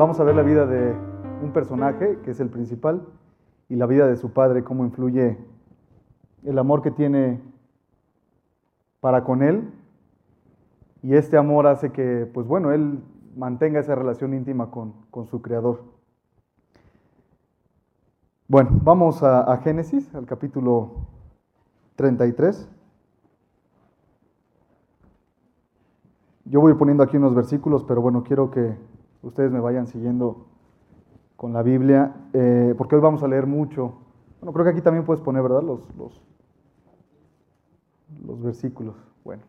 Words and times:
vamos 0.00 0.18
a 0.18 0.24
ver 0.24 0.34
la 0.34 0.42
vida 0.42 0.64
de 0.64 0.94
un 1.42 1.52
personaje, 1.52 2.18
que 2.24 2.30
es 2.30 2.40
el 2.40 2.48
principal, 2.48 3.06
y 3.68 3.76
la 3.76 3.84
vida 3.84 4.06
de 4.06 4.16
su 4.16 4.32
padre, 4.32 4.64
cómo 4.64 4.86
influye 4.86 5.36
el 6.42 6.58
amor 6.58 6.80
que 6.80 6.90
tiene 6.90 7.42
para 9.00 9.24
con 9.24 9.42
él. 9.42 9.70
Y 11.02 11.16
este 11.16 11.36
amor 11.36 11.66
hace 11.66 11.92
que, 11.92 12.26
pues 12.32 12.46
bueno, 12.46 12.72
él 12.72 13.04
mantenga 13.36 13.78
esa 13.78 13.94
relación 13.94 14.32
íntima 14.32 14.70
con, 14.70 14.94
con 15.10 15.26
su 15.26 15.42
creador. 15.42 15.82
Bueno, 18.48 18.70
vamos 18.82 19.22
a, 19.22 19.52
a 19.52 19.58
Génesis, 19.58 20.14
al 20.14 20.24
capítulo 20.24 20.92
33. 21.96 22.70
Yo 26.46 26.62
voy 26.62 26.72
poniendo 26.72 27.02
aquí 27.02 27.18
unos 27.18 27.34
versículos, 27.34 27.84
pero 27.84 28.00
bueno, 28.00 28.22
quiero 28.22 28.50
que 28.50 28.76
ustedes 29.22 29.50
me 29.50 29.60
vayan 29.60 29.86
siguiendo 29.86 30.46
con 31.36 31.52
la 31.52 31.62
Biblia, 31.62 32.14
eh, 32.32 32.74
porque 32.76 32.96
hoy 32.96 33.00
vamos 33.00 33.22
a 33.22 33.28
leer 33.28 33.46
mucho. 33.46 33.94
Bueno, 34.40 34.52
creo 34.52 34.64
que 34.64 34.70
aquí 34.72 34.82
también 34.82 35.04
puedes 35.04 35.22
poner, 35.22 35.42
¿verdad? 35.42 35.62
Los, 35.62 35.80
los, 35.96 36.20
los 38.26 38.42
versículos. 38.42 38.94
Bueno. 39.24 39.42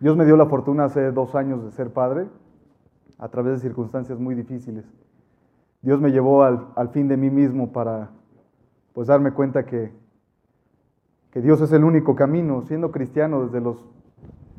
Dios 0.00 0.16
me 0.16 0.24
dio 0.24 0.36
la 0.36 0.46
fortuna 0.46 0.84
hace 0.84 1.12
dos 1.12 1.34
años 1.34 1.64
de 1.64 1.70
ser 1.72 1.92
padre 1.92 2.28
a 3.18 3.28
través 3.28 3.54
de 3.54 3.58
circunstancias 3.68 4.18
muy 4.18 4.34
difíciles. 4.34 4.84
Dios 5.82 6.00
me 6.00 6.10
llevó 6.10 6.42
al, 6.42 6.68
al 6.76 6.88
fin 6.90 7.08
de 7.08 7.16
mí 7.16 7.30
mismo 7.30 7.72
para 7.72 8.10
pues 8.94 9.08
darme 9.08 9.32
cuenta 9.32 9.64
que, 9.64 9.92
que 11.30 11.40
Dios 11.40 11.60
es 11.60 11.72
el 11.72 11.84
único 11.84 12.16
camino. 12.16 12.62
Siendo 12.62 12.90
cristiano 12.90 13.44
desde 13.44 13.60
los 13.60 13.84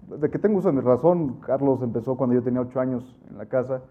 desde 0.09 0.29
que 0.29 0.39
tengo 0.39 0.57
uso 0.57 0.71
de 0.71 0.81
razón, 0.81 1.39
Carlos 1.41 1.81
empezó 1.81 2.17
cuando 2.17 2.35
yo 2.35 2.43
tenía 2.43 2.61
ocho 2.61 2.79
años 2.79 3.17
en 3.29 3.37
la 3.37 3.45
casa 3.45 3.83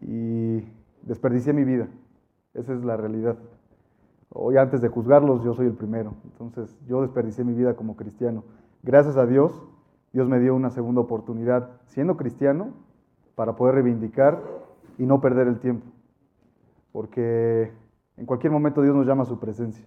y 0.00 0.62
desperdicié 1.02 1.52
mi 1.52 1.64
vida. 1.64 1.88
Esa 2.52 2.74
es 2.74 2.84
la 2.84 2.96
realidad. 2.96 3.36
Hoy 4.30 4.56
antes 4.56 4.80
de 4.80 4.88
juzgarlos, 4.88 5.42
yo 5.42 5.54
soy 5.54 5.66
el 5.66 5.74
primero. 5.74 6.14
Entonces, 6.24 6.78
yo 6.86 7.02
desperdicié 7.02 7.44
mi 7.44 7.54
vida 7.54 7.74
como 7.74 7.96
cristiano. 7.96 8.44
Gracias 8.82 9.16
a 9.16 9.26
Dios, 9.26 9.62
Dios 10.12 10.28
me 10.28 10.40
dio 10.40 10.54
una 10.54 10.70
segunda 10.70 11.00
oportunidad, 11.00 11.70
siendo 11.86 12.16
cristiano, 12.16 12.72
para 13.34 13.56
poder 13.56 13.76
reivindicar 13.76 14.40
y 14.98 15.06
no 15.06 15.20
perder 15.20 15.48
el 15.48 15.58
tiempo. 15.58 15.86
Porque 16.92 17.72
en 18.16 18.26
cualquier 18.26 18.52
momento 18.52 18.82
Dios 18.82 18.94
nos 18.94 19.06
llama 19.06 19.22
a 19.22 19.26
su 19.26 19.38
presencia. 19.38 19.86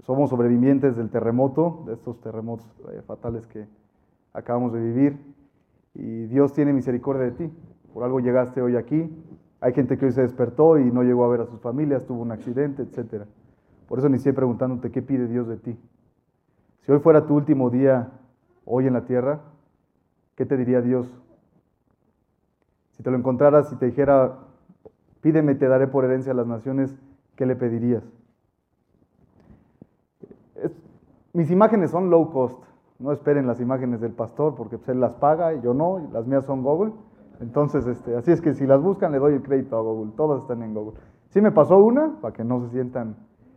Somos 0.00 0.30
sobrevivientes 0.30 0.96
del 0.96 1.10
terremoto, 1.10 1.84
de 1.86 1.94
estos 1.94 2.20
terremotos 2.20 2.66
eh, 2.92 3.02
fatales 3.02 3.46
que, 3.46 3.66
acabamos 4.34 4.72
de 4.72 4.80
vivir 4.80 5.18
y 5.94 6.26
Dios 6.26 6.52
tiene 6.52 6.72
misericordia 6.72 7.24
de 7.24 7.30
ti. 7.30 7.52
Por 7.94 8.04
algo 8.04 8.20
llegaste 8.20 8.60
hoy 8.60 8.76
aquí. 8.76 9.10
Hay 9.60 9.72
gente 9.72 9.96
que 9.96 10.06
hoy 10.06 10.12
se 10.12 10.20
despertó 10.20 10.78
y 10.78 10.90
no 10.90 11.02
llegó 11.02 11.24
a 11.24 11.28
ver 11.28 11.40
a 11.40 11.46
sus 11.46 11.60
familias, 11.60 12.04
tuvo 12.04 12.20
un 12.20 12.32
accidente, 12.32 12.82
etc. 12.82 13.24
Por 13.88 13.98
eso 13.98 14.08
inicié 14.08 14.32
preguntándote 14.32 14.90
qué 14.90 15.00
pide 15.00 15.26
Dios 15.26 15.48
de 15.48 15.56
ti. 15.56 15.78
Si 16.82 16.92
hoy 16.92 16.98
fuera 16.98 17.26
tu 17.26 17.34
último 17.34 17.70
día 17.70 18.10
hoy 18.66 18.86
en 18.86 18.92
la 18.92 19.06
tierra, 19.06 19.40
¿qué 20.34 20.44
te 20.44 20.56
diría 20.56 20.82
Dios? 20.82 21.08
Si 22.90 23.02
te 23.02 23.10
lo 23.10 23.16
encontraras 23.16 23.72
y 23.72 23.76
te 23.76 23.86
dijera, 23.86 24.38
pídeme, 25.22 25.54
te 25.54 25.66
daré 25.66 25.86
por 25.86 26.04
herencia 26.04 26.32
a 26.32 26.34
las 26.34 26.46
naciones, 26.46 26.94
¿qué 27.36 27.46
le 27.46 27.56
pedirías? 27.56 28.02
mis 31.32 31.50
imágenes 31.50 31.90
son 31.90 32.10
low 32.10 32.30
cost. 32.30 32.62
No 32.98 33.12
esperen 33.12 33.46
las 33.46 33.60
imágenes 33.60 34.00
del 34.00 34.12
pastor 34.12 34.54
porque 34.54 34.78
pues, 34.78 34.88
él 34.90 35.00
las 35.00 35.14
paga 35.14 35.54
y 35.54 35.60
yo 35.60 35.74
no, 35.74 36.00
y 36.00 36.12
las 36.12 36.26
mías 36.26 36.44
son 36.44 36.62
Google. 36.62 36.92
Entonces, 37.40 37.86
este, 37.86 38.16
así 38.16 38.30
es 38.30 38.40
que 38.40 38.54
si 38.54 38.66
las 38.66 38.80
buscan 38.80 39.12
le 39.12 39.18
doy 39.18 39.34
el 39.34 39.42
crédito 39.42 39.76
a 39.76 39.82
Google, 39.82 40.12
todas 40.16 40.42
están 40.42 40.62
en 40.62 40.74
Google. 40.74 40.98
Sí 41.30 41.40
me 41.40 41.50
pasó 41.50 41.78
una, 41.78 42.20
para 42.20 42.32
que 42.32 42.44
no 42.44 42.60
se 42.60 42.70
sientan 42.70 43.16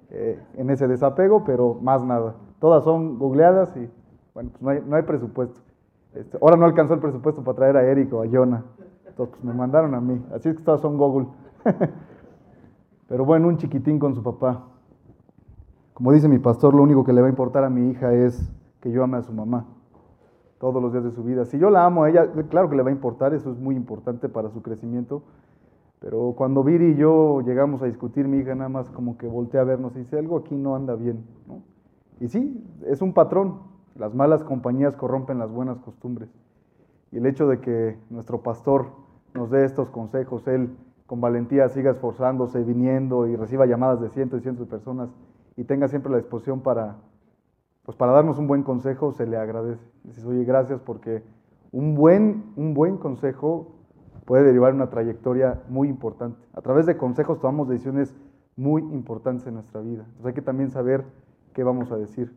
eh, 0.10 0.42
en 0.56 0.70
ese 0.70 0.88
desapego, 0.88 1.44
pero 1.46 1.76
más 1.76 2.04
nada. 2.04 2.36
Todas 2.60 2.84
son 2.84 3.20
googleadas 3.20 3.76
y 3.78 3.90
bueno, 4.34 4.52
pues 4.60 4.86
no 4.86 4.96
hay, 4.96 5.04
presupuesto. 5.04 5.60
Este, 6.14 6.38
ahora 6.42 6.58
no 6.58 6.66
alcanzó 6.66 6.94
el 6.96 7.00
presupuesto 7.00 7.44
para 7.44 7.56
traer 7.56 7.78
a 7.78 7.84
Eric 7.84 8.14
o 8.14 8.24
a 8.24 8.28
Jonah. 8.28 8.64
Entonces 9.08 9.36
pues, 9.36 9.44
me 9.44 9.54
mandaron 9.54 9.94
a 9.96 10.02
mí. 10.02 10.24
Así 10.34 10.50
es 10.50 10.56
que 10.56 10.64
todas 10.64 10.82
son 10.82 10.98
Google. 10.98 11.28
pero 13.08 13.26
bueno, 13.26 13.48
un 13.48 13.58
chiquitín 13.58 14.00
con 14.00 14.16
su 14.16 14.24
papá. 14.24 14.64
Como 15.94 16.12
dice 16.12 16.28
mi 16.28 16.40
pastor, 16.40 16.74
lo 16.74 16.84
único 16.84 17.04
que 17.04 17.14
le 17.14 17.22
va 17.22 17.28
a 17.28 17.30
importar 17.30 17.64
a 17.64 17.70
mi 17.70 17.90
hija 17.90 18.14
es 18.14 18.52
que 18.82 18.92
yo 18.92 19.04
ame 19.04 19.18
a 19.18 19.22
su 19.22 19.34
mamá 19.34 19.66
todos 20.60 20.82
los 20.82 20.92
días 20.92 21.04
de 21.04 21.12
su 21.12 21.24
vida. 21.24 21.46
Si 21.46 21.60
yo 21.60 21.70
la 21.70 21.86
amo 21.86 22.04
a 22.04 22.10
ella, 22.10 22.32
claro 22.50 22.70
que 22.70 22.76
le 22.76 22.84
va 22.84 22.90
a 22.90 22.94
importar, 22.94 23.34
eso 23.34 23.52
es 23.52 23.58
muy 23.58 23.76
importante 23.76 24.28
para 24.30 24.50
su 24.50 24.62
crecimiento. 24.62 25.24
Pero 26.00 26.34
cuando 26.38 26.64
Viri 26.64 26.92
y 26.92 26.96
yo 26.96 27.42
llegamos 27.42 27.82
a 27.82 27.86
discutir, 27.86 28.28
mi 28.28 28.38
hija 28.38 28.56
nada 28.56 28.70
más 28.70 28.90
como 28.90 29.18
que 29.18 29.28
voltea 29.28 29.62
a 29.62 29.64
vernos 29.64 29.96
y 29.96 30.00
dice, 30.00 30.18
algo 30.18 30.38
aquí 30.38 30.56
no 30.56 30.76
anda 30.76 30.96
bien. 30.96 31.26
Y 32.20 32.28
sí, 32.28 32.64
es 32.86 33.02
un 33.02 33.14
patrón. 33.14 33.60
Las 33.96 34.14
malas 34.14 34.44
compañías 34.44 34.96
corrompen 34.96 35.40
las 35.40 35.52
buenas 35.52 35.80
costumbres. 35.80 36.30
Y 37.12 37.18
el 37.18 37.26
hecho 37.26 37.48
de 37.48 37.60
que 37.60 37.98
nuestro 38.10 38.42
pastor 38.42 38.88
nos 39.34 39.50
dé 39.50 39.66
estos 39.66 39.90
consejos, 39.90 40.48
él 40.48 40.76
con 41.08 41.22
valentía 41.22 41.70
siga 41.70 41.92
esforzándose, 41.92 42.64
viniendo 42.64 43.28
y 43.28 43.36
reciba 43.36 43.66
llamadas 43.66 44.02
de 44.02 44.10
cientos 44.10 44.40
y 44.40 44.44
cientos 44.44 44.68
de 44.68 44.70
personas 44.70 45.10
y 45.56 45.64
tenga 45.64 45.88
siempre 45.88 46.12
la 46.12 46.18
disposición 46.18 46.62
para 46.62 46.98
pues 47.88 47.96
para 47.96 48.12
darnos 48.12 48.38
un 48.38 48.48
buen 48.48 48.64
consejo 48.64 49.14
se 49.14 49.26
le 49.26 49.38
agradece. 49.38 49.82
Dices, 50.04 50.26
oye, 50.26 50.44
gracias 50.44 50.82
porque 50.82 51.24
un 51.72 51.96
buen, 51.96 52.52
un 52.58 52.74
buen 52.74 52.98
consejo 52.98 53.78
puede 54.26 54.44
derivar 54.44 54.74
una 54.74 54.90
trayectoria 54.90 55.64
muy 55.70 55.88
importante. 55.88 56.38
A 56.52 56.60
través 56.60 56.86
de 56.86 56.98
consejos 56.98 57.40
tomamos 57.40 57.70
decisiones 57.70 58.14
muy 58.58 58.82
importantes 58.82 59.48
en 59.48 59.54
nuestra 59.54 59.80
vida. 59.80 60.06
Hay 60.26 60.34
que 60.34 60.42
también 60.42 60.70
saber 60.70 61.06
qué 61.54 61.64
vamos 61.64 61.90
a 61.94 61.96
decir. 61.96 62.36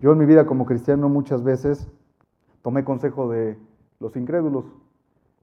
Yo 0.00 0.12
en 0.12 0.18
mi 0.18 0.24
vida 0.24 0.46
como 0.46 0.64
cristiano 0.64 1.10
muchas 1.10 1.42
veces 1.44 1.92
tomé 2.62 2.82
consejo 2.82 3.28
de 3.28 3.58
los 4.00 4.16
incrédulos. 4.16 4.64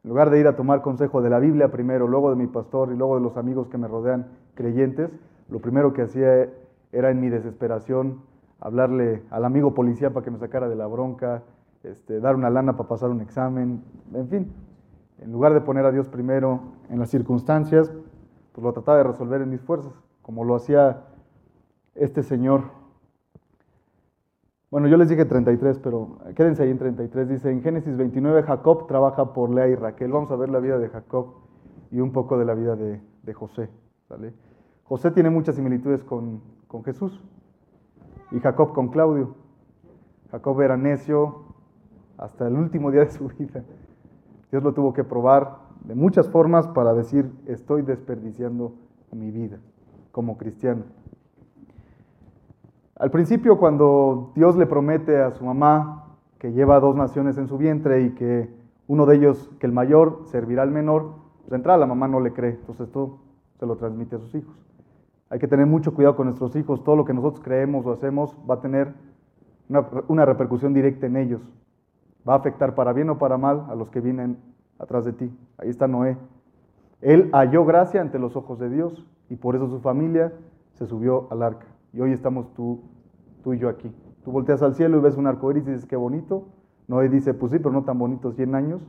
En 0.04 0.10
lugar 0.10 0.32
de 0.32 0.40
ir 0.40 0.48
a 0.48 0.56
tomar 0.56 0.82
consejo 0.82 1.22
de 1.22 1.30
la 1.30 1.38
Biblia 1.38 1.70
primero, 1.70 2.08
luego 2.08 2.32
de 2.32 2.38
mi 2.38 2.48
pastor 2.48 2.92
y 2.92 2.98
luego 2.98 3.18
de 3.18 3.22
los 3.22 3.38
amigos 3.38 3.68
que 3.68 3.78
me 3.78 3.88
rodean 3.88 4.32
creyentes, 4.56 5.12
lo 5.48 5.60
primero 5.60 5.94
que 5.94 6.02
hacía 6.02 6.50
era 6.92 7.12
en 7.12 7.22
mi 7.22 7.30
desesperación 7.30 8.33
hablarle 8.64 9.24
al 9.30 9.44
amigo 9.44 9.74
policía 9.74 10.14
para 10.14 10.24
que 10.24 10.32
me 10.32 10.40
sacara 10.40 10.70
de 10.70 10.76
la 10.76 10.88
bronca, 10.88 11.44
este, 11.84 12.22
dar 12.22 12.34
una 12.36 12.50
lana 12.50 12.78
para 12.78 12.88
pasar 12.88 13.10
un 13.10 13.20
examen, 13.20 13.84
en 14.14 14.28
fin. 14.30 14.54
En 15.20 15.34
lugar 15.34 15.54
de 15.54 15.60
poner 15.60 15.86
a 15.86 15.92
Dios 15.92 16.08
primero 16.08 16.62
en 16.90 16.98
las 16.98 17.10
circunstancias, 17.10 17.92
pues 18.54 18.64
lo 18.64 18.72
trataba 18.72 19.00
de 19.00 19.04
resolver 19.04 19.42
en 19.42 19.50
mis 19.50 19.62
fuerzas, 19.62 19.92
como 20.22 20.46
lo 20.46 20.56
hacía 20.56 21.02
este 21.94 22.24
señor. 22.24 22.62
Bueno, 24.72 24.88
yo 24.88 24.96
les 24.96 25.10
dije 25.10 25.26
33, 25.26 25.80
pero 25.80 26.20
quédense 26.34 26.64
ahí 26.64 26.72
en 26.72 26.78
33. 26.78 27.28
Dice, 27.28 27.52
en 27.52 27.62
Génesis 27.62 27.98
29, 27.98 28.44
Jacob 28.44 28.88
trabaja 28.88 29.34
por 29.34 29.54
Lea 29.54 29.68
y 29.68 29.76
Raquel. 29.76 30.10
Vamos 30.10 30.32
a 30.32 30.38
ver 30.38 30.50
la 30.50 30.60
vida 30.60 30.80
de 30.80 30.88
Jacob 30.88 31.34
y 31.92 32.00
un 32.00 32.14
poco 32.14 32.38
de 32.38 32.46
la 32.46 32.54
vida 32.54 32.78
de, 32.78 33.02
José. 33.34 33.70
José 34.84 35.12
tiene 35.12 35.30
muchas 35.30 35.56
similitudes 35.56 36.04
con, 36.04 36.42
con 36.68 36.84
Jesús 36.86 37.22
y 38.34 38.40
Jacob 38.40 38.74
con 38.74 38.90
Claudio. 38.90 39.36
Jacob 40.32 40.60
era 40.62 40.76
necio 40.76 41.44
hasta 42.18 42.48
el 42.48 42.56
último 42.56 42.92
día 42.92 43.02
de 43.02 43.12
su 43.12 43.28
vida. 43.28 43.64
Dios 44.52 44.64
lo 44.64 44.74
tuvo 44.74 44.94
que 44.94 45.04
probar 45.04 45.60
de 45.86 45.96
muchas 45.96 46.30
formas 46.30 46.68
para 46.68 46.94
decir, 46.94 47.32
estoy 47.46 47.84
desperdiciando 47.84 48.74
mi 49.12 49.32
vida 49.32 49.60
como 50.12 50.38
cristiano. 50.38 50.84
Al 52.96 53.12
principio, 53.12 53.58
cuando 53.58 54.32
Dios 54.36 54.56
le 54.56 54.66
promete 54.66 55.22
a 55.22 55.32
su 55.32 55.44
mamá 55.44 56.18
que 56.40 56.52
lleva 56.52 56.80
dos 56.80 56.96
naciones 56.96 57.38
en 57.38 57.48
su 57.48 57.58
vientre 57.58 58.04
y 58.04 58.12
que 58.12 58.50
uno 58.88 59.06
de 59.06 59.16
ellos, 59.16 59.50
que 59.60 59.68
el 59.68 59.74
mayor, 59.74 60.24
servirá 60.26 60.64
al 60.64 60.72
menor, 60.72 61.16
pues 61.42 61.54
entrada 61.54 61.80
la 61.80 61.86
mamá 61.86 62.08
no 62.08 62.20
le 62.20 62.34
cree, 62.34 62.52
entonces 62.52 62.88
esto 62.88 63.20
se 63.60 63.66
lo 63.66 63.76
transmite 63.76 64.16
a 64.16 64.20
sus 64.20 64.34
hijos. 64.36 64.56
Hay 65.34 65.40
que 65.40 65.48
tener 65.48 65.66
mucho 65.66 65.96
cuidado 65.96 66.16
con 66.16 66.28
nuestros 66.28 66.56
hijos. 66.56 66.84
Todo 66.84 66.96
lo 66.96 67.06
que 67.06 67.14
nosotros 67.16 67.44
creemos 67.44 67.88
o 67.88 67.92
hacemos 67.92 68.38
va 68.48 68.54
a 68.54 68.62
tener 68.62 68.94
una, 70.08 70.26
repercusión 70.26 70.76
directa 70.76 71.08
en 71.08 71.18
ellos. 71.18 71.42
Va 72.30 72.34
a 72.34 72.38
afectar 72.38 72.76
para 72.76 72.94
bien 72.94 73.10
o 73.10 73.18
para 73.18 73.40
mal 73.40 73.66
a 73.68 73.74
los 73.74 73.90
que 73.90 74.00
vienen 74.00 74.38
atrás 74.78 75.06
de 75.06 75.14
ti. 75.14 75.36
Ahí 75.58 75.70
está 75.70 75.88
Noé. 75.88 76.20
Él 77.02 77.32
halló 77.34 77.66
gracia 77.66 78.00
ante 78.00 78.20
los 78.20 78.36
ojos 78.36 78.60
de 78.60 78.70
Dios 78.70 79.08
y 79.28 79.38
por 79.38 79.56
eso 79.56 79.68
su 79.70 79.80
familia 79.80 80.34
se 80.76 80.86
subió 80.86 81.28
al 81.32 81.42
arca. 81.42 81.66
Y 81.94 82.02
hoy 82.02 82.12
estamos 82.12 82.54
tú, 82.54 82.82
tú 83.44 83.54
y 83.54 83.58
yo 83.58 83.70
aquí. 83.70 83.92
Tú 84.24 84.32
volteas 84.32 84.62
al 84.62 84.76
cielo 84.76 85.00
y 85.00 85.02
ves 85.02 85.18
un 85.18 85.26
arco 85.26 85.50
iris 85.50 85.68
y 85.68 85.72
dices, 85.72 85.88
qué 85.88 85.96
bonito. 85.96 86.46
Noé 86.88 87.10
dice, 87.10 87.34
pues 87.34 87.52
sí, 87.52 87.58
pero 87.58 87.72
no 87.72 87.84
tan 87.86 87.98
bonito, 87.98 88.34
100 88.34 88.54
años. 88.54 88.84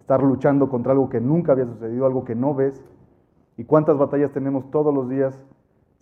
Estar 0.00 0.22
luchando 0.22 0.68
contra 0.68 0.92
algo 0.92 1.08
que 1.08 1.22
nunca 1.22 1.52
había 1.52 1.64
sucedido, 1.64 2.04
algo 2.04 2.26
que 2.26 2.34
no 2.34 2.54
ves. 2.54 2.84
¿Y 3.56 3.64
cuántas 3.64 3.96
batallas 3.96 4.32
tenemos 4.32 4.70
todos 4.70 4.94
los 4.94 5.08
días 5.08 5.42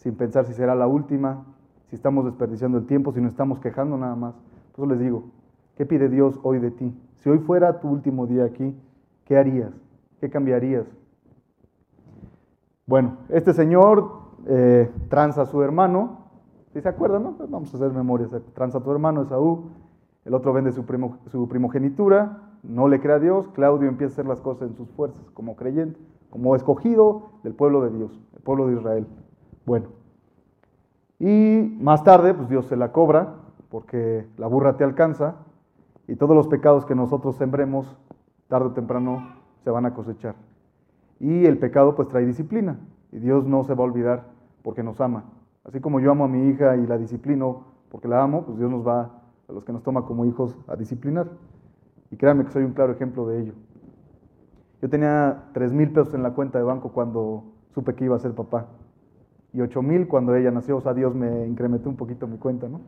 sin 0.00 0.14
pensar 0.14 0.46
si 0.46 0.54
será 0.54 0.74
la 0.74 0.86
última, 0.86 1.44
si 1.88 1.96
estamos 1.96 2.24
desperdiciando 2.24 2.78
el 2.78 2.86
tiempo, 2.86 3.12
si 3.12 3.20
nos 3.20 3.32
estamos 3.32 3.60
quejando 3.60 3.98
nada 3.98 4.16
más. 4.16 4.34
Por 4.74 4.84
eso 4.84 4.94
les 4.94 5.00
digo, 5.00 5.24
¿qué 5.76 5.84
pide 5.84 6.08
Dios 6.08 6.40
hoy 6.42 6.58
de 6.58 6.70
ti? 6.70 6.98
Si 7.16 7.28
hoy 7.28 7.38
fuera 7.38 7.80
tu 7.80 7.88
último 7.88 8.26
día 8.26 8.44
aquí, 8.44 8.74
¿qué 9.26 9.36
harías? 9.36 9.74
¿Qué 10.18 10.30
cambiarías? 10.30 10.86
Bueno, 12.86 13.18
este 13.28 13.52
señor 13.52 14.10
eh, 14.46 14.90
tranza 15.08 15.42
a 15.42 15.46
su 15.46 15.62
hermano, 15.62 16.30
si 16.72 16.80
se 16.80 16.88
acuerdan, 16.88 17.22
no? 17.22 17.36
Pues 17.36 17.50
vamos 17.50 17.72
a 17.74 17.76
hacer 17.76 17.92
memoria, 17.92 18.26
tranza 18.54 18.78
a 18.78 18.82
tu 18.82 18.90
hermano 18.90 19.22
Esaú, 19.22 19.70
el 20.24 20.32
otro 20.32 20.54
vende 20.54 20.72
su, 20.72 20.84
su 21.26 21.46
primogenitura, 21.46 22.54
no 22.62 22.88
le 22.88 23.00
cree 23.00 23.16
a 23.16 23.18
Dios, 23.18 23.48
Claudio 23.48 23.88
empieza 23.88 24.12
a 24.12 24.14
hacer 24.14 24.26
las 24.26 24.40
cosas 24.40 24.70
en 24.70 24.76
sus 24.76 24.88
fuerzas, 24.92 25.28
como 25.34 25.56
creyente, 25.56 26.00
como 26.30 26.56
escogido 26.56 27.32
del 27.42 27.54
pueblo 27.54 27.82
de 27.82 27.90
Dios, 27.90 28.18
el 28.34 28.42
pueblo 28.42 28.66
de 28.66 28.76
Israel. 28.76 29.06
Bueno, 29.70 29.86
y 31.20 31.76
más 31.80 32.02
tarde, 32.02 32.34
pues 32.34 32.48
Dios 32.48 32.66
se 32.66 32.74
la 32.74 32.90
cobra, 32.90 33.36
porque 33.68 34.26
la 34.36 34.48
burra 34.48 34.76
te 34.76 34.82
alcanza, 34.82 35.36
y 36.08 36.16
todos 36.16 36.34
los 36.34 36.48
pecados 36.48 36.84
que 36.84 36.96
nosotros 36.96 37.36
sembremos, 37.36 37.96
tarde 38.48 38.66
o 38.66 38.72
temprano, 38.72 39.36
se 39.62 39.70
van 39.70 39.86
a 39.86 39.94
cosechar. 39.94 40.34
Y 41.20 41.46
el 41.46 41.58
pecado 41.58 41.94
pues 41.94 42.08
trae 42.08 42.26
disciplina, 42.26 42.80
y 43.12 43.20
Dios 43.20 43.46
no 43.46 43.62
se 43.62 43.74
va 43.74 43.84
a 43.84 43.86
olvidar 43.86 44.24
porque 44.64 44.82
nos 44.82 45.00
ama. 45.00 45.26
Así 45.62 45.78
como 45.78 46.00
yo 46.00 46.10
amo 46.10 46.24
a 46.24 46.28
mi 46.28 46.48
hija 46.48 46.74
y 46.76 46.84
la 46.88 46.98
disciplino 46.98 47.66
porque 47.92 48.08
la 48.08 48.24
amo, 48.24 48.44
pues 48.46 48.58
Dios 48.58 48.72
nos 48.72 48.84
va, 48.84 49.22
a 49.48 49.52
los 49.52 49.62
que 49.62 49.72
nos 49.72 49.84
toma 49.84 50.04
como 50.04 50.24
hijos, 50.24 50.58
a 50.66 50.74
disciplinar. 50.74 51.28
Y 52.10 52.16
créanme 52.16 52.44
que 52.44 52.50
soy 52.50 52.64
un 52.64 52.72
claro 52.72 52.92
ejemplo 52.92 53.24
de 53.28 53.40
ello. 53.40 53.52
Yo 54.82 54.90
tenía 54.90 55.44
3 55.52 55.72
mil 55.72 55.92
pesos 55.92 56.12
en 56.14 56.24
la 56.24 56.34
cuenta 56.34 56.58
de 56.58 56.64
banco 56.64 56.90
cuando 56.90 57.44
supe 57.72 57.94
que 57.94 58.06
iba 58.06 58.16
a 58.16 58.18
ser 58.18 58.34
papá. 58.34 58.66
Y 59.52 59.60
8 59.60 59.82
mil 59.82 60.08
cuando 60.08 60.34
ella 60.34 60.50
nació. 60.50 60.76
O 60.76 60.80
sea, 60.80 60.94
Dios 60.94 61.14
me 61.14 61.46
incrementó 61.46 61.88
un 61.88 61.96
poquito 61.96 62.26
mi 62.26 62.38
cuenta, 62.38 62.68
¿no? 62.68 62.80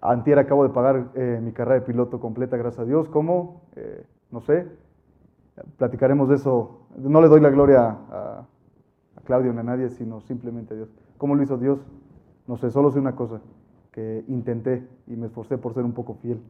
Antier 0.00 0.38
acabo 0.38 0.62
de 0.62 0.70
pagar 0.70 1.10
eh, 1.14 1.40
mi 1.42 1.52
carrera 1.52 1.80
de 1.80 1.86
piloto 1.86 2.20
completa, 2.20 2.56
gracias 2.56 2.80
a 2.80 2.84
Dios. 2.86 3.08
¿Cómo? 3.08 3.62
Eh, 3.76 4.06
no 4.30 4.40
sé. 4.40 4.66
Platicaremos 5.76 6.28
de 6.28 6.36
eso. 6.36 6.86
No 6.96 7.20
le 7.20 7.28
doy 7.28 7.40
la 7.40 7.50
gloria 7.50 7.98
a, 8.10 8.46
a 9.16 9.20
Claudio 9.24 9.52
ni 9.52 9.58
a 9.58 9.62
nadie, 9.62 9.90
sino 9.90 10.20
simplemente 10.22 10.72
a 10.74 10.76
Dios. 10.78 10.88
¿Cómo 11.18 11.34
lo 11.34 11.42
hizo 11.42 11.58
Dios? 11.58 11.78
No 12.46 12.56
sé, 12.56 12.70
solo 12.70 12.90
sé 12.90 12.98
una 12.98 13.14
cosa, 13.14 13.40
que 13.92 14.24
intenté 14.26 14.88
y 15.06 15.16
me 15.16 15.26
esforcé 15.26 15.58
por 15.58 15.74
ser 15.74 15.84
un 15.84 15.92
poco 15.92 16.14
fiel 16.14 16.40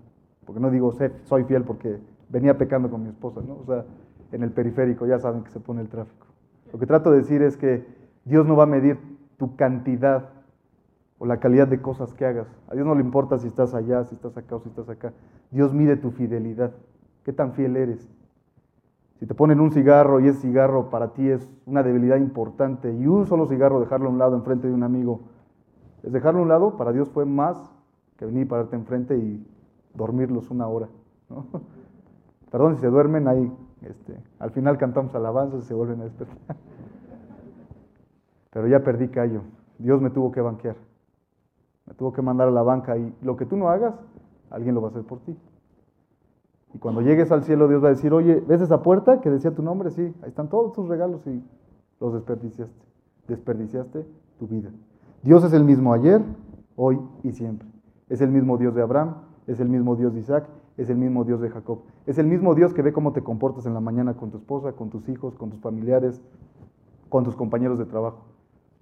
porque 0.50 0.60
no 0.60 0.70
digo 0.72 0.92
soy 1.26 1.44
fiel 1.44 1.62
porque 1.62 2.00
venía 2.28 2.58
pecando 2.58 2.90
con 2.90 3.04
mi 3.04 3.08
esposa, 3.10 3.40
¿no? 3.40 3.58
O 3.62 3.64
sea, 3.66 3.84
en 4.32 4.42
el 4.42 4.50
periférico 4.50 5.06
ya 5.06 5.16
saben 5.20 5.44
que 5.44 5.50
se 5.50 5.60
pone 5.60 5.80
el 5.80 5.88
tráfico. 5.88 6.26
Lo 6.72 6.78
que 6.78 6.86
trato 6.86 7.10
de 7.10 7.18
decir 7.18 7.42
es 7.42 7.56
que 7.56 7.86
Dios 8.24 8.46
no 8.46 8.56
va 8.56 8.64
a 8.64 8.66
medir 8.66 8.98
tu 9.36 9.56
cantidad 9.56 10.30
o 11.18 11.26
la 11.26 11.38
calidad 11.38 11.68
de 11.68 11.82
cosas 11.82 12.14
que 12.14 12.24
hagas. 12.24 12.48
A 12.68 12.74
Dios 12.74 12.86
no 12.86 12.94
le 12.94 13.02
importa 13.02 13.38
si 13.38 13.46
estás 13.46 13.74
allá, 13.74 14.04
si 14.04 14.14
estás 14.14 14.36
acá 14.36 14.56
o 14.56 14.60
si 14.60 14.68
estás 14.68 14.88
acá. 14.88 15.12
Dios 15.50 15.74
mide 15.74 15.96
tu 15.96 16.10
fidelidad. 16.10 16.72
¿Qué 17.24 17.32
tan 17.32 17.52
fiel 17.52 17.76
eres? 17.76 18.08
Si 19.18 19.26
te 19.26 19.34
ponen 19.34 19.60
un 19.60 19.70
cigarro 19.70 20.20
y 20.20 20.28
ese 20.28 20.40
cigarro 20.40 20.88
para 20.88 21.12
ti 21.12 21.28
es 21.28 21.46
una 21.66 21.82
debilidad 21.82 22.16
importante 22.16 22.90
y 22.90 23.06
un 23.06 23.26
solo 23.26 23.46
cigarro 23.46 23.78
dejarlo 23.78 24.08
a 24.08 24.12
un 24.12 24.18
lado 24.18 24.34
enfrente 24.34 24.66
de 24.66 24.72
un 24.72 24.82
amigo, 24.82 25.20
es 26.02 26.10
dejarlo 26.10 26.40
a 26.40 26.42
un 26.44 26.48
lado, 26.48 26.78
para 26.78 26.92
Dios 26.92 27.10
fue 27.10 27.26
más 27.26 27.70
que 28.16 28.24
venir 28.24 28.42
y 28.42 28.46
pararte 28.46 28.76
enfrente 28.76 29.18
y 29.18 29.46
dormirlos 29.94 30.50
una 30.50 30.68
hora. 30.68 30.88
Perdón, 32.50 32.76
si 32.76 32.80
se 32.80 32.86
duermen 32.86 33.28
ahí, 33.28 33.52
este, 33.82 34.16
al 34.38 34.50
final 34.50 34.78
cantamos 34.78 35.14
alabanzas 35.14 35.64
y 35.64 35.66
se 35.66 35.74
vuelven 35.74 36.00
a 36.00 36.04
despertar. 36.04 36.56
Pero 38.50 38.66
ya 38.68 38.80
perdí 38.80 39.08
callo. 39.08 39.42
Dios 39.78 40.00
me 40.00 40.10
tuvo 40.10 40.32
que 40.32 40.40
banquear. 40.40 40.76
Me 41.86 41.94
tuvo 41.94 42.12
que 42.12 42.22
mandar 42.22 42.48
a 42.48 42.50
la 42.50 42.62
banca 42.62 42.96
y 42.96 43.14
lo 43.22 43.36
que 43.36 43.46
tú 43.46 43.56
no 43.56 43.68
hagas, 43.68 43.94
alguien 44.50 44.74
lo 44.74 44.82
va 44.82 44.88
a 44.88 44.90
hacer 44.90 45.04
por 45.04 45.20
ti. 45.20 45.36
Y 46.74 46.78
cuando 46.78 47.00
llegues 47.00 47.32
al 47.32 47.42
cielo, 47.42 47.68
Dios 47.68 47.82
va 47.82 47.88
a 47.88 47.90
decir, 47.90 48.12
oye, 48.12 48.42
¿ves 48.46 48.60
esa 48.60 48.82
puerta 48.82 49.20
que 49.20 49.30
decía 49.30 49.54
tu 49.54 49.62
nombre? 49.62 49.90
Sí, 49.90 50.14
ahí 50.22 50.28
están 50.28 50.48
todos 50.48 50.72
tus 50.72 50.88
regalos 50.88 51.26
y 51.26 51.42
los 51.98 52.12
desperdiciaste. 52.12 52.84
Desperdiciaste 53.26 54.06
tu 54.38 54.46
vida. 54.46 54.70
Dios 55.22 55.42
es 55.44 55.52
el 55.52 55.64
mismo 55.64 55.92
ayer, 55.92 56.22
hoy 56.76 57.00
y 57.22 57.32
siempre. 57.32 57.68
Es 58.08 58.20
el 58.20 58.30
mismo 58.30 58.56
Dios 58.56 58.74
de 58.74 58.82
Abraham, 58.82 59.16
es 59.46 59.60
el 59.60 59.68
mismo 59.68 59.96
Dios 59.96 60.14
de 60.14 60.20
Isaac, 60.20 60.48
es 60.80 60.88
el 60.88 60.96
mismo 60.96 61.24
Dios 61.24 61.42
de 61.42 61.50
Jacob. 61.50 61.80
Es 62.06 62.16
el 62.16 62.26
mismo 62.26 62.54
Dios 62.54 62.72
que 62.72 62.80
ve 62.80 62.92
cómo 62.92 63.12
te 63.12 63.22
comportas 63.22 63.66
en 63.66 63.74
la 63.74 63.80
mañana 63.80 64.14
con 64.14 64.30
tu 64.30 64.38
esposa, 64.38 64.72
con 64.72 64.88
tus 64.88 65.06
hijos, 65.10 65.36
con 65.36 65.50
tus 65.50 65.60
familiares, 65.60 66.22
con 67.10 67.22
tus 67.22 67.36
compañeros 67.36 67.78
de 67.78 67.84
trabajo. 67.84 68.24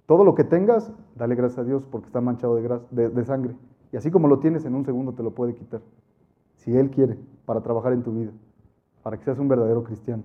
Todo 0.05 0.23
lo 0.23 0.33
que 0.33 0.45
tengas, 0.45 0.93
dale 1.17 1.35
gracias 1.35 1.59
a 1.59 1.63
Dios 1.65 1.83
porque 1.91 2.07
está 2.07 2.21
manchado 2.21 2.55
de, 2.55 3.25
sangre. 3.25 3.53
Y 3.91 3.97
así 3.97 4.11
como 4.11 4.29
lo 4.29 4.39
tienes, 4.39 4.63
en 4.63 4.75
un 4.75 4.85
segundo 4.85 5.11
te 5.11 5.23
lo 5.23 5.31
puede 5.31 5.53
quitar. 5.55 5.81
Si 6.55 6.75
Él 6.75 6.89
quiere, 6.89 7.17
para 7.45 7.59
trabajar 7.59 7.91
en 7.91 8.01
tu 8.01 8.13
vida, 8.13 8.31
para 9.03 9.17
que 9.17 9.25
seas 9.25 9.37
un 9.37 9.49
verdadero 9.49 9.83
cristiano. 9.83 10.23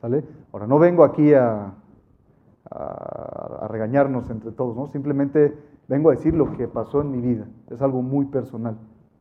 ¿Sale? 0.00 0.24
Ahora, 0.52 0.68
no 0.68 0.78
vengo 0.78 1.02
aquí 1.02 1.34
a, 1.34 1.74
a, 2.70 3.66
regañarnos 3.68 4.30
entre 4.30 4.52
todos, 4.52 4.76
¿no? 4.76 4.86
Simplemente 4.86 5.58
vengo 5.88 6.10
a 6.10 6.14
decir 6.14 6.34
lo 6.34 6.56
que 6.56 6.68
pasó 6.68 7.00
en 7.00 7.10
mi 7.10 7.20
vida. 7.20 7.48
Es 7.68 7.82
algo 7.82 8.00
muy 8.00 8.26
personal 8.26 8.78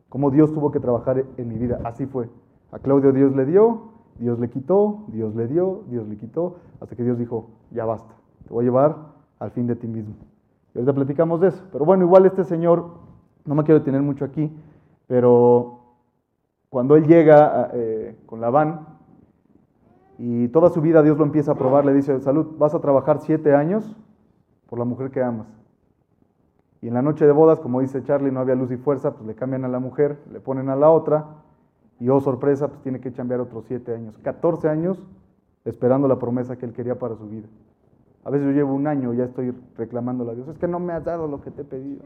cómo 0.10 0.32
Dios 0.32 0.54
tuvo 0.54 0.72
que 0.72 0.80
trabajar 0.80 1.24
en 1.38 1.48
mi 1.48 1.58
vida. 1.58 1.80
Así 1.86 2.06
fue. 2.06 2.30
A 2.72 2.80
Claudio 2.80 3.12
Dios 3.12 3.36
le 3.36 3.46
dio, 3.46 3.94
Dios 4.20 4.40
le 4.40 4.50
quitó, 4.50 5.06
Dios 5.08 5.36
le 5.36 5.48
dio, 5.48 5.84
Dios 5.88 6.08
le 6.08 6.18
quitó, 6.18 6.58
hasta 6.82 6.96
que 6.96 7.04
Dios 7.04 7.18
dijo, 7.18 7.50
ya 7.72 7.86
basta, 7.86 8.14
te 8.48 8.54
voy 8.54 8.64
a 8.64 8.66
llevar 8.66 8.98
al 9.40 9.52
fin 9.52 9.66
de 9.68 9.76
ti 9.76 9.88
mismo. 9.88 10.16
Y 10.74 10.80
ahorita 10.80 10.94
platicamos 10.94 11.42
de 11.42 11.48
eso. 11.48 11.64
Pero 11.72 11.86
bueno, 11.86 12.04
igual 12.04 12.26
este 12.26 12.44
señor, 12.44 12.86
no 13.46 13.56
me 13.56 13.64
quiero 13.64 13.80
detener 13.80 14.02
mucho 14.02 14.26
aquí, 14.26 14.52
pero 15.08 15.80
cuando 16.70 16.96
él 16.96 17.08
llega 17.08 17.72
eh, 17.74 18.20
con 18.26 18.42
Labán 18.42 18.88
y 20.18 20.50
toda 20.50 20.70
su 20.70 20.82
vida 20.82 21.02
Dios 21.02 21.18
lo 21.18 21.24
empieza 21.24 21.54
a 21.54 21.56
probar, 21.56 21.86
le 21.86 21.94
dice, 21.94 22.20
salud, 22.20 22.58
vas 22.58 22.76
a 22.76 22.82
trabajar 22.82 23.22
siete 23.22 23.56
años 23.56 23.96
por 24.68 24.78
la 24.78 24.86
mujer 24.86 25.10
que 25.10 25.24
amas. 25.24 25.59
Y 26.82 26.88
en 26.88 26.94
la 26.94 27.02
noche 27.02 27.26
de 27.26 27.32
bodas, 27.32 27.60
como 27.60 27.82
dice 27.82 28.04
Charlie, 28.04 28.32
no 28.32 28.40
había 28.40 28.56
luz 28.56 28.72
y 28.72 28.78
fuerza, 28.78 29.14
pues 29.14 29.26
le 29.26 29.36
cambian 29.36 29.66
a 29.66 29.68
la 29.68 29.80
mujer, 29.80 30.20
le 30.32 30.40
ponen 30.40 30.70
a 30.70 30.76
la 30.76 30.90
otra, 30.90 31.26
y 32.00 32.08
oh 32.10 32.22
sorpresa, 32.22 32.70
pues 32.70 32.82
tiene 32.82 33.02
que 33.02 33.12
cambiar 33.12 33.42
otros 33.42 33.66
siete 33.68 33.94
años. 33.94 34.18
14 34.20 34.70
años 34.70 35.06
esperando 35.66 36.08
la 36.08 36.18
promesa 36.18 36.58
que 36.58 36.66
él 36.66 36.74
quería 36.74 36.98
para 36.98 37.16
su 37.16 37.28
vida. 37.28 37.48
A 38.24 38.30
veces 38.30 38.48
yo 38.48 38.54
llevo 38.54 38.74
un 38.74 38.88
año 38.88 39.14
y 39.14 39.18
ya 39.18 39.26
estoy 39.26 39.54
reclamándole 39.76 40.32
a 40.32 40.36
Dios, 40.36 40.48
es 40.48 40.58
que 40.58 40.68
no 40.68 40.80
me 40.80 40.94
has 40.94 41.04
dado 41.04 41.28
lo 41.28 41.42
que 41.42 41.52
te 41.52 41.62
he 41.64 41.66
pedido. 41.66 42.04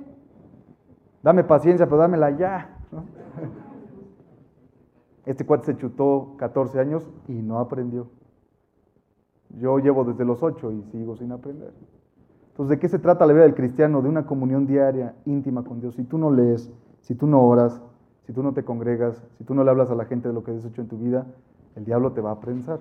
Dame 1.22 1.44
paciencia, 1.44 1.86
pero 1.86 1.98
dámela 1.98 2.32
ya. 2.32 2.78
Este 5.26 5.46
cuate 5.46 5.68
se 5.68 5.78
chutó 5.78 6.34
14 6.36 6.82
años 6.82 7.10
y 7.30 7.42
no 7.42 7.60
aprendió. 7.60 8.08
Yo 9.52 9.80
llevo 9.80 10.04
desde 10.04 10.26
los 10.26 10.44
8 10.44 10.70
y 10.72 10.84
sigo 10.92 11.16
sin 11.16 11.32
aprender. 11.32 11.72
Entonces, 12.54 12.78
¿de 12.78 12.80
qué 12.80 12.88
se 12.88 13.00
trata 13.00 13.26
la 13.26 13.34
vida 13.34 13.44
del 13.44 13.56
cristiano? 13.56 14.04
De 14.04 14.10
una 14.10 14.28
comunión 14.28 14.68
diaria, 14.68 15.16
íntima 15.26 15.64
con 15.64 15.80
Dios. 15.82 15.96
Si 15.96 16.04
tú 16.04 16.20
no 16.20 16.30
lees, 16.30 16.72
si 17.02 17.16
tú 17.16 17.26
no 17.26 17.44
oras, 17.44 17.82
si 18.28 18.34
tú 18.34 18.44
no 18.44 18.54
te 18.54 18.64
congregas, 18.64 19.24
si 19.40 19.44
tú 19.44 19.56
no 19.56 19.64
le 19.64 19.72
hablas 19.72 19.90
a 19.90 19.96
la 19.96 20.06
gente 20.06 20.28
de 20.28 20.36
lo 20.36 20.44
que 20.44 20.52
has 20.52 20.64
hecho 20.64 20.82
en 20.82 20.88
tu 20.88 21.00
vida, 21.00 21.26
el 21.76 21.84
diablo 21.84 22.12
te 22.12 22.22
va 22.22 22.30
a 22.30 22.40
prensar. 22.40 22.80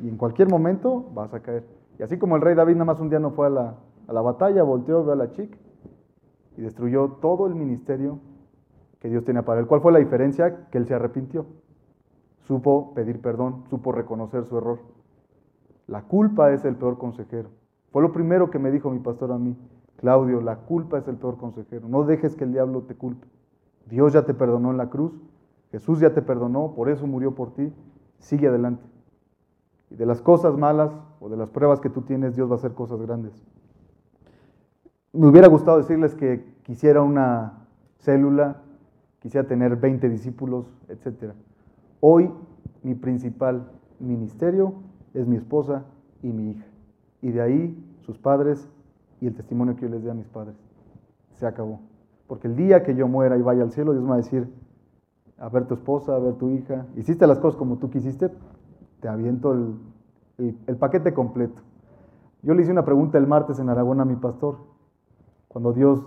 Y 0.00 0.08
en 0.08 0.16
cualquier 0.16 0.48
momento 0.48 1.04
vas 1.14 1.34
a 1.34 1.40
caer. 1.40 1.66
Y 1.98 2.04
así 2.04 2.16
como 2.16 2.36
el 2.36 2.42
rey 2.42 2.54
David 2.54 2.74
nada 2.74 2.84
más 2.84 3.00
un 3.00 3.08
día 3.08 3.18
no 3.18 3.32
fue 3.32 3.48
a 3.48 3.50
la, 3.50 3.74
a 4.06 4.12
la 4.12 4.20
batalla, 4.20 4.62
volteó, 4.62 5.04
ve 5.04 5.14
a 5.14 5.16
la 5.16 5.32
chica 5.32 5.58
y 6.56 6.62
destruyó 6.62 7.08
todo 7.20 7.48
el 7.48 7.56
ministerio 7.56 8.20
que 9.00 9.08
Dios 9.08 9.24
tenía 9.24 9.42
para 9.42 9.58
él. 9.58 9.66
¿Cuál 9.66 9.80
fue 9.80 9.90
la 9.90 9.98
diferencia? 9.98 10.68
Que 10.70 10.78
él 10.78 10.86
se 10.86 10.94
arrepintió. 10.94 11.46
Supo 12.46 12.94
pedir 12.94 13.20
perdón, 13.20 13.64
supo 13.68 13.90
reconocer 13.90 14.44
su 14.44 14.58
error. 14.58 14.78
La 15.88 16.02
culpa 16.02 16.52
es 16.52 16.64
el 16.64 16.76
peor 16.76 16.98
consejero. 16.98 17.50
Fue 17.92 18.00
lo 18.00 18.10
primero 18.10 18.50
que 18.50 18.58
me 18.58 18.70
dijo 18.70 18.90
mi 18.90 18.98
pastor 18.98 19.32
a 19.32 19.38
mí. 19.38 19.54
Claudio, 19.96 20.40
la 20.40 20.56
culpa 20.56 20.98
es 20.98 21.06
el 21.08 21.16
peor 21.16 21.36
consejero. 21.36 21.88
No 21.88 22.04
dejes 22.04 22.34
que 22.34 22.44
el 22.44 22.52
diablo 22.52 22.82
te 22.82 22.94
culpe. 22.94 23.28
Dios 23.88 24.14
ya 24.14 24.24
te 24.24 24.32
perdonó 24.32 24.70
en 24.70 24.78
la 24.78 24.88
cruz. 24.88 25.12
Jesús 25.70 26.00
ya 26.00 26.12
te 26.12 26.22
perdonó, 26.22 26.74
por 26.74 26.88
eso 26.88 27.06
murió 27.06 27.34
por 27.34 27.54
ti. 27.54 27.70
Sigue 28.18 28.48
adelante. 28.48 28.82
Y 29.90 29.96
de 29.96 30.06
las 30.06 30.22
cosas 30.22 30.56
malas 30.56 30.90
o 31.20 31.28
de 31.28 31.36
las 31.36 31.50
pruebas 31.50 31.80
que 31.80 31.90
tú 31.90 32.00
tienes, 32.00 32.34
Dios 32.34 32.48
va 32.48 32.54
a 32.54 32.58
hacer 32.58 32.72
cosas 32.72 33.00
grandes. 33.02 33.32
Me 35.12 35.26
hubiera 35.26 35.48
gustado 35.48 35.76
decirles 35.76 36.14
que 36.14 36.44
quisiera 36.62 37.02
una 37.02 37.66
célula, 37.98 38.62
quisiera 39.20 39.46
tener 39.46 39.76
20 39.76 40.08
discípulos, 40.08 40.66
etc. 40.88 41.34
Hoy 42.00 42.32
mi 42.82 42.94
principal 42.94 43.70
ministerio 44.00 44.74
es 45.12 45.26
mi 45.26 45.36
esposa 45.36 45.84
y 46.22 46.32
mi 46.32 46.52
hija 46.52 46.71
y 47.22 47.30
de 47.30 47.40
ahí 47.40 47.96
sus 48.00 48.18
padres 48.18 48.68
y 49.20 49.28
el 49.28 49.34
testimonio 49.34 49.76
que 49.76 49.82
yo 49.82 49.88
les 49.88 50.02
dé 50.02 50.10
a 50.10 50.14
mis 50.14 50.28
padres. 50.28 50.56
Se 51.36 51.46
acabó. 51.46 51.80
Porque 52.26 52.48
el 52.48 52.56
día 52.56 52.82
que 52.82 52.94
yo 52.94 53.08
muera 53.08 53.38
y 53.38 53.42
vaya 53.42 53.62
al 53.62 53.70
cielo, 53.70 53.92
Dios 53.92 54.02
me 54.02 54.10
va 54.10 54.14
a 54.16 54.18
decir, 54.18 54.52
a 55.38 55.48
ver 55.48 55.66
tu 55.66 55.74
esposa, 55.74 56.14
a 56.14 56.18
ver 56.18 56.34
tu 56.34 56.50
hija, 56.50 56.86
hiciste 56.96 57.26
las 57.26 57.38
cosas 57.38 57.58
como 57.58 57.78
tú 57.78 57.90
quisiste, 57.90 58.30
te 59.00 59.08
aviento 59.08 59.52
el, 59.52 60.56
el, 60.66 60.76
paquete 60.76 61.14
completo. 61.14 61.62
Yo 62.42 62.54
le 62.54 62.62
hice 62.62 62.72
una 62.72 62.84
pregunta 62.84 63.18
el 63.18 63.26
martes 63.26 63.58
en 63.58 63.68
Aragón 63.68 64.00
a 64.00 64.04
mi 64.04 64.16
pastor. 64.16 64.58
Cuando 65.48 65.72
Dios 65.72 66.04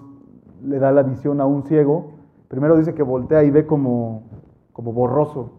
le 0.63 0.79
da 0.79 0.91
la 0.91 1.03
visión 1.03 1.39
a 1.39 1.45
un 1.45 1.63
ciego, 1.63 2.11
primero 2.47 2.77
dice 2.77 2.93
que 2.93 3.03
voltea 3.03 3.43
y 3.43 3.51
ve 3.51 3.65
como, 3.65 4.23
como 4.73 4.91
borroso. 4.91 5.51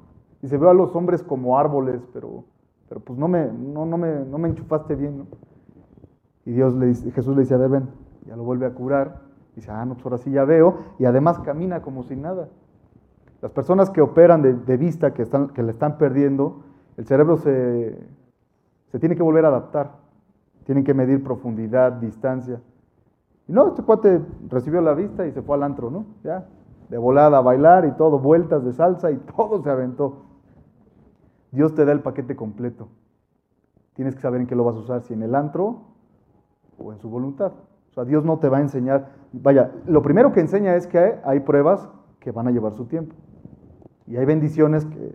Dice, 0.42 0.58
veo 0.58 0.70
a 0.70 0.74
los 0.74 0.94
hombres 0.94 1.22
como 1.22 1.58
árboles, 1.58 2.02
pero, 2.12 2.44
pero 2.88 3.00
pues 3.00 3.18
no 3.18 3.28
me, 3.28 3.46
no, 3.46 3.84
no, 3.86 3.96
me, 3.98 4.24
no 4.24 4.38
me 4.38 4.48
enchufaste 4.48 4.94
bien. 4.94 5.18
¿no? 5.18 5.26
Y 6.44 6.52
Dios 6.52 6.74
le 6.74 6.86
dice, 6.86 7.10
Jesús 7.10 7.34
le 7.34 7.42
dice, 7.42 7.54
a 7.54 7.58
ver, 7.58 7.70
ven, 7.70 7.88
ya 8.26 8.36
lo 8.36 8.44
vuelve 8.44 8.66
a 8.66 8.74
curar. 8.74 9.22
Dice, 9.54 9.70
ah, 9.70 9.84
no, 9.84 9.94
pues 9.94 10.04
ahora 10.06 10.18
sí 10.18 10.30
ya 10.30 10.44
veo. 10.44 10.78
Y 10.98 11.04
además 11.04 11.38
camina 11.40 11.82
como 11.82 12.02
si 12.04 12.14
nada. 12.14 12.48
Las 13.42 13.50
personas 13.52 13.90
que 13.90 14.00
operan 14.00 14.42
de, 14.42 14.54
de 14.54 14.76
vista, 14.76 15.12
que, 15.12 15.22
están, 15.22 15.48
que 15.48 15.62
le 15.62 15.72
están 15.72 15.98
perdiendo, 15.98 16.62
el 16.96 17.06
cerebro 17.06 17.36
se, 17.36 17.98
se 18.92 18.98
tiene 18.98 19.16
que 19.16 19.22
volver 19.22 19.44
a 19.44 19.48
adaptar. 19.48 19.92
Tienen 20.64 20.84
que 20.84 20.94
medir 20.94 21.22
profundidad, 21.22 21.92
distancia. 21.92 22.60
Y 23.48 23.52
no, 23.52 23.68
este 23.68 23.82
cuate 23.82 24.20
recibió 24.48 24.80
la 24.80 24.94
vista 24.94 25.26
y 25.26 25.32
se 25.32 25.42
fue 25.42 25.56
al 25.56 25.62
antro, 25.62 25.90
¿no? 25.90 26.06
Ya, 26.24 26.46
de 26.88 26.98
volada 26.98 27.38
a 27.38 27.40
bailar 27.40 27.84
y 27.84 27.92
todo, 27.92 28.18
vueltas 28.18 28.64
de 28.64 28.72
salsa 28.72 29.10
y 29.10 29.16
todo 29.36 29.62
se 29.62 29.70
aventó. 29.70 30.25
Dios 31.56 31.74
te 31.74 31.86
da 31.86 31.92
el 31.92 32.00
paquete 32.00 32.36
completo. 32.36 32.88
Tienes 33.94 34.14
que 34.14 34.20
saber 34.20 34.42
en 34.42 34.46
qué 34.46 34.54
lo 34.54 34.62
vas 34.62 34.76
a 34.76 34.80
usar, 34.80 35.02
si 35.02 35.14
en 35.14 35.22
el 35.22 35.34
antro 35.34 35.84
o 36.78 36.92
en 36.92 36.98
su 36.98 37.08
voluntad. 37.08 37.52
O 37.90 37.94
sea, 37.94 38.04
Dios 38.04 38.26
no 38.26 38.38
te 38.38 38.50
va 38.50 38.58
a 38.58 38.60
enseñar. 38.60 39.08
Vaya, 39.32 39.72
lo 39.86 40.02
primero 40.02 40.34
que 40.34 40.40
enseña 40.40 40.76
es 40.76 40.86
que 40.86 41.18
hay 41.24 41.40
pruebas 41.40 41.88
que 42.20 42.30
van 42.30 42.46
a 42.46 42.50
llevar 42.50 42.74
su 42.74 42.84
tiempo. 42.84 43.14
Y 44.06 44.18
hay 44.18 44.26
bendiciones 44.26 44.84
que 44.84 45.14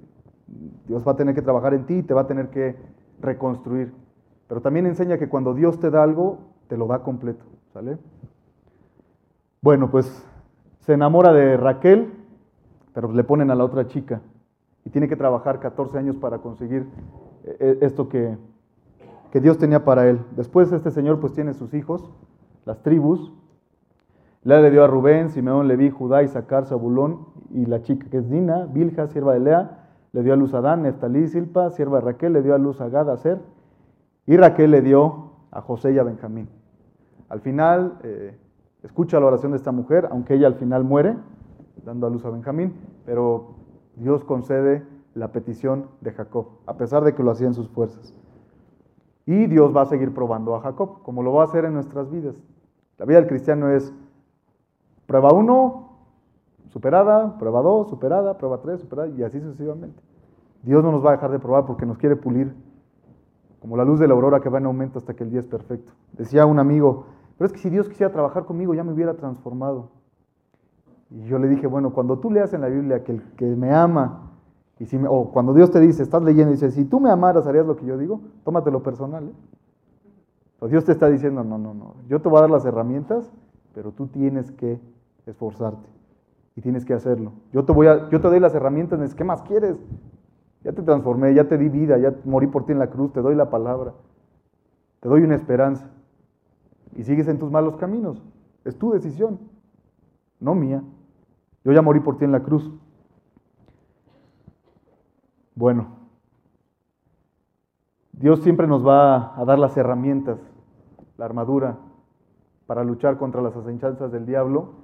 Dios 0.88 1.08
va 1.08 1.12
a 1.12 1.16
tener 1.16 1.36
que 1.36 1.44
trabajar 1.44 1.76
en 1.76 1.86
ti 1.86 1.98
y 1.98 2.04
te 2.04 2.16
va 2.16 2.22
a 2.22 2.28
tener 2.28 2.50
que 2.50 2.76
reconstruir. 3.20 3.94
Pero 4.48 4.62
también 4.62 4.88
enseña 4.88 5.20
que 5.20 5.30
cuando 5.30 5.54
Dios 5.54 5.80
te 5.80 5.92
da 5.92 6.02
algo, 6.02 6.40
te 6.68 6.76
lo 6.76 6.88
da 6.88 7.04
completo. 7.04 7.46
¿Sale? 7.72 8.00
Bueno, 9.62 9.92
pues 9.92 10.28
se 10.80 10.94
enamora 10.94 11.34
de 11.34 11.56
Raquel, 11.56 12.12
pero 12.96 13.12
le 13.12 13.24
ponen 13.24 13.52
a 13.52 13.56
la 13.56 13.64
otra 13.64 13.86
chica. 13.86 14.22
Y 14.86 14.90
tiene 14.90 15.08
que 15.08 15.16
trabajar 15.16 15.60
14 15.60 15.98
años 15.98 16.18
para 16.18 16.40
conseguir 16.40 16.88
eh, 17.44 17.58
eh, 17.60 17.78
esto 17.82 18.10
que, 18.10 18.38
que 19.32 19.40
Dios 19.40 19.58
tenía 19.58 19.86
para 19.86 20.08
él. 20.08 20.20
Después 20.36 20.72
este 20.72 20.92
señor 20.92 21.20
pues 21.20 21.34
tiene 21.34 21.54
sus 21.54 21.74
hijos, 21.74 22.12
las 22.66 22.82
tribus. 22.82 23.32
Lea 24.44 24.60
le 24.60 24.72
dio 24.72 24.84
a 24.84 24.88
Rubén, 24.88 25.30
Simeón, 25.30 25.68
Leví, 25.68 25.92
Judá, 25.92 26.24
Isaacar, 26.24 26.66
Zabulón 26.66 27.28
y 27.52 27.66
la 27.66 27.82
chica 27.84 28.08
que 28.10 28.18
es 28.18 28.30
Dina, 28.30 28.66
Bilja, 28.66 29.08
sierva 29.08 29.34
de 29.34 29.40
Lea, 29.40 29.82
le 30.14 30.24
dio 30.24 30.34
a 30.34 30.36
luz 30.36 30.54
a 30.54 30.58
Adán, 30.58 30.82
Neftalí, 30.82 31.28
Silpa, 31.28 31.70
sierva 31.70 32.00
de 32.00 32.06
Raquel, 32.06 32.34
le 32.34 32.42
dio 32.42 32.56
a 32.56 32.58
luz 32.58 32.82
a 32.82 32.90
Gad, 32.90 33.10
a 33.10 33.18
Ser, 33.18 33.40
y 34.26 34.36
Raquel 34.38 34.72
le 34.72 34.82
dio 34.82 35.32
a 35.52 35.62
José 35.62 35.94
y 35.94 36.00
a 36.00 36.04
Benjamín. 36.04 36.50
Al 37.30 37.40
final, 37.40 38.00
eh, 38.04 38.38
escucha 38.84 39.20
la 39.20 39.28
oración 39.28 39.52
de 39.52 39.58
esta 39.58 39.72
mujer, 39.72 40.08
aunque 40.12 40.34
ella 40.34 40.48
al 40.48 40.56
final 40.56 40.84
muere, 40.84 41.16
dando 41.86 42.08
a 42.08 42.10
luz 42.10 42.26
a 42.26 42.30
Benjamín, 42.30 42.74
pero 43.06 43.56
Dios 43.96 44.24
concede 44.24 44.86
la 45.14 45.32
petición 45.32 45.88
de 46.02 46.12
Jacob, 46.12 46.48
a 46.66 46.78
pesar 46.78 47.04
de 47.04 47.14
que 47.14 47.24
lo 47.24 47.32
hacía 47.32 47.48
en 47.48 47.54
sus 47.54 47.70
fuerzas. 47.70 48.14
Y 49.26 49.48
Dios 49.48 49.76
va 49.76 49.82
a 49.84 49.86
seguir 49.86 50.14
probando 50.14 50.56
a 50.56 50.62
Jacob, 50.62 51.02
como 51.04 51.24
lo 51.24 51.34
va 51.34 51.44
a 51.44 51.46
hacer 51.46 51.66
en 51.66 51.74
nuestras 51.74 52.10
vidas. 52.10 52.36
La 52.98 53.06
vida 53.06 53.20
del 53.20 53.28
cristiano 53.28 53.70
es 53.70 53.94
prueba 55.06 55.34
1, 55.34 55.90
superada, 56.70 57.38
prueba 57.38 57.62
2, 57.62 57.90
superada, 57.90 58.38
prueba 58.38 58.62
3, 58.62 58.80
superada, 58.80 59.10
y 59.10 59.24
así 59.24 59.40
sucesivamente. 59.40 60.02
Dios 60.64 60.84
no 60.84 60.92
nos 60.92 61.04
va 61.04 61.10
a 61.10 61.14
dejar 61.14 61.32
de 61.32 61.40
probar 61.40 61.66
porque 61.66 61.86
nos 61.86 61.98
quiere 61.98 62.16
pulir, 62.16 62.54
como 63.60 63.78
la 63.78 63.86
luz 63.86 64.00
de 64.00 64.08
la 64.08 64.14
aurora 64.14 64.40
que 64.40 64.50
va 64.50 64.58
en 64.58 64.66
aumento 64.66 65.00
hasta 65.00 65.14
que 65.14 65.24
el 65.24 65.32
día 65.32 65.40
es 65.40 65.46
perfecto. 65.46 65.92
Decía 66.14 66.46
un 66.46 66.60
amigo, 66.60 67.06
pero 67.38 67.48
es 67.48 67.54
que 67.54 67.60
si 67.60 67.70
Dios 67.70 67.90
quisiera 67.90 68.12
trabajar 68.12 68.46
conmigo 68.46 68.74
ya 68.74 68.84
me 68.84 68.94
hubiera 68.94 69.16
transformado. 69.16 69.90
Y 71.12 71.26
yo 71.26 71.38
le 71.40 71.48
dije, 71.50 71.68
bueno, 71.68 71.94
cuando 71.94 72.20
tú 72.20 72.32
leas 72.32 72.54
en 72.54 72.62
la 72.62 72.68
Biblia 72.68 73.04
que 73.04 73.12
el 73.12 73.22
que 73.36 73.46
me 73.46 73.74
ama, 73.74 74.32
y 74.80 74.86
si 74.86 74.98
o 75.08 75.32
cuando 75.32 75.54
Dios 75.54 75.70
te 75.70 75.80
dice, 75.80 76.02
estás 76.02 76.24
leyendo 76.24 76.52
y 76.52 76.56
dice, 76.56 76.72
si 76.72 76.86
tú 76.86 77.00
me 77.00 77.12
amaras, 77.12 77.46
harías 77.46 77.68
lo 77.68 77.76
que 77.76 77.86
yo 77.86 77.98
digo, 77.98 78.22
tómatelo 78.44 78.82
personal. 78.82 79.26
¿eh? 79.26 80.68
Dios 80.68 80.86
te 80.86 80.92
está 80.92 81.10
diciendo, 81.10 81.44
no, 81.44 81.58
no, 81.58 81.74
no, 81.74 81.96
yo 82.08 82.22
te 82.22 82.30
voy 82.30 82.38
a 82.38 82.42
dar 82.42 82.50
las 82.50 82.66
herramientas, 82.66 83.32
pero 83.74 83.92
tú 83.92 84.08
tienes 84.08 84.52
que 84.52 84.80
esforzarte 85.26 85.88
y 86.56 86.62
tienes 86.62 86.86
que 86.86 86.94
hacerlo. 86.94 87.34
Yo 87.52 87.66
te, 87.66 87.74
voy 87.74 87.88
a, 87.88 88.10
yo 88.10 88.22
te 88.22 88.28
doy 88.28 88.40
las 88.40 88.56
herramientas, 88.56 89.14
¿qué 89.16 89.24
más 89.24 89.42
quieres? 89.42 89.78
Ya 90.64 90.72
te 90.72 90.82
transformé, 90.82 91.34
ya 91.34 91.48
te 91.48 91.58
di 91.58 91.70
vida, 91.70 91.98
ya 91.98 92.16
morí 92.26 92.48
por 92.48 92.66
ti 92.66 92.72
en 92.72 92.80
la 92.80 92.90
cruz, 92.90 93.12
te 93.12 93.22
doy 93.22 93.36
la 93.36 93.50
palabra, 93.50 93.94
te 95.00 95.10
doy 95.10 95.22
una 95.22 95.36
esperanza. 95.36 95.90
Y 96.96 97.04
sigues 97.04 97.28
en 97.28 97.40
tus 97.40 97.50
malos 97.50 97.78
caminos. 97.78 98.22
Es 98.64 98.78
tu 98.78 98.92
decisión, 98.92 99.40
no 100.40 100.56
mía. 100.56 100.84
Yo 101.64 101.72
ya 101.72 101.82
morí 101.82 102.00
por 102.00 102.18
ti 102.18 102.26
en 102.26 102.32
la 102.32 102.42
cruz. 102.42 102.72
Bueno, 105.56 105.88
Dios 108.14 108.42
siempre 108.42 108.68
nos 108.68 108.86
va 108.86 109.40
a 109.40 109.46
dar 109.46 109.60
las 109.60 109.76
herramientas, 109.78 110.40
la 111.18 111.26
armadura, 111.26 111.78
para 112.68 112.84
luchar 112.84 113.18
contra 113.18 113.42
las 113.42 113.56
asechanzas 113.56 114.12
del 114.12 114.26
diablo 114.26 114.76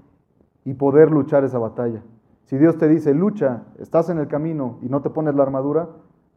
y 0.65 0.73
poder 0.73 1.11
luchar 1.11 1.43
esa 1.43 1.59
batalla. 1.59 2.03
Si 2.43 2.57
Dios 2.57 2.77
te 2.77 2.87
dice, 2.87 3.13
lucha, 3.13 3.63
estás 3.77 4.09
en 4.09 4.17
el 4.17 4.27
camino 4.27 4.77
y 4.81 4.89
no 4.89 5.01
te 5.01 5.09
pones 5.09 5.35
la 5.35 5.43
armadura, 5.43 5.87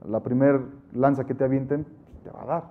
la 0.07 0.21
primer 0.21 0.63
lanza 0.93 1.25
que 1.25 1.35
te 1.35 1.45
avienten, 1.45 1.87
te 2.23 2.31
va 2.31 2.43
a 2.43 2.47
dar. 2.47 2.65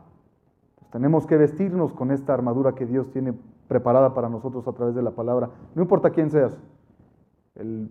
tenemos 0.92 1.28
que 1.28 1.38
vestirnos 1.38 1.94
con 1.94 2.12
esta 2.12 2.34
armadura 2.34 2.74
que 2.74 2.86
Dios 2.86 3.12
tiene 3.12 3.34
preparada 3.68 4.14
para 4.14 4.30
nosotros 4.30 4.68
a 4.68 4.74
través 4.74 4.96
de 4.96 5.02
la 5.02 5.12
palabra. 5.12 5.50
No 5.76 5.82
importa 5.82 6.10
quién 6.10 6.32
seas, 6.32 6.58
el, 7.60 7.90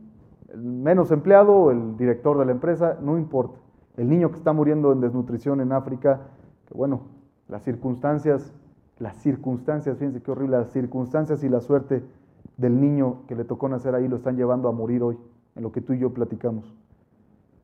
menos 0.56 1.10
empleado, 1.10 1.70
el 1.70 1.96
director 1.96 2.38
de 2.38 2.46
la 2.46 2.52
empresa, 2.52 2.98
no 3.00 3.18
importa. 3.18 3.58
El 3.96 4.08
niño 4.08 4.30
que 4.30 4.38
está 4.38 4.52
muriendo 4.52 4.92
en 4.92 5.00
desnutrición 5.00 5.60
en 5.60 5.72
África, 5.72 6.20
que 6.66 6.74
bueno, 6.74 7.02
las 7.48 7.62
circunstancias, 7.62 8.52
las 8.98 9.16
circunstancias, 9.16 9.98
fíjense 9.98 10.22
qué 10.22 10.30
horrible, 10.30 10.58
las 10.58 10.70
circunstancias 10.70 11.42
y 11.44 11.48
la 11.48 11.60
suerte 11.60 12.02
del 12.56 12.80
niño 12.80 13.18
que 13.26 13.34
le 13.34 13.44
tocó 13.44 13.68
nacer 13.68 13.94
ahí 13.94 14.08
lo 14.08 14.16
están 14.16 14.36
llevando 14.36 14.68
a 14.68 14.72
morir 14.72 15.02
hoy, 15.02 15.18
en 15.54 15.62
lo 15.62 15.72
que 15.72 15.80
tú 15.80 15.92
y 15.92 15.98
yo 15.98 16.12
platicamos. 16.12 16.74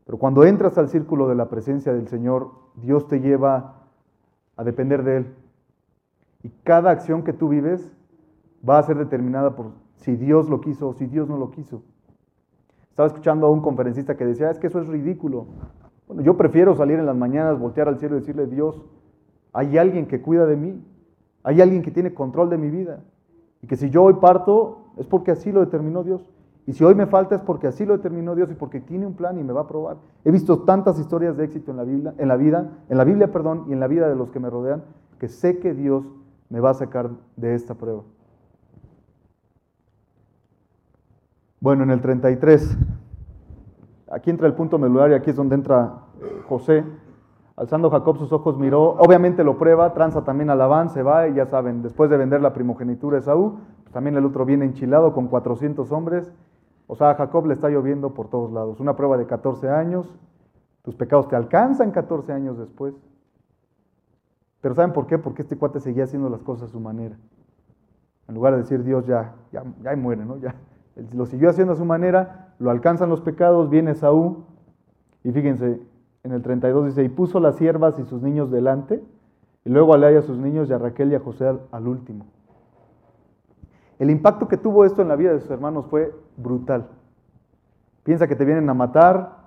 Pero 0.04 0.18
cuando 0.18 0.44
entras 0.44 0.76
al 0.76 0.88
círculo 0.88 1.28
de 1.28 1.34
la 1.34 1.48
presencia 1.48 1.92
del 1.92 2.08
Señor, 2.08 2.50
Dios 2.76 3.08
te 3.08 3.20
lleva 3.20 3.84
a 4.56 4.64
depender 4.64 5.02
de 5.02 5.16
Él. 5.18 5.34
Y 6.42 6.50
cada 6.62 6.90
acción 6.90 7.22
que 7.22 7.32
tú 7.32 7.48
vives 7.48 7.90
va 8.68 8.78
a 8.78 8.82
ser 8.82 8.98
determinada 8.98 9.56
por 9.56 9.72
si 9.96 10.16
Dios 10.16 10.50
lo 10.50 10.60
quiso 10.60 10.88
o 10.88 10.94
si 10.94 11.06
Dios 11.06 11.28
no 11.28 11.38
lo 11.38 11.50
quiso. 11.50 11.82
Estaba 12.94 13.08
escuchando 13.08 13.48
a 13.48 13.50
un 13.50 13.60
conferencista 13.60 14.16
que 14.16 14.24
decía, 14.24 14.52
es 14.52 14.60
que 14.60 14.68
eso 14.68 14.80
es 14.80 14.86
ridículo. 14.86 15.46
Bueno, 16.06 16.22
yo 16.22 16.36
prefiero 16.36 16.76
salir 16.76 16.96
en 16.96 17.06
las 17.06 17.16
mañanas, 17.16 17.58
voltear 17.58 17.88
al 17.88 17.98
cielo 17.98 18.14
y 18.14 18.20
decirle, 18.20 18.46
Dios, 18.46 18.80
hay 19.52 19.78
alguien 19.78 20.06
que 20.06 20.22
cuida 20.22 20.46
de 20.46 20.54
mí, 20.54 20.80
hay 21.42 21.60
alguien 21.60 21.82
que 21.82 21.90
tiene 21.90 22.14
control 22.14 22.50
de 22.50 22.56
mi 22.56 22.70
vida. 22.70 23.00
Y 23.62 23.66
que 23.66 23.74
si 23.74 23.90
yo 23.90 24.04
hoy 24.04 24.14
parto, 24.20 24.92
es 24.96 25.08
porque 25.08 25.32
así 25.32 25.50
lo 25.50 25.58
determinó 25.58 26.04
Dios. 26.04 26.30
Y 26.68 26.74
si 26.74 26.84
hoy 26.84 26.94
me 26.94 27.06
falta 27.06 27.34
es 27.34 27.40
porque 27.40 27.66
así 27.66 27.84
lo 27.84 27.96
determinó 27.96 28.36
Dios 28.36 28.48
y 28.52 28.54
porque 28.54 28.80
tiene 28.80 29.06
un 29.06 29.14
plan 29.14 29.40
y 29.40 29.42
me 29.42 29.52
va 29.52 29.62
a 29.62 29.66
probar. 29.66 29.96
He 30.24 30.30
visto 30.30 30.60
tantas 30.60 30.96
historias 31.00 31.36
de 31.36 31.46
éxito 31.46 31.72
en 31.72 31.78
la 31.78 31.82
Biblia, 31.82 32.14
en 32.16 32.28
la 32.28 32.36
vida, 32.36 32.78
en 32.88 32.96
la 32.96 33.02
Biblia, 33.02 33.32
perdón, 33.32 33.64
y 33.66 33.72
en 33.72 33.80
la 33.80 33.88
vida 33.88 34.08
de 34.08 34.14
los 34.14 34.30
que 34.30 34.38
me 34.38 34.48
rodean, 34.48 34.84
que 35.18 35.26
sé 35.26 35.58
que 35.58 35.74
Dios 35.74 36.04
me 36.48 36.60
va 36.60 36.70
a 36.70 36.74
sacar 36.74 37.10
de 37.34 37.56
esta 37.56 37.74
prueba. 37.74 38.04
Bueno, 41.64 41.82
en 41.82 41.90
el 41.90 42.02
33, 42.02 42.76
aquí 44.12 44.28
entra 44.28 44.46
el 44.46 44.52
punto 44.52 44.78
medular 44.78 45.10
y 45.10 45.14
aquí 45.14 45.30
es 45.30 45.36
donde 45.36 45.54
entra 45.54 45.94
José. 46.46 46.84
Alzando 47.56 47.88
Jacob 47.88 48.18
sus 48.18 48.30
ojos 48.34 48.58
miró, 48.58 48.90
obviamente 48.98 49.42
lo 49.44 49.56
prueba, 49.56 49.94
tranza 49.94 50.24
también 50.24 50.50
a 50.50 50.56
Labán, 50.56 50.90
se 50.90 51.02
va 51.02 51.26
y 51.26 51.32
ya 51.32 51.46
saben, 51.46 51.80
después 51.80 52.10
de 52.10 52.18
vender 52.18 52.42
la 52.42 52.52
primogenitura 52.52 53.16
de 53.16 53.22
Saúl, 53.22 53.54
también 53.94 54.14
el 54.14 54.26
otro 54.26 54.44
viene 54.44 54.66
enchilado 54.66 55.14
con 55.14 55.28
400 55.28 55.90
hombres. 55.90 56.30
O 56.86 56.96
sea, 56.96 57.12
a 57.12 57.14
Jacob 57.14 57.46
le 57.46 57.54
está 57.54 57.70
lloviendo 57.70 58.12
por 58.12 58.28
todos 58.28 58.52
lados. 58.52 58.78
Una 58.78 58.94
prueba 58.94 59.16
de 59.16 59.24
14 59.24 59.70
años. 59.70 60.06
Tus 60.82 60.94
pecados 60.94 61.28
te 61.28 61.36
alcanzan 61.36 61.92
14 61.92 62.30
años 62.30 62.58
después. 62.58 62.94
Pero 64.60 64.74
¿saben 64.74 64.92
por 64.92 65.06
qué? 65.06 65.16
Porque 65.16 65.40
este 65.40 65.56
cuate 65.56 65.80
seguía 65.80 66.04
haciendo 66.04 66.28
las 66.28 66.42
cosas 66.42 66.68
a 66.68 66.72
su 66.72 66.78
manera. 66.78 67.16
En 68.28 68.34
lugar 68.34 68.52
de 68.52 68.58
decir 68.58 68.84
Dios 68.84 69.06
ya, 69.06 69.34
ya, 69.50 69.64
ya 69.82 69.96
muere, 69.96 70.26
¿no? 70.26 70.36
Ya, 70.36 70.54
lo 71.12 71.26
siguió 71.26 71.50
haciendo 71.50 71.72
a 71.72 71.76
su 71.76 71.84
manera, 71.84 72.54
lo 72.58 72.70
alcanzan 72.70 73.08
los 73.08 73.20
pecados, 73.20 73.70
viene 73.70 73.94
Saúl. 73.94 74.44
Y 75.22 75.32
fíjense, 75.32 75.80
en 76.22 76.32
el 76.32 76.42
32 76.42 76.86
dice, 76.86 77.04
y 77.04 77.08
puso 77.08 77.40
las 77.40 77.56
siervas 77.56 77.98
y 77.98 78.04
sus 78.04 78.22
niños 78.22 78.50
delante, 78.50 79.02
y 79.64 79.70
luego 79.70 79.94
a 79.94 80.12
y 80.12 80.16
a 80.16 80.22
sus 80.22 80.38
niños 80.38 80.68
y 80.68 80.72
a 80.72 80.78
Raquel 80.78 81.12
y 81.12 81.14
a 81.14 81.20
José 81.20 81.52
al 81.70 81.88
último. 81.88 82.26
El 83.98 84.10
impacto 84.10 84.48
que 84.48 84.56
tuvo 84.56 84.84
esto 84.84 85.02
en 85.02 85.08
la 85.08 85.16
vida 85.16 85.32
de 85.32 85.40
sus 85.40 85.50
hermanos 85.50 85.86
fue 85.86 86.14
brutal. 86.36 86.88
Piensa 88.02 88.26
que 88.26 88.36
te 88.36 88.44
vienen 88.44 88.68
a 88.68 88.74
matar 88.74 89.44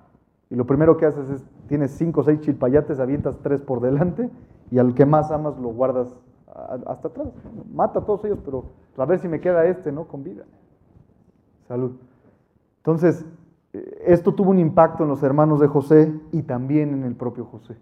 y 0.50 0.56
lo 0.56 0.66
primero 0.66 0.96
que 0.96 1.06
haces 1.06 1.28
es, 1.30 1.44
tienes 1.68 1.92
cinco 1.92 2.22
o 2.22 2.24
seis 2.24 2.40
chilpayates, 2.40 2.98
avientas 2.98 3.38
tres 3.42 3.60
por 3.60 3.80
delante 3.80 4.30
y 4.70 4.78
al 4.78 4.94
que 4.94 5.06
más 5.06 5.30
amas 5.30 5.58
lo 5.58 5.68
guardas 5.68 6.14
hasta 6.86 7.08
atrás. 7.08 7.28
Mata 7.72 8.00
a 8.00 8.04
todos 8.04 8.24
ellos, 8.24 8.38
pero 8.44 8.64
a 8.96 9.04
ver 9.04 9.20
si 9.20 9.28
me 9.28 9.40
queda 9.40 9.66
este, 9.66 9.92
¿no? 9.92 10.06
Con 10.06 10.24
vida. 10.24 10.44
Salud. 11.68 11.92
Entonces, 12.78 13.26
eh, 13.74 14.02
esto 14.06 14.34
tuvo 14.34 14.50
un 14.50 14.58
impacto 14.58 15.02
en 15.02 15.10
los 15.10 15.22
hermanos 15.22 15.60
de 15.60 15.68
José 15.68 16.18
y 16.32 16.42
también 16.42 16.94
en 16.94 17.04
el 17.04 17.14
propio 17.14 17.44
José. 17.44 17.76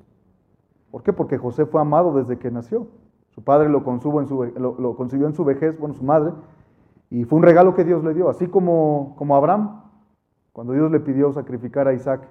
¿Por 0.90 1.04
qué? 1.04 1.12
Porque 1.12 1.38
José 1.38 1.66
fue 1.66 1.80
amado 1.80 2.12
desde 2.12 2.38
que 2.38 2.50
nació. 2.50 2.88
Su 3.30 3.44
padre 3.44 3.68
lo, 3.68 3.84
concibió 3.84 4.20
en 4.20 4.26
su, 4.26 4.44
lo, 4.44 4.96
concibió 4.96 5.26
en 5.26 5.34
su 5.34 5.44
vejez, 5.44 5.78
bueno, 5.78 5.94
su 5.94 6.02
madre, 6.02 6.32
y 7.10 7.24
fue 7.24 7.36
un 7.36 7.44
regalo 7.44 7.74
que 7.74 7.84
Dios 7.84 8.02
le 8.02 8.14
dio, 8.14 8.28
así 8.28 8.48
como, 8.48 9.14
como 9.16 9.36
Abraham, 9.36 9.82
cuando 10.52 10.72
Dios 10.72 10.90
le 10.90 11.00
pidió 11.00 11.30
sacrificar 11.32 11.86
a 11.86 11.92
Isaac. 11.92 12.28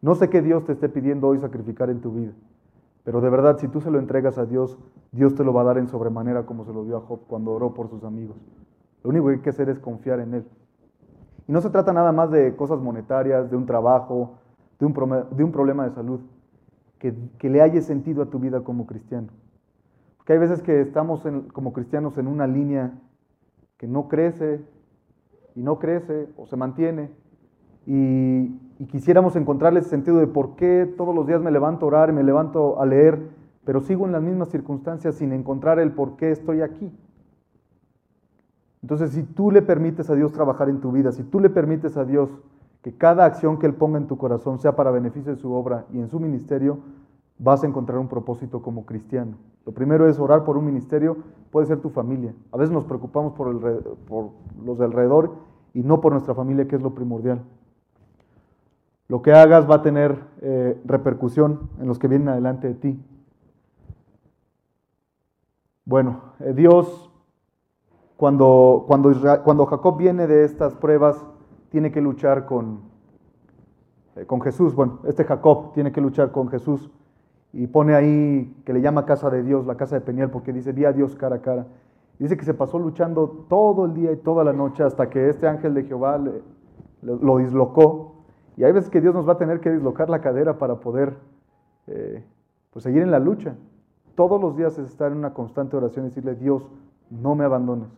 No 0.00 0.14
sé 0.14 0.30
qué 0.30 0.40
Dios 0.40 0.64
te 0.64 0.72
esté 0.72 0.88
pidiendo 0.88 1.26
hoy 1.26 1.38
sacrificar 1.38 1.90
en 1.90 2.00
tu 2.00 2.12
vida, 2.12 2.32
pero 3.02 3.20
de 3.20 3.30
verdad, 3.30 3.58
si 3.58 3.66
tú 3.66 3.80
se 3.80 3.90
lo 3.90 3.98
entregas 3.98 4.38
a 4.38 4.46
Dios, 4.46 4.78
Dios 5.10 5.34
te 5.34 5.42
lo 5.42 5.52
va 5.52 5.62
a 5.62 5.64
dar 5.64 5.78
en 5.78 5.88
sobremanera 5.88 6.46
como 6.46 6.64
se 6.64 6.72
lo 6.72 6.84
dio 6.84 6.96
a 6.96 7.00
Job 7.00 7.20
cuando 7.26 7.50
oró 7.50 7.74
por 7.74 7.88
sus 7.90 8.04
amigos. 8.04 8.36
Lo 9.02 9.10
único 9.10 9.26
que 9.26 9.32
hay 9.32 9.40
que 9.40 9.50
hacer 9.50 9.68
es 9.68 9.80
confiar 9.80 10.20
en 10.20 10.34
Él. 10.34 10.46
Y 11.48 11.52
no 11.52 11.60
se 11.60 11.70
trata 11.70 11.92
nada 11.92 12.12
más 12.12 12.30
de 12.30 12.54
cosas 12.56 12.80
monetarias, 12.80 13.50
de 13.50 13.56
un 13.56 13.66
trabajo, 13.66 14.38
de 14.78 14.86
un, 14.86 15.52
problema 15.52 15.84
de 15.84 15.94
salud, 15.94 16.20
que, 16.98 17.48
le 17.48 17.60
haya 17.60 17.80
sentido 17.82 18.22
a 18.22 18.30
tu 18.30 18.38
vida 18.38 18.62
como 18.62 18.86
cristiano. 18.86 19.28
Porque 20.16 20.32
hay 20.32 20.38
veces 20.38 20.62
que 20.62 20.80
estamos 20.80 21.26
como 21.52 21.72
cristianos 21.72 22.16
en 22.18 22.26
una 22.26 22.46
línea 22.46 22.92
que 23.76 23.86
no 23.86 24.08
crece 24.08 24.60
y 25.54 25.62
no 25.62 25.78
crece 25.78 26.28
o 26.36 26.46
se 26.46 26.56
mantiene 26.56 27.10
y, 27.86 28.60
y 28.78 28.86
quisiéramos 28.86 29.36
encontrarle 29.36 29.80
ese 29.80 29.90
sentido 29.90 30.18
de 30.18 30.26
por 30.26 30.56
qué 30.56 30.92
todos 30.96 31.14
los 31.14 31.26
días 31.26 31.40
me 31.40 31.50
levanto 31.50 31.86
a 31.86 31.88
orar 31.88 32.10
y 32.10 32.12
me 32.12 32.22
levanto 32.22 32.80
a 32.80 32.86
leer, 32.86 33.20
pero 33.64 33.80
sigo 33.80 34.06
en 34.06 34.12
las 34.12 34.22
mismas 34.22 34.48
circunstancias 34.50 35.16
sin 35.16 35.32
encontrar 35.32 35.78
el 35.78 35.92
por 35.92 36.16
qué 36.16 36.30
estoy 36.30 36.62
aquí. 36.62 36.92
Entonces, 38.82 39.12
si 39.12 39.22
tú 39.22 39.50
le 39.50 39.62
permites 39.62 40.10
a 40.10 40.14
Dios 40.14 40.32
trabajar 40.32 40.68
en 40.68 40.80
tu 40.80 40.90
vida, 40.90 41.12
si 41.12 41.22
tú 41.22 41.38
le 41.38 41.50
permites 41.50 41.96
a 41.96 42.04
Dios 42.04 42.30
que 42.82 42.96
cada 42.96 43.24
acción 43.24 43.58
que 43.58 43.66
Él 43.66 43.74
ponga 43.74 43.98
en 43.98 44.08
tu 44.08 44.18
corazón 44.18 44.58
sea 44.58 44.74
para 44.74 44.90
beneficio 44.90 45.32
de 45.32 45.40
su 45.40 45.52
obra 45.52 45.86
y 45.92 46.00
en 46.00 46.08
su 46.08 46.18
ministerio, 46.18 46.80
vas 47.38 47.62
a 47.62 47.66
encontrar 47.66 47.98
un 47.98 48.08
propósito 48.08 48.60
como 48.60 48.84
cristiano. 48.84 49.36
Lo 49.64 49.72
primero 49.72 50.08
es 50.08 50.18
orar 50.18 50.44
por 50.44 50.56
un 50.56 50.64
ministerio, 50.64 51.18
puede 51.52 51.66
ser 51.66 51.80
tu 51.80 51.90
familia. 51.90 52.34
A 52.50 52.56
veces 52.56 52.72
nos 52.72 52.84
preocupamos 52.84 53.34
por, 53.34 53.54
los 54.64 54.78
de 54.78 54.84
alrededor 54.84 55.36
y 55.74 55.82
no 55.82 56.00
por 56.00 56.12
nuestra 56.12 56.34
familia, 56.34 56.66
que 56.66 56.74
es 56.74 56.82
lo 56.82 56.94
primordial. 56.94 57.42
Lo 59.06 59.22
que 59.22 59.32
hagas 59.32 59.70
va 59.70 59.76
a 59.76 59.82
tener 59.82 60.18
eh, 60.40 60.80
repercusión 60.84 61.70
en 61.78 61.86
los 61.86 62.00
que 62.00 62.08
vienen 62.08 62.28
adelante 62.28 62.66
de 62.66 62.74
ti. 62.74 63.00
Bueno, 65.84 66.20
eh, 66.40 66.52
Dios 66.54 67.11
cuando, 68.22 68.84
cuando, 68.86 69.10
cuando 69.42 69.66
Jacob 69.66 69.96
viene 69.96 70.28
de 70.28 70.44
estas 70.44 70.76
pruebas, 70.76 71.26
tiene 71.70 71.90
que 71.90 72.00
luchar 72.00 72.46
con, 72.46 72.82
eh, 74.14 74.26
con 74.26 74.40
Jesús. 74.40 74.76
Bueno, 74.76 75.00
este 75.08 75.24
Jacob 75.24 75.72
tiene 75.72 75.90
que 75.90 76.00
luchar 76.00 76.30
con 76.30 76.48
Jesús 76.48 76.88
y 77.52 77.66
pone 77.66 77.96
ahí 77.96 78.62
que 78.64 78.72
le 78.74 78.80
llama 78.80 79.06
casa 79.06 79.28
de 79.28 79.42
Dios, 79.42 79.66
la 79.66 79.74
casa 79.74 79.96
de 79.96 80.02
Peniel, 80.02 80.30
porque 80.30 80.52
dice, 80.52 80.70
vi 80.70 80.84
a 80.84 80.92
Dios 80.92 81.16
cara 81.16 81.34
a 81.34 81.42
cara. 81.42 81.66
Dice 82.20 82.36
que 82.36 82.44
se 82.44 82.54
pasó 82.54 82.78
luchando 82.78 83.44
todo 83.48 83.86
el 83.86 83.94
día 83.94 84.12
y 84.12 84.16
toda 84.18 84.44
la 84.44 84.52
noche 84.52 84.84
hasta 84.84 85.10
que 85.10 85.28
este 85.28 85.48
ángel 85.48 85.74
de 85.74 85.82
Jehová 85.82 86.22
lo 87.02 87.38
dislocó. 87.38 88.22
Y 88.56 88.62
hay 88.62 88.70
veces 88.70 88.88
que 88.88 89.00
Dios 89.00 89.16
nos 89.16 89.26
va 89.28 89.32
a 89.32 89.38
tener 89.38 89.58
que 89.58 89.72
dislocar 89.72 90.08
la 90.08 90.20
cadera 90.20 90.58
para 90.58 90.76
poder 90.76 91.16
eh, 91.88 92.24
pues 92.70 92.84
seguir 92.84 93.02
en 93.02 93.10
la 93.10 93.18
lucha. 93.18 93.56
Todos 94.14 94.40
los 94.40 94.56
días 94.56 94.78
es 94.78 94.90
estar 94.90 95.10
en 95.10 95.18
una 95.18 95.34
constante 95.34 95.76
oración 95.76 96.04
y 96.04 96.10
decirle, 96.10 96.36
Dios, 96.36 96.62
no 97.10 97.34
me 97.34 97.44
abandones. 97.44 97.88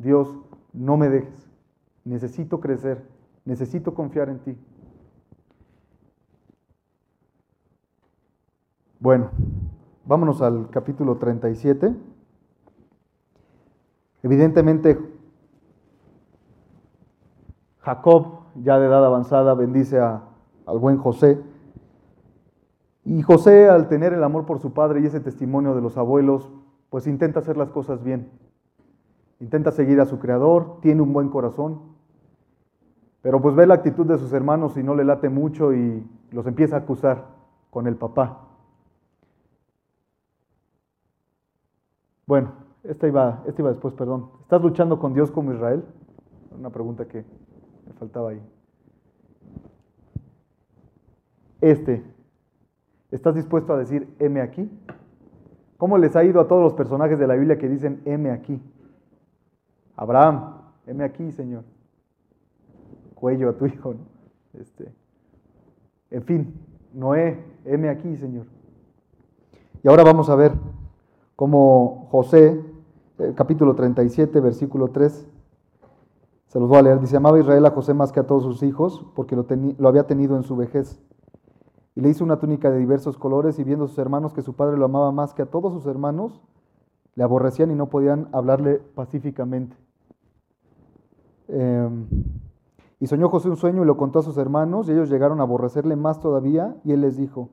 Dios, 0.00 0.34
no 0.72 0.96
me 0.96 1.08
dejes. 1.08 1.48
Necesito 2.04 2.60
crecer, 2.60 3.06
necesito 3.44 3.94
confiar 3.94 4.30
en 4.30 4.38
ti. 4.40 4.58
Bueno, 8.98 9.30
vámonos 10.06 10.40
al 10.40 10.70
capítulo 10.70 11.18
37. 11.18 11.94
Evidentemente, 14.22 14.98
Jacob, 17.78 18.40
ya 18.56 18.78
de 18.78 18.86
edad 18.86 19.04
avanzada, 19.04 19.54
bendice 19.54 20.00
al 20.00 20.78
buen 20.78 20.96
José. 20.96 21.42
Y 23.04 23.20
José, 23.22 23.68
al 23.68 23.88
tener 23.88 24.14
el 24.14 24.24
amor 24.24 24.46
por 24.46 24.60
su 24.60 24.72
padre 24.72 25.00
y 25.00 25.06
ese 25.06 25.20
testimonio 25.20 25.74
de 25.74 25.82
los 25.82 25.98
abuelos, 25.98 26.50
pues 26.88 27.06
intenta 27.06 27.40
hacer 27.40 27.56
las 27.56 27.70
cosas 27.70 28.02
bien 28.02 28.30
intenta 29.40 29.72
seguir 29.72 30.00
a 30.00 30.06
su 30.06 30.18
creador, 30.18 30.80
tiene 30.80 31.02
un 31.02 31.12
buen 31.12 31.28
corazón, 31.30 31.80
pero 33.22 33.40
pues 33.40 33.54
ve 33.54 33.66
la 33.66 33.74
actitud 33.74 34.06
de 34.06 34.18
sus 34.18 34.32
hermanos 34.32 34.76
y 34.76 34.82
no 34.82 34.94
le 34.94 35.04
late 35.04 35.28
mucho 35.28 35.72
y 35.72 36.06
los 36.30 36.46
empieza 36.46 36.76
a 36.76 36.80
acusar 36.80 37.26
con 37.70 37.86
el 37.86 37.96
papá. 37.96 38.46
Bueno, 42.26 42.52
esta 42.84 43.08
iba, 43.08 43.42
esta 43.46 43.60
iba 43.60 43.70
después, 43.70 43.92
perdón. 43.94 44.30
¿Estás 44.42 44.62
luchando 44.62 44.98
con 44.98 45.12
Dios 45.12 45.30
como 45.30 45.52
Israel? 45.52 45.84
Una 46.56 46.70
pregunta 46.70 47.06
que 47.06 47.24
me 47.86 47.92
faltaba 47.94 48.30
ahí. 48.30 48.40
Este, 51.60 52.02
¿estás 53.10 53.34
dispuesto 53.34 53.72
a 53.72 53.78
decir 53.78 54.14
M 54.18 54.40
aquí? 54.40 54.70
¿Cómo 55.76 55.98
les 55.98 56.14
ha 56.16 56.24
ido 56.24 56.40
a 56.40 56.48
todos 56.48 56.62
los 56.62 56.74
personajes 56.74 57.18
de 57.18 57.26
la 57.26 57.34
Biblia 57.34 57.58
que 57.58 57.68
dicen 57.68 58.00
M 58.04 58.30
aquí? 58.30 58.62
Abraham, 60.00 60.54
heme 60.86 61.04
aquí, 61.04 61.30
Señor. 61.30 61.62
Cuello 63.14 63.50
a 63.50 63.52
tu 63.52 63.66
hijo. 63.66 63.96
Este, 64.54 64.90
en 66.10 66.22
fin, 66.22 66.54
Noé, 66.94 67.44
heme 67.66 67.90
aquí, 67.90 68.16
Señor. 68.16 68.46
Y 69.82 69.88
ahora 69.88 70.02
vamos 70.02 70.30
a 70.30 70.36
ver 70.36 70.54
cómo 71.36 72.08
José, 72.10 72.64
eh, 73.18 73.34
capítulo 73.36 73.74
37, 73.74 74.40
versículo 74.40 74.88
3, 74.88 75.28
se 76.46 76.58
los 76.58 76.66
voy 76.66 76.78
a 76.78 76.82
leer. 76.82 76.98
Dice, 77.00 77.18
amaba 77.18 77.38
Israel 77.38 77.66
a 77.66 77.70
José 77.70 77.92
más 77.92 78.10
que 78.10 78.20
a 78.20 78.26
todos 78.26 78.44
sus 78.44 78.62
hijos, 78.62 79.04
porque 79.14 79.36
lo, 79.36 79.44
lo 79.76 79.88
había 79.88 80.06
tenido 80.06 80.34
en 80.36 80.44
su 80.44 80.56
vejez. 80.56 80.98
Y 81.94 82.00
le 82.00 82.08
hizo 82.08 82.24
una 82.24 82.38
túnica 82.38 82.70
de 82.70 82.78
diversos 82.78 83.18
colores, 83.18 83.58
y 83.58 83.64
viendo 83.64 83.84
a 83.84 83.88
sus 83.88 83.98
hermanos 83.98 84.32
que 84.32 84.40
su 84.40 84.54
padre 84.54 84.78
lo 84.78 84.86
amaba 84.86 85.12
más 85.12 85.34
que 85.34 85.42
a 85.42 85.46
todos 85.46 85.74
sus 85.74 85.84
hermanos, 85.84 86.40
le 87.16 87.22
aborrecían 87.22 87.70
y 87.70 87.74
no 87.74 87.90
podían 87.90 88.30
hablarle 88.32 88.78
pacíficamente. 88.94 89.76
Em, 91.52 92.06
y 93.00 93.06
soñó 93.06 93.28
José 93.28 93.48
un 93.48 93.56
sueño 93.56 93.82
y 93.82 93.86
lo 93.86 93.96
contó 93.96 94.20
a 94.20 94.22
sus 94.22 94.36
hermanos 94.36 94.88
y 94.88 94.92
ellos 94.92 95.10
llegaron 95.10 95.40
a 95.40 95.44
aborrecerle 95.44 95.96
más 95.96 96.20
todavía 96.20 96.76
y 96.84 96.92
él 96.92 97.00
les 97.00 97.16
dijo, 97.16 97.48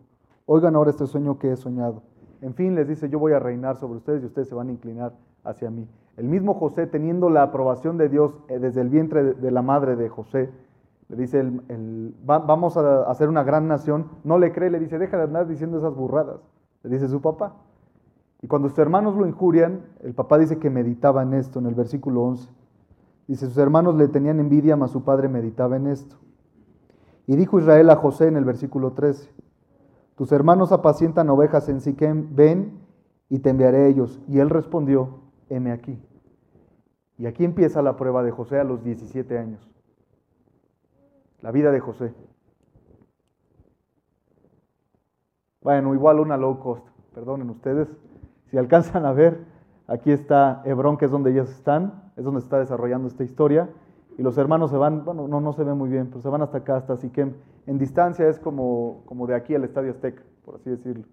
oigan 0.45 0.75
ahora 0.75 0.91
este 0.91 1.07
sueño 1.07 1.39
que 1.39 1.51
he 1.51 1.55
soñado. 1.55 2.03
En 2.41 2.53
fin, 2.53 2.75
les 2.75 2.88
dice, 2.88 3.10
yo 3.10 3.17
voy 3.17 3.33
a 3.33 3.39
reinar 3.39 3.77
sobre 3.77 3.97
ustedes 3.97 4.21
y 4.23 4.27
ustedes 4.27 4.49
se 4.49 4.55
van 4.55 4.69
a 4.69 4.71
inclinar 4.71 5.13
hacia 5.43 5.69
mí. 5.71 5.88
El 6.17 6.27
mismo 6.27 6.53
José, 6.53 6.86
teniendo 6.86 7.29
la 7.29 7.43
aprobación 7.43 7.97
de 7.97 8.10
Dios 8.10 8.33
eh, 8.49 8.60
desde 8.60 8.81
el 8.81 8.89
vientre 8.89 9.33
de 9.33 9.51
la 9.51 9.62
madre 9.62 9.95
de 9.95 10.10
José, 10.10 10.49
le 11.10 11.15
dice, 11.15 11.39
el, 11.39 12.15
vamos 12.25 12.75
a 12.75 13.10
hacer 13.10 13.29
una 13.29 13.43
gran 13.43 13.67
nación, 13.67 14.07
no 14.23 14.38
le 14.38 14.51
cree, 14.51 14.69
le 14.69 14.79
dice, 14.79 14.99
deja 14.99 15.17
de 15.17 15.23
andar 15.23 15.47
diciendo 15.47 15.77
esas 15.77 15.95
burradas, 15.95 16.41
le 16.83 16.89
dice 16.89 17.07
su 17.07 17.21
papá. 17.21 17.55
Y 18.41 18.47
cuando 18.47 18.67
sus 18.69 18.77
hermanos 18.77 19.15
lo 19.15 19.25
injurian, 19.25 19.83
el 20.03 20.13
papá 20.13 20.38
dice 20.38 20.60
que 20.60 20.69
meditaba 20.69 21.23
en 21.23 21.33
esto, 21.33 21.60
en 21.60 21.65
el 21.65 21.75
versículo 21.75 22.23
11. 22.23 22.49
Dice, 23.28 23.46
sus 23.46 23.58
hermanos 23.58 23.96
le 23.96 24.08
tenían 24.08 24.40
envidia, 24.40 24.78
mas 24.78 24.92
su 24.92 25.04
padre 25.04 25.28
meditaba 25.28 25.76
en 25.76 25.88
esto. 25.88 26.16
Y 27.26 27.36
dijo 27.36 27.60
Israel 27.60 27.90
a 27.90 27.98
José 27.98 28.28
en 28.28 28.38
el 28.38 28.46
versículo 28.46 28.94
13, 28.94 29.30
tus 30.16 30.32
hermanos 30.32 30.72
apacientan 30.72 31.30
ovejas 31.30 31.68
en 31.68 31.82
Siquem, 31.82 32.34
ven 32.34 32.80
y 33.30 33.40
te 33.40 33.50
enviaré 33.50 33.88
ellos. 33.88 34.22
Y 34.30 34.40
él 34.40 34.50
respondió, 34.50 35.20
heme 35.50 35.72
aquí. 35.72 36.02
Y 37.18 37.26
aquí 37.26 37.44
empieza 37.44 37.82
la 37.82 37.98
prueba 37.98 38.24
de 38.24 38.32
José 38.32 38.60
a 38.60 38.63
los 38.63 38.84
17 38.84 39.38
años. 39.38 39.70
La 41.42 41.52
vida 41.52 41.72
de 41.72 41.82
José. 41.82 42.13
Bueno, 45.62 45.94
igual 45.94 46.22
una 46.22 46.38
low 46.38 46.60
cost, 46.60 46.88
perdonen 47.13 47.50
ustedes. 47.50 47.90
Si 48.46 48.58
alcanzan 48.58 49.06
a 49.06 49.12
ver, 49.12 49.46
aquí 49.86 50.12
está 50.12 50.62
Hebrón, 50.63 50.98
que 50.98 51.06
es 51.06 51.12
donde 51.12 51.32
ellos 51.32 51.50
están 51.50 52.07
es 52.17 52.23
donde 52.23 52.41
se 52.41 52.45
está 52.45 52.60
desarrollando 52.60 53.08
esta 53.08 53.23
historia. 53.23 53.69
Y 54.17 54.23
los 54.23 54.38
hermanos 54.38 54.71
se 54.71 54.77
van, 54.77 55.06
bueno, 55.06 55.27
no, 55.27 55.39
no 55.39 55.53
se 55.53 55.63
ve 55.63 55.75
muy 55.75 55.89
bien, 55.89 56.08
pero 56.08 56.21
se 56.21 56.30
van 56.30 56.41
hasta 56.41 56.58
acá, 56.58 56.77
hasta 56.77 56.97
Siquem. 56.97 57.34
En 57.67 57.77
distancia 57.77 58.27
es 58.27 58.39
como, 58.39 59.03
como 59.06 59.27
de 59.27 59.36
aquí 59.36 59.53
al 59.53 59.63
Estadio 59.63 59.91
Azteca, 59.91 60.23
por 60.43 60.56
así 60.56 60.71
decirlo. 60.71 61.06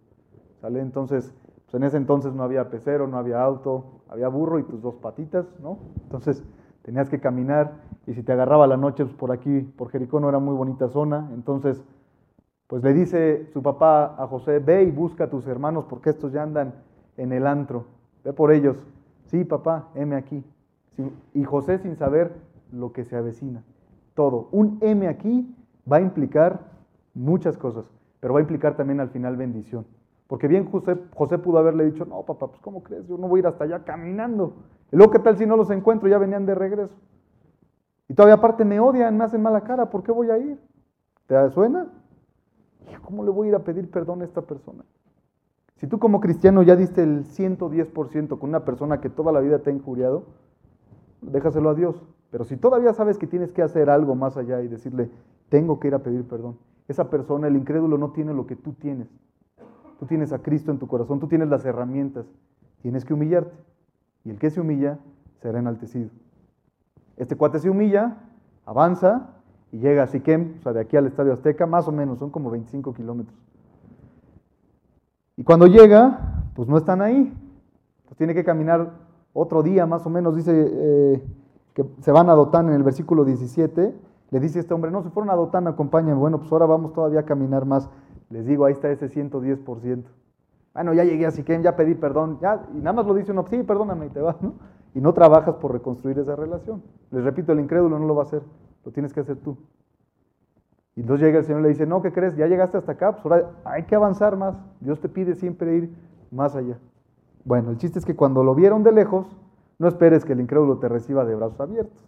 ¿Sale? 0.63 0.81
Entonces, 0.81 1.35
pues 1.67 1.75
en 1.75 1.83
ese 1.85 1.99
entonces 1.99 2.33
no 2.33 2.43
había 2.43 2.71
pecero, 2.71 3.07
no 3.07 3.19
había 3.19 3.43
auto, 3.43 4.01
había 4.09 4.29
burro 4.29 4.59
y 4.59 4.63
tus 4.63 4.81
dos 4.81 4.95
patitas, 4.95 5.47
¿no? 5.61 5.79
Entonces 6.05 6.43
tenías 6.83 7.11
que 7.11 7.21
caminar 7.21 7.73
y 8.07 8.15
si 8.15 8.23
te 8.23 8.33
agarraba 8.33 8.67
la 8.67 8.79
noche, 8.79 9.05
pues 9.05 9.17
por 9.17 9.33
aquí, 9.33 9.61
por 9.61 9.91
Jericó 9.91 10.21
no 10.21 10.31
era 10.31 10.39
muy 10.39 10.55
bonita 10.55 10.89
zona. 10.89 11.29
Entonces, 11.35 11.85
pues 12.67 12.83
le 12.83 12.95
dice 12.95 13.51
su 13.53 13.63
papá 13.63 14.15
a 14.17 14.27
José, 14.27 14.61
ve 14.61 14.85
y 14.85 14.91
busca 14.91 15.25
a 15.25 15.31
tus 15.31 15.47
hermanos 15.47 15.85
porque 15.91 16.11
estos 16.11 16.33
ya 16.33 16.43
andan 16.43 16.75
en 17.19 17.33
el 17.33 17.47
antro, 17.47 17.85
ve 18.25 18.33
por 18.33 18.51
ellos. 18.51 18.79
Sí, 19.27 19.45
papá, 19.45 19.89
heme 19.95 20.17
aquí 20.17 20.43
y 21.35 21.45
José 21.45 21.79
sin 21.79 21.97
saber 21.97 22.33
lo 22.73 22.93
que 22.93 23.05
se 23.05 23.17
avecina. 23.17 23.63
todo. 24.15 24.49
Un 24.53 24.79
M 24.81 25.09
aquí 25.09 25.55
va 25.91 25.97
a 25.97 26.01
implicar 26.01 26.61
muchas 27.15 27.57
cosas, 27.57 27.85
pero 28.21 28.35
va 28.35 28.41
a 28.41 28.43
implicar 28.43 28.77
también 28.77 29.01
al 29.01 29.11
final 29.11 29.37
bendición. 29.37 29.87
Porque 30.29 30.49
bien 30.49 30.71
José, 30.71 30.97
José 31.15 31.39
pudo 31.39 31.59
haberle 31.59 31.85
dicho, 31.85 32.05
no, 32.05 32.23
papá, 32.23 32.47
pues 32.47 32.61
¿cómo 32.61 32.83
crees? 32.83 33.07
Yo 33.09 33.19
no 33.19 33.29
voy 33.29 33.39
a 33.39 33.41
ir 33.41 33.47
hasta 33.49 33.65
allá 33.65 33.85
caminando. 33.85 34.55
Y 34.93 34.97
luego, 34.97 35.13
¿qué 35.13 35.19
tal 35.19 35.37
si 35.37 35.47
no 35.47 35.57
los 35.57 35.71
encuentro? 35.71 36.09
Ya 36.09 36.19
venían 36.19 36.47
de 36.47 36.55
regreso. 36.55 36.95
Y 38.09 38.15
todavía 38.15 38.35
aparte 38.35 38.65
me 38.65 38.81
odian, 38.81 39.17
me 39.17 39.25
hacen 39.25 39.43
mala 39.43 39.63
cara, 39.63 39.91
¿por 39.91 40.03
qué 40.03 40.13
voy 40.13 40.31
a 40.31 40.39
ir? 40.39 40.61
¿Te 41.27 41.51
suena? 41.51 41.89
¿Cómo 43.03 43.25
le 43.25 43.31
voy 43.31 43.47
a 43.47 43.51
ir 43.51 43.55
a 43.57 43.65
pedir 43.65 43.91
perdón 43.91 44.23
a 44.23 44.25
esta 44.25 44.43
persona? 44.43 44.85
Si 45.77 45.87
tú 45.87 45.99
como 45.99 46.21
cristiano 46.21 46.63
ya 46.63 46.77
diste 46.77 47.03
el 47.03 47.25
110% 47.25 48.39
con 48.39 48.49
una 48.49 48.65
persona 48.65 49.01
que 49.01 49.11
toda 49.11 49.33
la 49.33 49.41
vida 49.41 49.59
te 49.59 49.71
ha 49.71 49.73
injuriado, 49.73 50.25
déjaselo 51.31 51.71
a 51.71 51.75
Dios. 51.75 52.03
Pero 52.31 52.45
si 52.45 52.57
todavía 52.57 52.93
sabes 52.93 53.19
que 53.19 53.27
tienes 53.27 53.53
que 53.53 53.63
hacer 53.63 53.91
algo 53.91 54.15
más 54.15 54.37
allá 54.37 54.61
y 54.63 54.69
decirle, 54.69 55.11
tengo 55.49 55.79
que 55.79 55.89
ir 55.89 55.95
a 55.95 56.01
pedir 56.01 56.27
perdón, 56.27 56.59
esa 56.89 57.09
persona, 57.11 57.47
el 57.47 57.57
incrédulo, 57.57 57.97
no 57.99 58.11
tiene 58.11 58.35
lo 58.35 58.47
que 58.47 58.57
tú 58.57 58.73
tienes. 58.73 59.09
Tú 59.99 60.07
tienes 60.07 60.33
a 60.33 60.41
Cristo 60.41 60.71
en 60.71 60.79
tu 60.79 60.87
corazón, 60.87 61.21
tú 61.21 61.29
tienes 61.29 61.49
las 61.49 61.65
herramientas, 61.65 62.27
tienes 62.83 63.05
que 63.05 63.15
humillarte. 63.15 63.55
Y 64.25 64.31
el 64.31 64.39
que 64.39 64.51
se 64.51 64.61
humilla 64.61 64.99
será 65.41 65.59
enaltecido. 65.59 66.11
Este 67.17 67.37
cuate 67.37 67.59
se 67.59 67.71
humilla, 67.71 68.19
avanza 68.67 69.31
y 69.71 69.79
llega 69.79 70.03
a 70.03 70.07
Siquem, 70.07 70.57
o 70.59 70.63
sea, 70.63 70.73
de 70.73 70.81
aquí 70.81 70.97
al 70.97 71.07
Estadio 71.07 71.33
Azteca, 71.33 71.67
más 71.67 71.87
o 71.89 71.93
menos, 71.93 72.19
son 72.19 72.31
como 72.31 72.51
25 72.51 72.93
kilómetros. 72.95 73.37
Y 75.37 75.45
cuando 75.45 75.67
llega, 75.67 76.45
pues 76.55 76.69
no 76.69 76.77
están 76.77 77.03
ahí. 77.03 77.33
Pues 78.07 78.17
tiene 78.17 78.35
que 78.35 78.45
caminar 78.45 78.93
otro 79.35 79.63
día 79.63 79.85
más 79.85 80.07
o 80.07 80.11
menos, 80.11 80.35
dice 80.35 80.53
eh, 80.55 81.23
que 81.75 81.85
se 82.01 82.13
van 82.13 82.31
a 82.31 82.35
Dotán 82.35 82.69
en 82.69 82.75
el 82.75 82.83
versículo 82.83 83.25
17. 83.25 83.95
Le 84.31 84.41
dice 84.41 84.61
este 84.61 84.73
hombre, 84.73 84.91
no, 84.91 85.03
se 85.03 85.11
fueron 85.11 85.31
a 85.31 85.35
Dotán, 85.35 85.67
acompáñenme. 85.67 86.19
Bueno, 86.19 86.39
pues 86.39 86.51
ahora 86.51 86.67
vamos 86.67 86.93
todavía 86.93 87.21
a 87.21 87.25
caminar 87.25 87.67
más. 87.67 87.91
Les 88.31 88.47
digo, 88.47 88.65
ahí 88.65 88.73
está 88.73 88.91
ese 88.91 89.09
110%. 89.09 90.05
Bueno, 90.73 90.93
ya 90.93 91.05
llegué 91.05 91.27
a 91.27 91.31
Siquem, 91.31 91.63
ya 91.63 91.77
pedí 91.77 91.95
perdón, 91.95 92.39
ya, 92.41 92.67
y 92.75 92.79
nada 92.79 92.95
más 92.95 93.07
lo 93.07 93.15
dice 93.15 93.31
uno, 93.31 93.45
sí, 93.49 93.63
perdóname 93.63 94.07
y 94.07 94.11
te 94.11 94.21
vas, 94.21 94.41
¿no? 94.43 94.55
Y 94.93 95.01
no 95.01 95.13
trabajas 95.13 95.55
por 95.57 95.73
reconstruir 95.73 96.19
esa 96.19 96.35
relación. 96.35 96.83
Les 97.13 97.23
repito, 97.23 97.53
el 97.53 97.61
incrédulo 97.61 97.99
no 97.99 98.07
lo 98.07 98.15
va 98.17 98.23
a 98.23 98.27
hacer, 98.27 98.43
lo 98.85 98.91
tienes 98.91 99.13
que 99.13 99.21
hacer 99.21 99.37
tú. 99.37 99.57
Y 100.97 101.01
entonces 101.01 101.27
llega 101.27 101.39
el 101.39 101.45
Señor 101.45 101.61
y 101.61 101.63
le 101.65 101.69
dice, 101.71 101.87
no, 101.87 102.03
¿qué 102.03 102.13
crees? 102.13 102.37
Ya 102.37 102.47
llegaste 102.47 102.79
hasta 102.79 102.93
acá, 102.93 103.13
pues 103.13 103.25
ahora 103.25 103.51
hay 103.65 103.85
que 103.85 103.95
avanzar 103.95 104.37
más. 104.37 104.57
Dios 104.81 105.01
te 105.01 105.09
pide 105.09 105.35
siempre 105.35 105.77
ir 105.77 105.95
más 106.31 106.57
allá. 106.57 106.79
Bueno, 107.45 107.71
el 107.71 107.79
chiste 107.79 107.99
es 107.99 108.05
que 108.05 108.17
cuando 108.17 108.43
lo 108.43 108.55
vieron 108.55 108.83
de 108.83 108.93
lejos, 108.93 109.27
no 109.79 109.89
esperes 109.89 110.25
que 110.25 110.33
el 110.33 110.41
incrédulo 110.41 110.79
te 110.79 110.89
reciba 110.89 111.25
de 111.25 111.35
brazos 111.35 111.61
abiertos. 111.61 112.05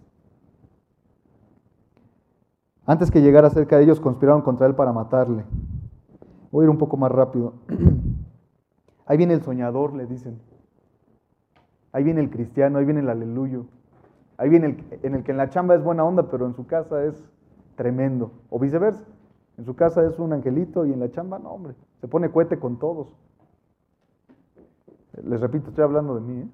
Antes 2.87 3.11
que 3.11 3.21
llegara 3.21 3.51
cerca 3.51 3.77
de 3.77 3.85
ellos, 3.85 4.01
conspiraron 4.01 4.43
contra 4.43 4.67
él 4.67 4.75
para 4.75 4.93
matarle. 4.93 5.45
Voy 6.53 6.63
a 6.63 6.67
ir 6.67 6.71
un 6.71 6.79
poco 6.79 6.97
más 6.97 7.11
rápido. 7.11 7.55
Ahí 9.07 9.17
viene 9.19 9.35
el 9.35 9.43
soñador, 9.43 9.95
le 9.95 10.07
dicen. 10.07 10.41
Ahí 11.93 12.05
viene 12.05 12.21
el 12.21 12.31
cristiano, 12.31 12.79
ahí 12.79 12.85
viene 12.85 13.01
el 13.01 13.09
aleluyo. 13.09 13.67
Ahí 14.37 14.51
viene 14.51 14.67
el 14.67 15.01
en 15.03 15.15
el 15.15 15.25
que 15.25 15.31
en 15.31 15.39
la 15.39 15.49
chamba 15.49 15.75
es 15.75 15.83
buena 15.83 16.05
onda, 16.05 16.29
pero 16.29 16.45
en 16.45 16.55
su 16.55 16.67
casa 16.67 17.05
es 17.05 17.25
tremendo. 17.75 18.33
O 18.51 18.59
viceversa. 18.59 19.05
En 19.57 19.65
su 19.65 19.75
casa 19.75 20.07
es 20.07 20.19
un 20.19 20.33
angelito 20.33 20.85
y 20.85 20.93
en 20.93 21.01
la 21.01 21.11
chamba, 21.11 21.39
no, 21.39 21.51
hombre. 21.51 21.75
Se 22.01 22.09
pone 22.09 22.31
cohete 22.31 22.59
con 22.59 22.79
todos. 22.79 23.17
Les 25.25 25.41
repito, 25.41 25.69
estoy 25.69 25.85
hablando 25.85 26.15
de 26.15 26.21
mí, 26.21 26.41
¿eh? 26.41 26.49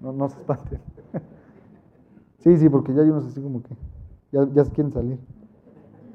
No, 0.00 0.12
no, 0.12 0.28
se 0.28 0.38
espanten. 0.38 0.80
Sí, 2.38 2.56
sí, 2.56 2.68
porque 2.68 2.94
ya 2.94 3.02
hay 3.02 3.10
unos 3.10 3.26
así 3.26 3.42
como 3.42 3.64
que 3.64 3.74
ya, 4.30 4.46
ya 4.52 4.64
quieren 4.66 4.92
salir. 4.92 5.18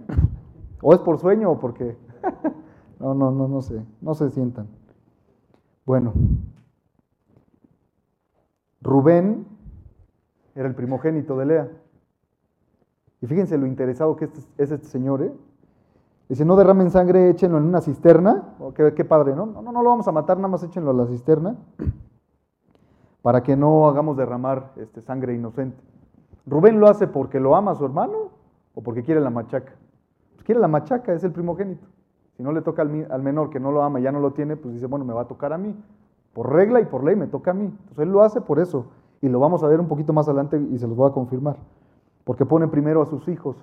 O 0.82 0.94
es 0.94 1.00
por 1.00 1.20
sueño 1.20 1.52
o 1.52 1.60
porque... 1.60 1.98
No, 3.00 3.14
no, 3.14 3.32
no, 3.32 3.50
no 3.50 3.62
sé. 3.62 3.84
No 4.00 4.14
se 4.14 4.30
sientan. 4.30 4.68
Bueno, 5.86 6.14
Rubén 8.82 9.46
era 10.56 10.70
el 10.70 10.76
primogénito 10.76 11.38
de 11.38 11.46
Lea. 11.46 11.72
Y 13.22 13.28
fíjense 13.28 13.58
lo 13.58 13.66
interesado 13.66 14.16
que 14.16 14.26
este 14.26 14.40
es 14.58 14.72
este 14.72 14.88
señor, 14.88 15.22
¿eh? 15.22 15.34
Dice, 16.30 16.46
no 16.46 16.56
derramen 16.56 16.90
sangre, 16.90 17.30
échenlo 17.30 17.58
en 17.58 17.66
una 17.66 17.82
cisterna. 17.82 18.56
Oh, 18.60 18.74
qué, 18.74 19.06
padre, 19.06 19.36
¿no? 19.36 19.46
¿no? 19.46 19.62
No, 19.62 19.72
no 19.72 19.84
lo 19.84 19.90
vamos 19.90 20.08
a 20.08 20.12
matar, 20.12 20.38
nada 20.38 20.50
más 20.50 20.64
échenlo 20.64 20.92
a 20.92 20.94
la 20.94 21.06
cisterna. 21.06 21.56
Para 23.22 23.44
que 23.44 23.56
no 23.56 23.88
hagamos 23.88 24.18
derramar 24.18 24.72
este, 24.78 25.02
sangre 25.02 25.34
inocente. 25.34 25.82
Rubén 26.46 26.80
lo 26.80 26.88
hace 26.88 27.08
porque 27.08 27.40
lo 27.40 27.56
ama 27.56 27.72
a 27.72 27.76
su 27.76 27.86
hermano 27.86 28.32
o 28.74 28.82
porque 28.82 29.04
quiere 29.04 29.22
la 29.22 29.30
machaca. 29.30 29.74
Pues 30.34 30.44
quiere 30.44 30.60
la 30.60 30.68
machaca, 30.68 31.14
es 31.14 31.24
el 31.24 31.32
primogénito. 31.32 31.88
Si 32.36 32.44
no 32.44 32.52
le 32.52 32.62
toca 32.62 32.82
al, 32.82 33.22
menor 33.22 33.50
que 33.50 33.60
no 33.60 33.72
lo 33.72 33.84
ama 33.84 34.00
y 34.00 34.04
ya 34.04 34.12
no 34.12 34.20
lo 34.20 34.32
tiene, 34.32 34.58
pues 34.58 34.74
dice, 34.74 34.88
bueno, 34.88 35.06
me 35.06 35.14
va 35.14 35.22
a 35.22 35.28
tocar 35.28 35.54
a 35.54 35.58
mí. 35.58 35.76
Por 36.34 36.52
regla 36.52 36.82
y 36.82 36.86
por 36.86 37.04
ley 37.04 37.16
me 37.16 37.28
toca 37.28 37.52
a 37.52 37.54
mí. 37.54 37.66
Entonces 37.66 38.00
él 38.00 38.10
lo 38.10 38.24
hace 38.24 38.42
por 38.42 38.60
eso. 38.60 38.88
Y 39.22 39.30
lo 39.30 39.40
vamos 39.40 39.64
a 39.64 39.68
ver 39.68 39.80
un 39.80 39.88
poquito 39.88 40.12
más 40.14 40.28
adelante 40.28 40.60
y 40.60 40.78
se 40.80 40.88
los 40.88 40.98
voy 40.98 41.10
a 41.10 41.14
confirmar. 41.14 41.58
Porque 42.24 42.46
pone 42.46 42.68
primero 42.68 43.02
a 43.02 43.06
sus 43.06 43.28
hijos 43.28 43.56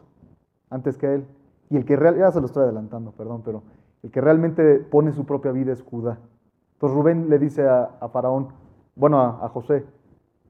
antes 0.71 0.97
que 0.97 1.07
a 1.07 1.15
él. 1.15 1.27
Y 1.71 1.77
el 1.77 1.85
que 1.85 1.97
realmente, 1.97 2.27
ya 2.27 2.33
se 2.33 2.41
lo 2.41 2.47
estoy 2.47 2.65
adelantando, 2.65 3.13
perdón, 3.13 3.43
pero 3.45 3.63
el 4.03 4.11
que 4.11 4.21
realmente 4.21 4.81
pone 4.81 5.13
su 5.13 5.25
propia 5.25 5.53
vida 5.53 5.73
es 5.73 5.83
Judá. 5.83 6.19
Entonces 6.75 6.97
Rubén 6.97 7.31
le 7.31 7.39
dice 7.39 7.67
a, 7.69 8.09
Faraón, 8.13 8.49
bueno, 8.97 9.21
a, 9.21 9.49
José, 9.49 9.87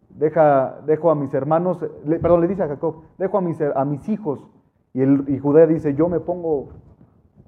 deja, 0.08 0.80
dejo 0.86 1.10
a 1.10 1.14
mis 1.14 1.32
hermanos, 1.34 1.78
perdón, 2.22 2.40
le 2.40 2.48
dice 2.48 2.62
a 2.62 2.68
Jacob, 2.68 3.02
dejo 3.18 3.38
a 3.38 3.40
mis, 3.40 3.60
a 3.60 3.84
mis 3.84 4.08
hijos. 4.08 4.48
Y, 4.94 5.02
el, 5.02 5.40
Judá 5.40 5.66
dice, 5.66 5.94
yo 5.94 6.08
me 6.08 6.20
pongo 6.20 6.70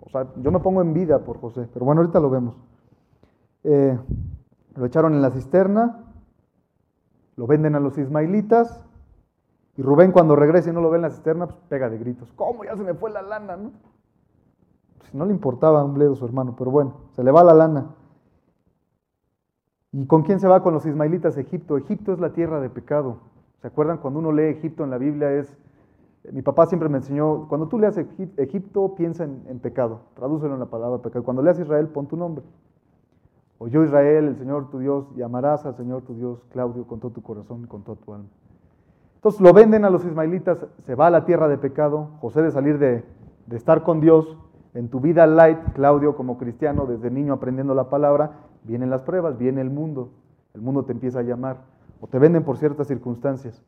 o 0.04 0.10
sea, 0.10 0.26
yo 0.36 0.50
me 0.50 0.58
pongo 0.58 0.82
en 0.82 0.92
vida 0.92 1.20
por 1.20 1.40
José, 1.40 1.68
pero 1.72 1.86
bueno, 1.86 2.00
ahorita 2.00 2.20
lo 2.20 2.28
vemos. 2.28 2.56
Eh, 3.64 3.98
lo 4.74 4.84
echaron 4.84 5.14
en 5.14 5.22
la 5.22 5.30
cisterna, 5.30 6.04
lo 7.36 7.46
venden 7.46 7.76
a 7.76 7.80
los 7.80 7.96
ismaelitas, 7.96 8.84
y 9.76 9.82
Rubén 9.82 10.12
cuando 10.12 10.36
regresa 10.36 10.70
y 10.70 10.72
no 10.72 10.80
lo 10.80 10.90
ve 10.90 10.96
en 10.96 11.02
la 11.02 11.10
cisterna, 11.10 11.46
pues 11.46 11.58
pega 11.68 11.88
de 11.88 11.98
gritos. 11.98 12.32
¿Cómo? 12.36 12.64
Ya 12.64 12.76
se 12.76 12.82
me 12.82 12.94
fue 12.94 13.10
la 13.10 13.22
lana, 13.22 13.56
¿no? 13.56 13.72
Pues 14.98 15.14
no 15.14 15.24
le 15.24 15.32
importaba 15.32 15.84
un 15.84 15.94
bledo 15.94 16.14
su 16.14 16.24
hermano, 16.24 16.54
pero 16.56 16.70
bueno, 16.70 16.94
se 17.12 17.24
le 17.24 17.30
va 17.30 17.42
la 17.42 17.54
lana. 17.54 17.94
¿Y 19.92 20.06
con 20.06 20.22
quién 20.22 20.40
se 20.40 20.48
va 20.48 20.62
con 20.62 20.74
los 20.74 20.86
ismaelitas 20.86 21.36
Egipto? 21.36 21.76
Egipto 21.76 22.12
es 22.12 22.18
la 22.18 22.32
tierra 22.32 22.60
de 22.60 22.70
pecado. 22.70 23.18
¿Se 23.60 23.66
acuerdan 23.66 23.98
cuando 23.98 24.20
uno 24.20 24.32
lee 24.32 24.44
Egipto 24.44 24.84
en 24.84 24.90
la 24.90 24.98
Biblia 24.98 25.32
es 25.32 25.56
mi 26.30 26.42
papá 26.42 26.66
siempre 26.66 26.88
me 26.88 26.98
enseñó, 26.98 27.48
cuando 27.48 27.66
tú 27.66 27.78
leas 27.78 27.98
Egipto, 27.98 28.94
piensa 28.94 29.24
en, 29.24 29.58
pecado, 29.58 30.02
tradúcelo 30.14 30.54
en 30.54 30.60
la 30.60 30.66
palabra 30.66 31.02
pecado. 31.02 31.24
Cuando 31.24 31.42
leas 31.42 31.58
Israel, 31.58 31.88
pon 31.88 32.06
tu 32.06 32.16
nombre. 32.16 32.44
O 33.58 33.66
yo 33.66 33.82
Israel, 33.82 34.28
el 34.28 34.36
Señor 34.36 34.70
tu 34.70 34.78
Dios, 34.78 35.06
y 35.16 35.22
amarás 35.22 35.66
al 35.66 35.76
Señor 35.76 36.02
tu 36.02 36.14
Dios, 36.14 36.44
Claudio, 36.50 36.86
con 36.86 37.00
todo 37.00 37.10
tu 37.10 37.22
corazón 37.22 37.64
y 37.64 37.66
con 37.66 37.82
toda 37.82 37.96
tu 37.96 38.14
alma. 38.14 38.28
Entonces 39.22 39.40
lo 39.40 39.52
venden 39.52 39.84
a 39.84 39.90
los 39.90 40.04
ismaelitas, 40.04 40.66
se 40.84 40.96
va 40.96 41.06
a 41.06 41.10
la 41.10 41.24
tierra 41.24 41.46
de 41.46 41.56
pecado, 41.56 42.10
José 42.20 42.42
de 42.42 42.50
salir 42.50 42.80
de, 42.80 43.04
estar 43.52 43.84
con 43.84 44.00
Dios, 44.00 44.36
en 44.74 44.88
tu 44.88 44.98
vida 44.98 45.28
light, 45.28 45.60
Claudio 45.74 46.16
como 46.16 46.38
cristiano, 46.38 46.86
desde 46.86 47.08
niño 47.08 47.34
aprendiendo 47.34 47.72
la 47.72 47.88
palabra, 47.88 48.32
vienen 48.64 48.90
las 48.90 49.02
pruebas, 49.02 49.38
viene 49.38 49.60
el 49.60 49.70
mundo, 49.70 50.10
el 50.54 50.60
mundo 50.60 50.84
te 50.86 50.90
empieza 50.90 51.20
a 51.20 51.22
llamar, 51.22 51.58
o 52.00 52.08
te 52.08 52.18
venden 52.18 52.42
por 52.42 52.56
ciertas 52.56 52.88
circunstancias. 52.88 53.64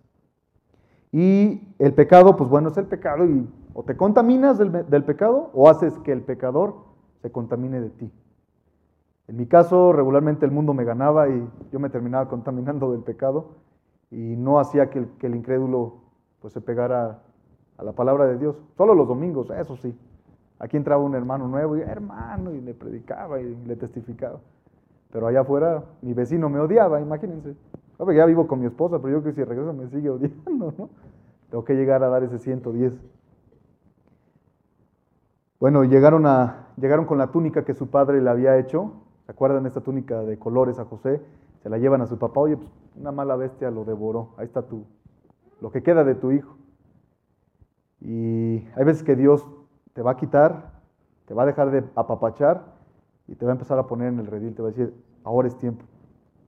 Y 1.12 1.72
el 1.78 1.94
pecado, 1.94 2.34
pues 2.34 2.50
bueno, 2.50 2.70
es 2.70 2.76
el 2.76 2.86
pecado 2.86 3.24
y 3.24 3.48
o 3.74 3.84
te 3.84 3.96
contaminas 3.96 4.58
del, 4.58 5.04
pecado 5.04 5.52
o 5.54 5.70
haces 5.70 5.96
que 6.00 6.10
el 6.10 6.22
pecador 6.22 6.78
se 7.22 7.30
contamine 7.30 7.80
de 7.80 7.90
ti. 7.90 8.12
En 9.28 9.36
mi 9.36 9.46
caso, 9.46 9.92
regularmente 9.92 10.46
el 10.46 10.50
mundo 10.50 10.74
me 10.74 10.82
ganaba 10.82 11.28
y 11.28 11.48
yo 11.70 11.78
me 11.78 11.90
terminaba 11.90 12.28
contaminando 12.28 12.90
del 12.90 13.02
pecado 13.02 13.62
y 14.14 14.36
no 14.36 14.60
hacía 14.60 14.90
que 14.90 15.04
el, 15.22 15.34
incrédulo 15.34 15.94
pues, 16.40 16.52
se 16.52 16.60
pegara 16.60 17.18
a 17.76 17.82
la 17.82 17.92
palabra 17.92 18.26
de 18.26 18.38
Dios. 18.38 18.56
Solo 18.76 18.94
los 18.94 19.08
domingos, 19.08 19.50
eso 19.50 19.76
sí. 19.76 19.92
Aquí 20.60 20.76
entraba 20.76 21.02
un 21.02 21.16
hermano 21.16 21.48
nuevo 21.48 21.76
y 21.76 21.80
hermano 21.80 22.52
y 22.52 22.60
le 22.60 22.74
predicaba 22.74 23.40
y 23.40 23.56
le 23.66 23.74
testificaba. 23.74 24.38
Pero 25.12 25.26
allá 25.26 25.40
afuera 25.40 25.82
mi 26.00 26.12
vecino 26.14 26.48
me 26.48 26.60
odiaba, 26.60 27.00
imagínense. 27.00 27.56
Ya 28.14 28.26
vivo 28.26 28.46
con 28.46 28.60
mi 28.60 28.66
esposa, 28.66 28.98
pero 29.00 29.14
yo 29.14 29.22
creo 29.22 29.34
que 29.34 29.40
si 29.40 29.44
regreso 29.44 29.72
me 29.72 29.88
sigue 29.88 30.10
odiando, 30.10 30.72
¿no? 30.78 30.88
Tengo 31.50 31.64
que 31.64 31.74
llegar 31.74 32.02
a 32.04 32.08
dar 32.08 32.22
ese 32.22 32.38
110. 32.38 33.00
Bueno, 35.58 35.84
llegaron, 35.84 36.26
a, 36.26 36.68
llegaron 36.76 37.04
con 37.04 37.18
la 37.18 37.28
túnica 37.28 37.64
que 37.64 37.74
su 37.74 37.88
padre 37.88 38.20
le 38.20 38.30
había 38.30 38.58
hecho. 38.58 38.92
¿Se 39.26 39.32
acuerdan 39.32 39.66
esta 39.66 39.80
túnica 39.80 40.20
de 40.22 40.38
colores 40.38 40.78
a 40.78 40.84
José? 40.84 41.20
Se 41.64 41.70
la 41.70 41.78
llevan 41.78 42.02
a 42.02 42.06
su 42.06 42.18
papá. 42.18 42.40
Oye, 42.40 42.58
pues 42.58 42.70
una 42.94 43.10
mala 43.10 43.36
bestia 43.36 43.70
lo 43.70 43.86
devoró. 43.86 44.34
Ahí 44.36 44.44
está 44.44 44.68
tu, 44.68 44.84
lo 45.62 45.72
que 45.72 45.82
queda 45.82 46.04
de 46.04 46.14
tu 46.14 46.30
hijo. 46.30 46.58
Y 48.02 48.68
hay 48.76 48.84
veces 48.84 49.02
que 49.02 49.16
Dios 49.16 49.48
te 49.94 50.02
va 50.02 50.10
a 50.10 50.16
quitar, 50.18 50.82
te 51.24 51.32
va 51.32 51.44
a 51.44 51.46
dejar 51.46 51.70
de 51.70 51.82
apapachar 51.96 52.66
y 53.26 53.34
te 53.34 53.46
va 53.46 53.52
a 53.52 53.54
empezar 53.54 53.78
a 53.78 53.86
poner 53.86 54.08
en 54.08 54.18
el 54.18 54.26
redil. 54.26 54.54
Te 54.54 54.60
va 54.60 54.68
a 54.68 54.72
decir, 54.72 54.94
ahora 55.24 55.48
es 55.48 55.56
tiempo. 55.56 55.86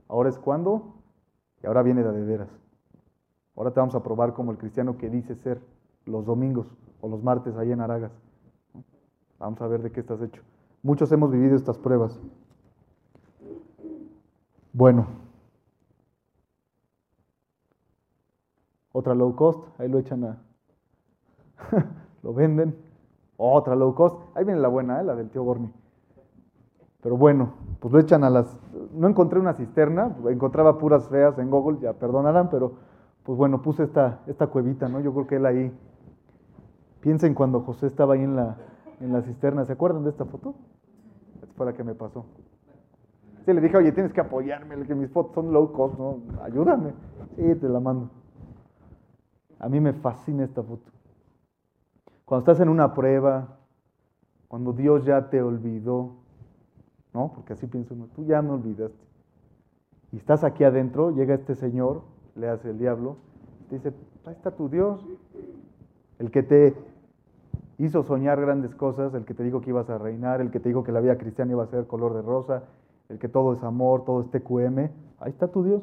Ahora 0.07 0.29
es 0.29 0.39
cuando 0.39 0.97
y 1.63 1.67
ahora 1.67 1.83
viene 1.83 2.03
de 2.03 2.23
veras. 2.23 2.51
Ahora 3.57 3.71
te 3.71 3.81
vamos 3.81 3.95
a 3.95 4.03
probar 4.03 4.35
como 4.35 4.53
el 4.53 4.59
cristiano 4.59 4.99
que 4.99 5.09
dice 5.09 5.35
ser, 5.35 5.63
los 6.05 6.27
domingos 6.27 6.67
o 7.01 7.09
los 7.09 7.23
martes 7.23 7.57
ahí 7.57 7.73
en 7.73 7.81
Aragas. 7.81 8.13
Vamos 9.39 9.63
a 9.63 9.67
ver 9.67 9.81
de 9.81 9.91
qué 9.91 10.01
estás 10.01 10.21
hecho. 10.21 10.43
Muchos 10.83 11.11
hemos 11.11 11.31
vivido 11.31 11.57
estas 11.57 11.79
pruebas. 11.79 12.21
Bueno. 14.77 15.07
Otra 18.93 19.15
low 19.15 19.35
cost, 19.35 19.67
ahí 19.81 19.89
lo 19.89 19.99
echan 19.99 20.23
a... 20.25 20.43
lo 22.23 22.35
venden. 22.35 22.77
Otra 23.39 23.75
low 23.75 23.95
cost, 23.95 24.21
ahí 24.35 24.45
viene 24.45 24.61
la 24.61 24.69
buena, 24.69 25.01
¿eh? 25.01 25.05
la 25.05 25.15
del 25.15 25.31
tío 25.31 25.43
Borni. 25.45 25.73
Pero 27.01 27.17
bueno, 27.17 27.55
pues 27.81 27.91
lo 27.95 28.01
echan 28.01 28.23
a 28.23 28.29
las... 28.29 28.55
No 28.93 29.09
encontré 29.09 29.41
una 29.41 29.55
cisterna, 29.55 30.15
encontraba 30.29 30.77
puras 30.77 31.09
feas 31.09 31.39
en 31.39 31.49
Google, 31.49 31.79
ya 31.81 31.95
perdonarán, 31.95 32.51
pero 32.51 32.75
pues 33.23 33.39
bueno, 33.39 33.63
puse 33.63 33.85
esta, 33.85 34.21
esta 34.27 34.49
cuevita, 34.49 34.91
¿no? 34.91 35.01
Yo 35.01 35.15
creo 35.15 35.27
que 35.27 35.37
él 35.37 35.47
ahí... 35.47 35.73
Piensen 37.01 37.33
cuando 37.33 37.63
José 37.63 37.87
estaba 37.87 38.13
ahí 38.13 38.25
en 38.25 38.37
la, 38.37 38.59
en 39.01 39.11
la 39.11 39.23
cisterna, 39.23 39.65
¿se 39.65 39.73
acuerdan 39.73 40.05
de 40.05 40.11
esta 40.11 40.27
foto? 40.27 40.55
Es 41.43 41.49
para 41.55 41.73
que 41.73 41.83
me 41.83 41.95
pasó. 41.95 42.27
Le 43.47 43.61
dije, 43.61 43.77
oye, 43.77 43.93
tienes 43.93 44.13
que 44.13 44.21
apoyarme, 44.21 44.85
que 44.87 44.95
mis 44.95 45.11
fotos 45.11 45.35
son 45.35 45.53
low 45.53 45.73
cost, 45.73 45.99
¿no? 45.99 46.19
Ayúdame. 46.43 46.93
Sí, 47.37 47.55
te 47.55 47.69
la 47.69 47.79
mando. 47.79 48.11
A 49.59 49.69
mí 49.69 49.81
me 49.81 49.93
fascina 49.93 50.45
esta 50.45 50.63
foto. 50.63 50.91
Cuando 52.25 52.41
estás 52.41 52.61
en 52.61 52.69
una 52.69 52.93
prueba, 52.93 53.59
cuando 54.49 54.73
Dios 54.73 55.05
ya 55.05 55.31
te 55.31 55.41
olvidó, 55.41 56.17
¿no? 57.15 57.33
Porque 57.35 57.53
así 57.53 57.67
pienso 57.67 57.95
uno, 57.95 58.09
tú 58.15 58.25
ya 58.25 58.43
me 58.43 58.51
olvidaste. 58.51 59.07
Y 60.13 60.17
estás 60.17 60.43
aquí 60.43 60.65
adentro, 60.65 61.11
llega 61.11 61.35
este 61.35 61.55
señor, 61.55 62.03
le 62.35 62.49
hace 62.49 62.71
el 62.71 62.79
diablo, 62.79 63.17
te 63.69 63.77
dice, 63.77 63.93
ahí 64.27 64.35
está 64.35 64.51
tu 64.51 64.69
Dios, 64.69 65.05
el 66.19 66.31
que 66.31 66.43
te 66.43 66.75
hizo 67.79 68.03
soñar 68.03 68.41
grandes 68.41 68.75
cosas, 68.75 69.15
el 69.15 69.25
que 69.25 69.35
te 69.35 69.43
dijo 69.43 69.61
que 69.61 69.71
ibas 69.71 69.89
a 69.91 69.99
reinar, 69.99 70.41
el 70.41 70.51
que 70.51 70.61
te 70.61 70.69
dijo 70.69 70.83
que 70.83 70.93
la 70.93 71.01
vida 71.01 71.19
cristiana 71.19 71.53
iba 71.53 71.65
a 71.65 71.69
ser 71.69 71.87
color 71.87 72.15
de 72.15 72.23
rosa, 72.23 72.65
el 73.09 73.19
que 73.19 73.29
todo 73.29 73.53
es 73.53 73.63
amor, 73.63 74.05
todo 74.05 74.21
es 74.21 74.31
TQM, 74.31 74.79
ahí 75.19 75.31
está 75.31 75.49
tu 75.49 75.63
Dios. 75.63 75.83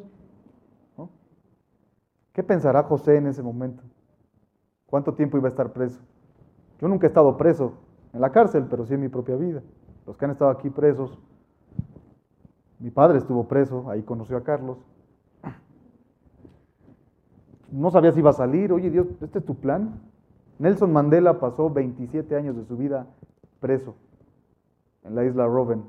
¿Qué 2.33 2.41
pensará 2.41 2.83
José 2.83 3.17
en 3.17 3.27
ese 3.27 3.43
momento? 3.43 3.83
¿Cuánto 4.87 5.13
tiempo 5.13 5.37
iba 5.37 5.47
a 5.47 5.51
estar 5.51 5.71
preso? 5.71 6.01
Yo 6.79 6.87
nunca 6.87 7.05
he 7.05 7.09
estado 7.09 7.37
preso 7.37 7.73
en 8.11 8.21
la 8.21 8.31
cárcel, 8.31 8.65
pero 8.69 8.85
sí 8.85 8.95
en 8.95 9.01
mi 9.01 9.07
propia 9.07 9.35
vida. 9.35 9.61
Los 10.07 10.17
que 10.17 10.25
han 10.25 10.31
estado 10.31 10.49
aquí 10.49 10.69
presos, 10.69 11.17
mi 12.79 12.89
padre 12.89 13.19
estuvo 13.19 13.47
preso, 13.47 13.89
ahí 13.89 14.01
conoció 14.01 14.35
a 14.35 14.43
Carlos. 14.43 14.79
No 17.71 17.91
sabía 17.91 18.11
si 18.11 18.19
iba 18.19 18.31
a 18.31 18.33
salir, 18.33 18.73
oye 18.73 18.89
Dios, 18.89 19.07
¿este 19.21 19.39
es 19.39 19.45
tu 19.45 19.55
plan? 19.55 20.01
Nelson 20.59 20.91
Mandela 20.91 21.39
pasó 21.39 21.69
27 21.69 22.35
años 22.35 22.55
de 22.55 22.65
su 22.65 22.77
vida 22.77 23.07
preso 23.59 23.95
en 25.03 25.15
la 25.15 25.23
isla 25.23 25.45
Robben. 25.45 25.83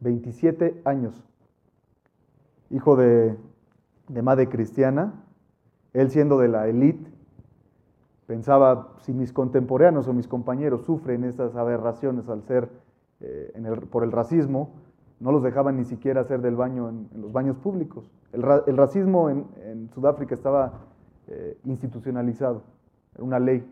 27 0.00 0.82
años. 0.84 1.24
Hijo 2.70 2.96
de, 2.96 3.36
madre 4.22 4.48
cristiana, 4.48 5.24
él 5.92 6.10
siendo 6.10 6.38
de 6.38 6.48
la 6.48 6.68
élite, 6.68 7.10
pensaba, 8.26 8.94
si 9.00 9.12
mis 9.12 9.32
contemporáneos 9.32 10.08
o 10.08 10.12
mis 10.12 10.26
compañeros 10.26 10.84
sufren 10.84 11.24
estas 11.24 11.54
aberraciones 11.54 12.28
al 12.28 12.42
ser 12.42 12.68
eh, 13.20 13.52
por 13.90 14.04
el 14.04 14.12
racismo, 14.12 14.74
no 15.20 15.32
los 15.32 15.42
dejaban 15.42 15.76
ni 15.76 15.84
siquiera 15.84 16.20
hacer 16.22 16.42
del 16.42 16.56
baño 16.56 16.88
en, 16.88 17.08
los 17.20 17.32
baños 17.32 17.56
públicos. 17.56 18.10
El, 18.32 18.42
racismo 18.42 19.30
en, 19.30 19.88
Sudáfrica 19.94 20.34
estaba 20.34 20.72
eh, 21.28 21.56
institucionalizado, 21.64 22.62
era 23.14 23.24
una 23.24 23.38
ley. 23.38 23.64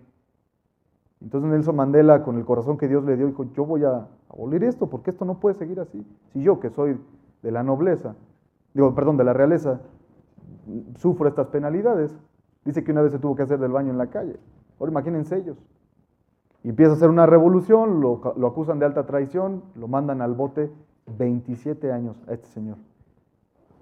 Entonces 1.24 1.50
Nelson 1.50 1.74
Mandela, 1.74 2.22
con 2.22 2.36
el 2.36 2.44
corazón 2.44 2.76
que 2.76 2.86
Dios 2.86 3.02
le 3.04 3.16
dio, 3.16 3.26
dijo, 3.26 3.44
yo 3.54 3.64
voy 3.64 3.82
a 3.82 4.06
abolir 4.28 4.62
esto, 4.62 4.90
porque 4.90 5.10
esto 5.10 5.24
no 5.24 5.40
puede 5.40 5.54
seguir 5.54 5.80
así. 5.80 6.06
Si 6.32 6.42
yo, 6.42 6.60
que 6.60 6.68
soy 6.68 7.00
de 7.42 7.50
la 7.50 7.62
nobleza, 7.62 8.14
digo, 8.74 8.94
perdón, 8.94 9.16
de 9.16 9.24
la 9.24 9.32
realeza, 9.32 9.80
sufro 10.96 11.26
estas 11.26 11.46
penalidades, 11.46 12.14
dice 12.66 12.84
que 12.84 12.92
una 12.92 13.00
vez 13.00 13.12
se 13.12 13.18
tuvo 13.18 13.34
que 13.34 13.42
hacer 13.42 13.58
del 13.58 13.72
baño 13.72 13.90
en 13.90 13.96
la 13.96 14.08
calle. 14.08 14.38
Ahora 14.78 14.92
imagínense 14.92 15.38
ellos. 15.38 15.56
Y 16.62 16.68
empieza 16.68 16.92
a 16.92 16.96
hacer 16.96 17.08
una 17.08 17.24
revolución, 17.24 18.02
lo, 18.02 18.20
lo 18.36 18.46
acusan 18.46 18.78
de 18.78 18.84
alta 18.84 19.06
traición, 19.06 19.62
lo 19.76 19.88
mandan 19.88 20.20
al 20.20 20.34
bote 20.34 20.70
27 21.06 21.90
años 21.90 22.22
a 22.28 22.34
este 22.34 22.48
señor. 22.48 22.76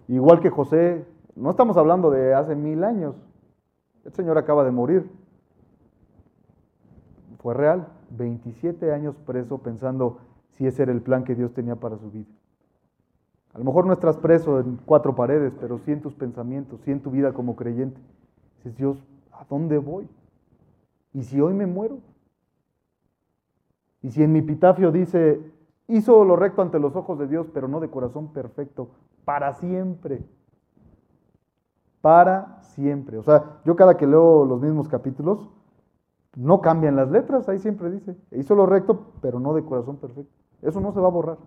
Igual 0.06 0.38
que 0.38 0.50
José, 0.50 1.04
no 1.34 1.50
estamos 1.50 1.76
hablando 1.76 2.08
de 2.12 2.34
hace 2.34 2.54
mil 2.54 2.84
años, 2.84 3.16
este 4.04 4.22
señor 4.22 4.38
acaba 4.38 4.62
de 4.62 4.70
morir 4.70 5.10
fue 7.42 7.54
real. 7.54 7.88
27 8.10 8.92
años 8.92 9.16
preso 9.26 9.58
pensando 9.58 10.18
si 10.52 10.66
ese 10.66 10.84
era 10.84 10.92
el 10.92 11.02
plan 11.02 11.24
que 11.24 11.34
Dios 11.34 11.52
tenía 11.52 11.76
para 11.76 11.98
su 11.98 12.10
vida. 12.10 12.28
A 13.52 13.58
lo 13.58 13.64
mejor 13.64 13.86
no 13.86 13.92
estás 13.92 14.16
preso 14.16 14.60
en 14.60 14.78
cuatro 14.86 15.14
paredes, 15.14 15.52
pero 15.60 15.78
sí 15.78 15.92
en 15.92 16.00
tus 16.00 16.14
pensamientos, 16.14 16.80
sí 16.84 16.90
en 16.90 17.00
tu 17.00 17.10
vida 17.10 17.32
como 17.32 17.54
creyente. 17.56 18.00
Dices, 18.56 18.76
Dios, 18.76 19.04
¿a 19.32 19.44
dónde 19.48 19.78
voy? 19.78 20.08
¿Y 21.12 21.24
si 21.24 21.40
hoy 21.40 21.52
me 21.52 21.66
muero? 21.66 21.98
Y 24.00 24.10
si 24.10 24.22
en 24.22 24.32
mi 24.32 24.38
epitafio 24.38 24.90
dice, 24.90 25.40
hizo 25.86 26.24
lo 26.24 26.36
recto 26.36 26.62
ante 26.62 26.78
los 26.78 26.96
ojos 26.96 27.18
de 27.18 27.28
Dios, 27.28 27.46
pero 27.52 27.68
no 27.68 27.80
de 27.80 27.90
corazón 27.90 28.32
perfecto, 28.32 28.90
para 29.24 29.52
siempre. 29.54 30.22
Para 32.00 32.62
siempre. 32.62 33.18
O 33.18 33.22
sea, 33.22 33.60
yo 33.64 33.76
cada 33.76 33.96
que 33.96 34.06
leo 34.06 34.44
los 34.46 34.60
mismos 34.60 34.88
capítulos, 34.88 35.50
no 36.36 36.60
cambian 36.60 36.96
las 36.96 37.10
letras, 37.10 37.48
ahí 37.48 37.58
siempre 37.58 37.90
dice. 37.90 38.16
Hizo 38.30 38.54
lo 38.54 38.66
recto, 38.66 39.12
pero 39.20 39.38
no 39.38 39.54
de 39.54 39.64
corazón 39.64 39.96
perfecto. 39.98 40.32
Eso 40.62 40.80
no 40.80 40.92
se 40.92 41.00
va 41.00 41.08
a 41.08 41.10
borrar. 41.10 41.38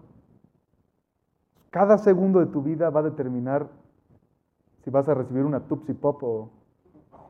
Cada 1.71 1.97
segundo 1.97 2.39
de 2.39 2.45
tu 2.47 2.61
vida 2.61 2.89
va 2.89 2.99
a 2.99 3.03
determinar 3.03 3.67
si 4.83 4.91
vas 4.91 5.09
a 5.09 5.15
recibir 5.15 5.43
una 5.43 5.61
Tupsi 5.61 5.93
Pop 5.93 6.23
o 6.23 6.49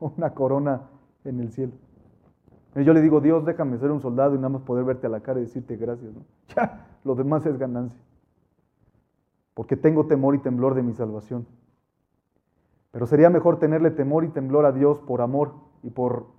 una 0.16 0.34
corona 0.34 0.82
en 1.24 1.40
el 1.40 1.50
cielo. 1.50 1.72
Yo 2.74 2.92
le 2.92 3.00
digo, 3.00 3.22
Dios, 3.22 3.46
déjame 3.46 3.78
ser 3.78 3.90
un 3.90 4.02
soldado 4.02 4.34
y 4.34 4.36
nada 4.36 4.50
más 4.50 4.62
poder 4.62 4.84
verte 4.84 5.06
a 5.06 5.10
la 5.10 5.20
cara 5.20 5.40
y 5.40 5.44
decirte 5.44 5.76
gracias. 5.76 6.12
Ya, 6.54 6.86
lo 7.04 7.14
demás 7.14 7.44
es 7.46 7.58
ganancia. 7.58 8.00
Porque 9.54 9.76
tengo 9.76 10.06
temor 10.06 10.34
y 10.34 10.38
temblor 10.38 10.74
de 10.74 10.82
mi 10.82 10.92
salvación. 10.92 11.46
Pero 12.92 13.06
sería 13.06 13.30
mejor 13.30 13.58
tenerle 13.58 13.90
temor 13.90 14.24
y 14.24 14.28
temblor 14.28 14.66
a 14.66 14.72
Dios 14.72 15.00
por 15.00 15.22
amor 15.22 15.54
y 15.82 15.90
por 15.90 16.35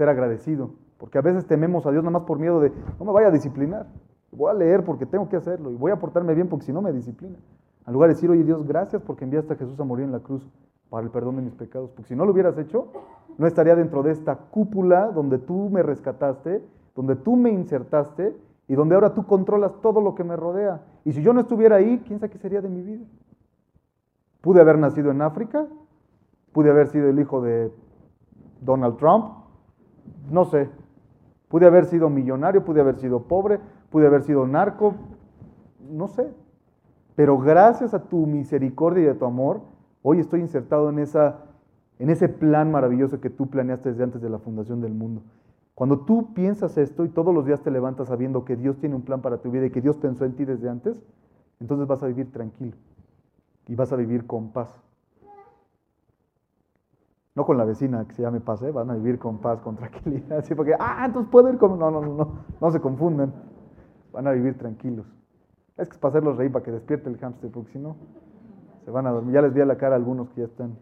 ser 0.00 0.08
agradecido. 0.08 0.70
Porque 0.96 1.18
a 1.18 1.20
veces 1.20 1.46
tememos 1.46 1.84
a 1.84 1.90
Dios 1.90 2.02
nada 2.02 2.18
más 2.18 2.26
por 2.26 2.38
miedo 2.38 2.58
de, 2.58 2.72
no 2.98 3.04
me 3.04 3.12
vaya 3.12 3.28
a 3.28 3.30
disciplinar. 3.30 3.86
Voy 4.32 4.50
a 4.50 4.54
leer 4.54 4.82
porque 4.82 5.04
tengo 5.04 5.28
que 5.28 5.36
hacerlo 5.36 5.70
y 5.70 5.76
voy 5.76 5.92
a 5.92 5.98
portarme 5.98 6.34
bien 6.34 6.48
porque 6.48 6.64
si 6.64 6.72
no 6.72 6.80
me 6.80 6.90
disciplina. 6.90 7.36
Al 7.84 7.92
lugar 7.92 8.08
de 8.08 8.14
decir, 8.14 8.30
oye 8.30 8.44
Dios, 8.44 8.66
gracias 8.66 9.02
porque 9.02 9.24
enviaste 9.24 9.52
a 9.52 9.56
Jesús 9.56 9.78
a 9.78 9.84
morir 9.84 10.06
en 10.06 10.12
la 10.12 10.20
cruz 10.20 10.48
para 10.88 11.04
el 11.04 11.10
perdón 11.10 11.36
de 11.36 11.42
mis 11.42 11.54
pecados. 11.54 11.90
Porque 11.90 12.08
si 12.08 12.16
no 12.16 12.24
lo 12.24 12.32
hubieras 12.32 12.56
hecho, 12.56 12.88
no 13.36 13.46
estaría 13.46 13.76
dentro 13.76 14.02
de 14.02 14.12
esta 14.12 14.36
cúpula 14.36 15.08
donde 15.08 15.38
tú 15.38 15.68
me 15.68 15.82
rescataste, 15.82 16.62
donde 16.96 17.16
tú 17.16 17.36
me 17.36 17.50
insertaste 17.50 18.34
y 18.68 18.74
donde 18.74 18.94
ahora 18.94 19.12
tú 19.12 19.26
controlas 19.26 19.72
todo 19.82 20.00
lo 20.00 20.14
que 20.14 20.24
me 20.24 20.36
rodea. 20.36 20.80
Y 21.04 21.12
si 21.12 21.22
yo 21.22 21.34
no 21.34 21.40
estuviera 21.40 21.76
ahí, 21.76 22.02
¿quién 22.06 22.20
sabe 22.20 22.32
qué 22.32 22.38
sería 22.38 22.62
de 22.62 22.70
mi 22.70 22.82
vida? 22.82 23.04
Pude 24.40 24.62
haber 24.62 24.78
nacido 24.78 25.10
en 25.10 25.20
África, 25.20 25.66
pude 26.52 26.70
haber 26.70 26.86
sido 26.86 27.08
el 27.08 27.20
hijo 27.20 27.42
de 27.42 27.70
Donald 28.62 28.96
Trump, 28.96 29.39
no 30.30 30.44
sé, 30.44 30.68
pude 31.48 31.66
haber 31.66 31.86
sido 31.86 32.10
millonario, 32.10 32.64
pude 32.64 32.80
haber 32.80 32.96
sido 32.96 33.22
pobre, 33.22 33.60
pude 33.90 34.06
haber 34.06 34.22
sido 34.22 34.46
narco, 34.46 34.94
no 35.90 36.08
sé. 36.08 36.28
Pero 37.16 37.38
gracias 37.38 37.92
a 37.92 38.04
tu 38.04 38.26
misericordia 38.26 39.04
y 39.04 39.08
a 39.08 39.18
tu 39.18 39.24
amor, 39.24 39.62
hoy 40.02 40.20
estoy 40.20 40.40
insertado 40.40 40.90
en, 40.90 40.98
esa, 40.98 41.40
en 41.98 42.08
ese 42.08 42.28
plan 42.28 42.70
maravilloso 42.70 43.20
que 43.20 43.30
tú 43.30 43.48
planeaste 43.48 43.90
desde 43.90 44.04
antes 44.04 44.22
de 44.22 44.30
la 44.30 44.38
fundación 44.38 44.80
del 44.80 44.94
mundo. 44.94 45.22
Cuando 45.74 46.00
tú 46.00 46.34
piensas 46.34 46.76
esto 46.78 47.04
y 47.04 47.08
todos 47.08 47.34
los 47.34 47.46
días 47.46 47.62
te 47.62 47.70
levantas 47.70 48.08
sabiendo 48.08 48.44
que 48.44 48.56
Dios 48.56 48.78
tiene 48.78 48.94
un 48.94 49.02
plan 49.02 49.22
para 49.22 49.38
tu 49.38 49.50
vida 49.50 49.66
y 49.66 49.70
que 49.70 49.80
Dios 49.80 49.96
pensó 49.96 50.24
en 50.24 50.34
ti 50.34 50.44
desde 50.44 50.68
antes, 50.68 51.02
entonces 51.58 51.86
vas 51.86 52.02
a 52.02 52.06
vivir 52.06 52.30
tranquilo 52.32 52.76
y 53.66 53.74
vas 53.74 53.92
a 53.92 53.96
vivir 53.96 54.26
con 54.26 54.52
paz. 54.52 54.68
No 57.40 57.46
con 57.46 57.56
la 57.56 57.64
vecina 57.64 58.04
que 58.06 58.12
se 58.12 58.20
llame 58.20 58.38
paz, 58.38 58.60
¿eh? 58.60 58.70
van 58.70 58.90
a 58.90 58.94
vivir 58.96 59.18
con 59.18 59.38
paz, 59.38 59.62
con 59.62 59.74
tranquilidad. 59.74 60.36
Así 60.40 60.54
porque, 60.54 60.74
ah, 60.78 61.04
entonces 61.06 61.30
puedo 61.32 61.48
ir 61.48 61.56
con... 61.56 61.78
No, 61.78 61.90
no, 61.90 62.02
no, 62.02 62.14
no, 62.14 62.32
no 62.60 62.70
se 62.70 62.82
confunden. 62.82 63.32
Van 64.12 64.26
a 64.26 64.32
vivir 64.32 64.58
tranquilos. 64.58 65.06
Es 65.78 65.88
que 65.88 65.94
es 65.94 65.98
para 65.98 66.10
hacerlos 66.10 66.36
reír, 66.36 66.52
para 66.52 66.62
que 66.62 66.70
despierte 66.70 67.08
el 67.08 67.16
hámster, 67.16 67.50
porque 67.50 67.70
si 67.70 67.78
no, 67.78 67.96
se 68.84 68.90
van 68.90 69.06
a 69.06 69.10
dormir. 69.10 69.36
Ya 69.36 69.40
les 69.40 69.54
vi 69.54 69.62
a 69.62 69.64
la 69.64 69.78
cara 69.78 69.94
a 69.94 69.96
algunos 69.96 70.28
que 70.28 70.42
ya 70.42 70.48
están 70.48 70.76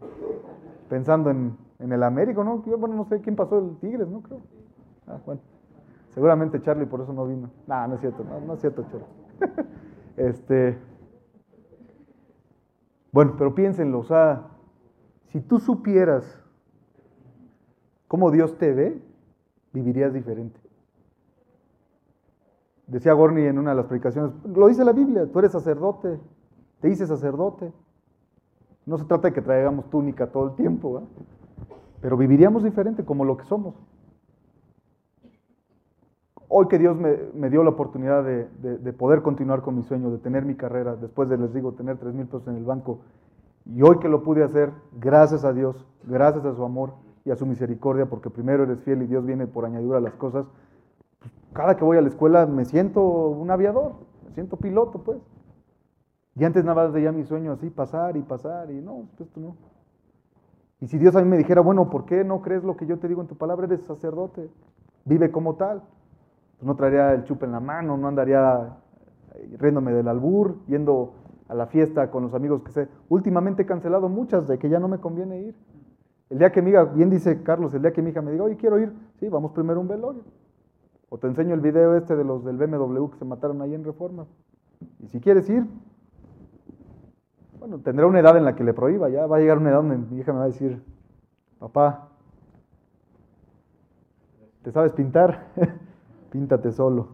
pensando 0.89 1.29
en, 1.29 1.55
en 1.79 1.93
el 1.93 2.03
Américo, 2.03 2.43
¿no? 2.43 2.57
Bueno, 2.57 2.93
no 2.93 3.05
sé 3.05 3.21
quién 3.21 3.37
pasó 3.37 3.59
el 3.59 3.77
Tigres, 3.77 4.09
¿no? 4.09 4.21
Creo. 4.21 4.41
Ah, 5.07 5.17
bueno. 5.25 5.39
Seguramente 6.09 6.61
Charlie 6.61 6.87
por 6.87 6.99
eso 6.99 7.13
no 7.13 7.25
vino. 7.25 7.49
No, 7.67 7.87
no 7.87 7.95
es 7.95 8.01
cierto, 8.01 8.25
no, 8.25 8.41
no 8.41 8.55
es 8.55 8.59
cierto, 8.59 8.83
Charlie. 8.91 9.65
este. 10.17 10.77
Bueno, 13.13 13.35
pero 13.37 13.55
piénsenlo, 13.55 13.99
o 13.99 14.03
sea, 14.03 14.47
si 15.27 15.39
tú 15.39 15.57
supieras 15.59 16.43
cómo 18.09 18.31
Dios 18.31 18.57
te 18.57 18.73
ve, 18.73 19.01
vivirías 19.71 20.11
diferente. 20.11 20.59
Decía 22.87 23.13
Gorny 23.13 23.43
en 23.43 23.59
una 23.59 23.69
de 23.69 23.75
las 23.77 23.85
predicaciones, 23.85 24.31
lo 24.43 24.67
dice 24.67 24.83
la 24.83 24.93
Biblia, 24.93 25.31
tú 25.31 25.37
eres 25.39 25.51
sacerdote, 25.51 26.19
te 26.81 26.87
dice 26.89 27.05
sacerdote. 27.05 27.71
No 28.87 28.97
se 28.97 29.05
trata 29.05 29.27
de 29.27 29.33
que 29.33 29.43
traigamos 29.43 29.91
túnica 29.91 30.31
todo 30.31 30.47
el 30.47 30.55
tiempo, 30.55 31.03
pero 32.01 32.17
viviríamos 32.17 32.63
diferente 32.63 33.05
como 33.05 33.23
lo 33.25 33.37
que 33.37 33.45
somos. 33.45 33.75
Hoy 36.47 36.67
que 36.67 36.79
Dios 36.79 36.97
me, 36.97 37.49
dio 37.51 37.63
la 37.63 37.69
oportunidad 37.69 38.23
de, 38.23 38.47
de, 38.79 38.93
poder 38.93 39.21
continuar 39.21 39.61
con 39.61 39.75
mi 39.75 39.83
sueño, 39.83 40.09
de 40.09 40.17
tener 40.17 40.45
mi 40.45 40.55
carrera, 40.55 40.95
después 40.95 41.29
de, 41.29 41.37
les 41.37 41.53
digo, 41.53 41.73
tener 41.73 41.97
tres 41.99 42.15
mil 42.15 42.25
pesos 42.25 42.47
en 42.47 42.55
el 42.55 42.65
banco, 42.65 43.01
y 43.67 43.83
hoy 43.83 43.99
que 43.99 44.09
lo 44.09 44.23
pude 44.23 44.43
hacer, 44.43 44.71
gracias 44.99 45.45
a 45.45 45.53
Dios, 45.53 45.85
gracias 46.07 46.43
a 46.43 46.55
su 46.55 46.63
amor 46.63 46.93
a 47.31 47.35
su 47.35 47.45
misericordia, 47.45 48.07
porque 48.07 48.29
primero 48.29 48.63
eres 48.63 48.81
fiel 48.81 49.01
y 49.03 49.07
Dios 49.07 49.25
viene 49.25 49.47
por 49.47 49.65
añadidura 49.65 49.97
a 49.99 50.01
las 50.01 50.15
cosas, 50.15 50.45
pues, 51.19 51.31
cada 51.53 51.75
que 51.75 51.83
voy 51.83 51.97
a 51.97 52.01
la 52.01 52.07
escuela 52.07 52.45
me 52.45 52.65
siento 52.65 53.01
un 53.01 53.51
aviador, 53.51 53.93
me 54.25 54.31
siento 54.33 54.57
piloto, 54.57 55.03
pues. 55.03 55.19
Y 56.35 56.45
antes 56.45 56.63
nada 56.63 56.83
más 56.83 56.93
veía 56.93 57.11
mi 57.11 57.25
sueño 57.25 57.51
así, 57.51 57.69
pasar 57.69 58.15
y 58.17 58.21
pasar, 58.21 58.71
y 58.71 58.81
no, 58.81 59.07
pues, 59.15 59.27
esto 59.27 59.39
no. 59.39 59.55
Y 60.81 60.87
si 60.87 60.97
Dios 60.97 61.15
a 61.15 61.21
mí 61.21 61.27
me 61.27 61.37
dijera, 61.37 61.61
bueno, 61.61 61.89
¿por 61.89 62.05
qué 62.05 62.23
no 62.23 62.41
crees 62.41 62.63
lo 62.63 62.77
que 62.77 62.85
yo 62.85 62.99
te 62.99 63.07
digo 63.07 63.21
en 63.21 63.27
tu 63.27 63.35
palabra? 63.35 63.65
Eres 63.65 63.81
sacerdote, 63.83 64.49
vive 65.05 65.29
como 65.31 65.55
tal. 65.55 65.83
Pues 66.57 66.67
no 66.67 66.75
traería 66.75 67.13
el 67.13 67.23
chupe 67.23 67.45
en 67.45 67.51
la 67.51 67.59
mano, 67.59 67.97
no 67.97 68.07
andaría 68.07 68.77
riéndome 69.57 69.93
del 69.93 70.07
albur, 70.07 70.57
yendo 70.67 71.13
a 71.47 71.55
la 71.55 71.67
fiesta 71.67 72.11
con 72.11 72.23
los 72.23 72.33
amigos 72.33 72.63
que 72.63 72.71
sé. 72.71 72.87
Últimamente 73.09 73.63
he 73.63 73.65
cancelado 73.65 74.09
muchas 74.09 74.47
de 74.47 74.57
que 74.57 74.69
ya 74.69 74.79
no 74.79 74.87
me 74.87 74.99
conviene 74.99 75.39
ir. 75.39 75.55
El 76.29 76.37
día 76.37 76.51
que 76.51 76.61
mi 76.61 76.69
hija, 76.69 76.83
bien 76.83 77.09
dice 77.09 77.41
Carlos, 77.41 77.73
el 77.73 77.81
día 77.81 77.91
que 77.91 78.01
mi 78.01 78.11
hija 78.11 78.21
me 78.21 78.31
diga, 78.31 78.43
oye, 78.43 78.55
quiero 78.55 78.79
ir, 78.79 78.93
sí, 79.19 79.27
vamos 79.29 79.51
primero 79.51 79.79
a 79.79 79.81
un 79.81 79.87
velorio. 79.87 80.23
O 81.09 81.17
te 81.17 81.27
enseño 81.27 81.55
el 81.55 81.61
video 81.61 81.95
este 81.95 82.15
de 82.15 82.23
los 82.23 82.45
del 82.45 82.57
BMW 82.57 83.07
que 83.09 83.17
se 83.17 83.25
mataron 83.25 83.61
ahí 83.61 83.73
en 83.73 83.83
Reforma. 83.83 84.27
Y 84.99 85.07
si 85.07 85.19
quieres 85.19 85.49
ir, 85.49 85.65
bueno, 87.59 87.79
tendrá 87.79 88.05
una 88.05 88.19
edad 88.19 88.37
en 88.37 88.45
la 88.45 88.55
que 88.55 88.63
le 88.63 88.73
prohíba, 88.73 89.09
ya 89.09 89.25
va 89.25 89.37
a 89.37 89.39
llegar 89.39 89.57
una 89.57 89.71
edad 89.71 89.81
donde 89.81 89.97
mi 89.97 90.19
hija 90.19 90.31
me 90.31 90.39
va 90.39 90.45
a 90.45 90.49
decir, 90.49 90.81
papá, 91.57 92.09
¿te 94.61 94.71
sabes 94.71 94.93
pintar? 94.93 95.47
Píntate 96.31 96.71
solo. 96.71 97.09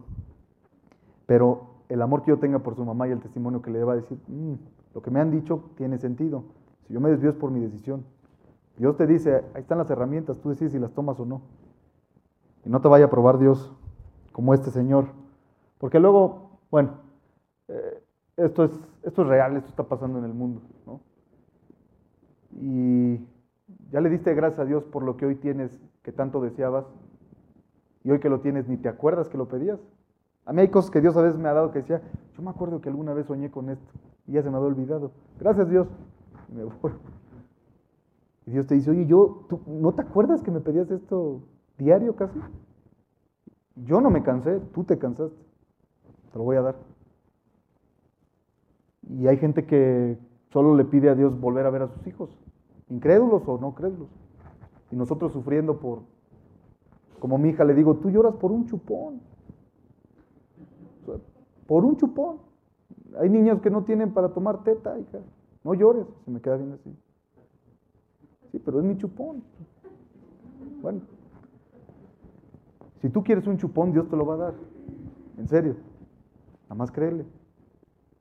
Pero 1.24 1.76
el 1.88 2.02
amor 2.02 2.22
que 2.22 2.30
yo 2.30 2.38
tenga 2.38 2.58
por 2.58 2.76
su 2.76 2.84
mamá 2.84 3.08
y 3.08 3.12
el 3.12 3.20
testimonio 3.20 3.62
que 3.62 3.70
le 3.70 3.82
va 3.82 3.94
a 3.94 3.96
decir, 3.96 4.18
mm, 4.28 4.54
lo 4.94 5.02
que 5.02 5.10
me 5.10 5.20
han 5.20 5.30
dicho 5.30 5.70
tiene 5.76 5.98
sentido. 5.98 6.44
Si 6.86 6.92
yo 6.92 7.00
me 7.00 7.08
desvío 7.08 7.30
es 7.30 7.36
por 7.36 7.50
mi 7.50 7.60
decisión. 7.60 8.04
Dios 8.76 8.96
te 8.96 9.06
dice, 9.06 9.44
ahí 9.54 9.62
están 9.62 9.78
las 9.78 9.90
herramientas, 9.90 10.38
tú 10.38 10.50
decides 10.50 10.72
si 10.72 10.78
las 10.78 10.92
tomas 10.92 11.18
o 11.18 11.24
no. 11.24 11.42
Y 12.64 12.68
no 12.68 12.80
te 12.80 12.88
vaya 12.88 13.06
a 13.06 13.10
probar 13.10 13.38
Dios 13.38 13.72
como 14.32 14.52
este 14.52 14.70
Señor. 14.70 15.06
Porque 15.78 15.98
luego, 15.98 16.58
bueno, 16.70 17.00
eh, 17.68 18.02
esto, 18.36 18.64
es, 18.64 18.72
esto 19.02 19.22
es 19.22 19.28
real, 19.28 19.56
esto 19.56 19.70
está 19.70 19.84
pasando 19.84 20.18
en 20.18 20.24
el 20.24 20.34
mundo. 20.34 20.60
Y 22.52 23.20
ya 23.90 24.00
le 24.00 24.10
diste 24.10 24.34
gracias 24.34 24.60
a 24.60 24.64
Dios 24.64 24.84
por 24.84 25.02
lo 25.02 25.16
que 25.16 25.26
hoy 25.26 25.36
tienes, 25.36 25.80
que 26.02 26.12
tanto 26.12 26.40
deseabas, 26.40 26.86
y 28.04 28.10
hoy 28.10 28.20
que 28.20 28.28
lo 28.28 28.40
tienes 28.40 28.68
ni 28.68 28.76
te 28.76 28.88
acuerdas 28.88 29.28
que 29.28 29.38
lo 29.38 29.48
pedías. 29.48 29.80
A 30.44 30.52
mí 30.52 30.60
hay 30.60 30.68
cosas 30.68 30.90
que 30.90 31.00
Dios 31.00 31.16
a 31.16 31.22
veces 31.22 31.38
me 31.38 31.48
ha 31.48 31.52
dado 31.52 31.72
que 31.72 31.80
decía, 31.80 32.00
yo 32.36 32.42
me 32.42 32.50
acuerdo 32.50 32.80
que 32.80 32.88
alguna 32.88 33.12
vez 33.14 33.26
soñé 33.26 33.50
con 33.50 33.68
esto 33.68 33.92
y 34.26 34.32
ya 34.32 34.42
se 34.42 34.50
me 34.50 34.56
había 34.56 34.68
olvidado. 34.68 35.10
Gracias 35.40 35.68
Dios. 35.68 35.88
Y 36.48 36.54
me 36.54 36.64
voy. 36.64 36.92
Y 38.46 38.52
Dios 38.52 38.66
te 38.66 38.74
dice, 38.74 38.90
oye, 38.90 39.06
yo, 39.06 39.46
¿tú, 39.48 39.60
¿no 39.66 39.92
te 39.92 40.02
acuerdas 40.02 40.42
que 40.42 40.50
me 40.50 40.60
pedías 40.60 40.90
esto 40.90 41.42
diario 41.78 42.16
casi? 42.16 42.40
Yo 43.74 44.00
no 44.00 44.10
me 44.10 44.22
cansé, 44.22 44.60
tú 44.72 44.84
te 44.84 44.98
cansaste. 44.98 45.36
Te 46.32 46.38
lo 46.38 46.44
voy 46.44 46.56
a 46.56 46.62
dar. 46.62 46.76
Y 49.02 49.26
hay 49.26 49.36
gente 49.36 49.66
que 49.66 50.18
solo 50.50 50.74
le 50.74 50.84
pide 50.84 51.10
a 51.10 51.14
Dios 51.14 51.38
volver 51.38 51.66
a 51.66 51.70
ver 51.70 51.82
a 51.82 51.88
sus 51.88 52.06
hijos, 52.06 52.30
incrédulos 52.88 53.42
o 53.46 53.58
no 53.58 53.74
crédulos. 53.74 54.08
Y 54.90 54.96
nosotros 54.96 55.32
sufriendo 55.32 55.78
por, 55.78 56.02
como 57.18 57.38
mi 57.38 57.50
hija 57.50 57.64
le 57.64 57.74
digo, 57.74 57.96
tú 57.96 58.10
lloras 58.10 58.34
por 58.36 58.52
un 58.52 58.66
chupón 58.66 59.20
por 61.66 61.84
un 61.84 61.96
chupón. 61.96 62.38
Hay 63.20 63.28
niños 63.28 63.60
que 63.60 63.70
no 63.70 63.84
tienen 63.84 64.12
para 64.12 64.30
tomar 64.30 64.62
teta, 64.62 64.98
hija. 64.98 65.18
No 65.64 65.74
llores, 65.74 66.06
se 66.24 66.30
me 66.30 66.40
queda 66.40 66.56
bien 66.56 66.72
así. 66.72 66.96
Pero 68.64 68.78
es 68.78 68.84
mi 68.84 68.96
chupón. 68.96 69.42
Bueno, 70.82 71.00
si 73.00 73.08
tú 73.10 73.22
quieres 73.22 73.46
un 73.46 73.56
chupón, 73.58 73.92
Dios 73.92 74.08
te 74.08 74.16
lo 74.16 74.26
va 74.26 74.34
a 74.34 74.38
dar. 74.38 74.54
En 75.38 75.48
serio. 75.48 75.76
Nada 76.64 76.74
más 76.74 76.90
créele. 76.90 77.24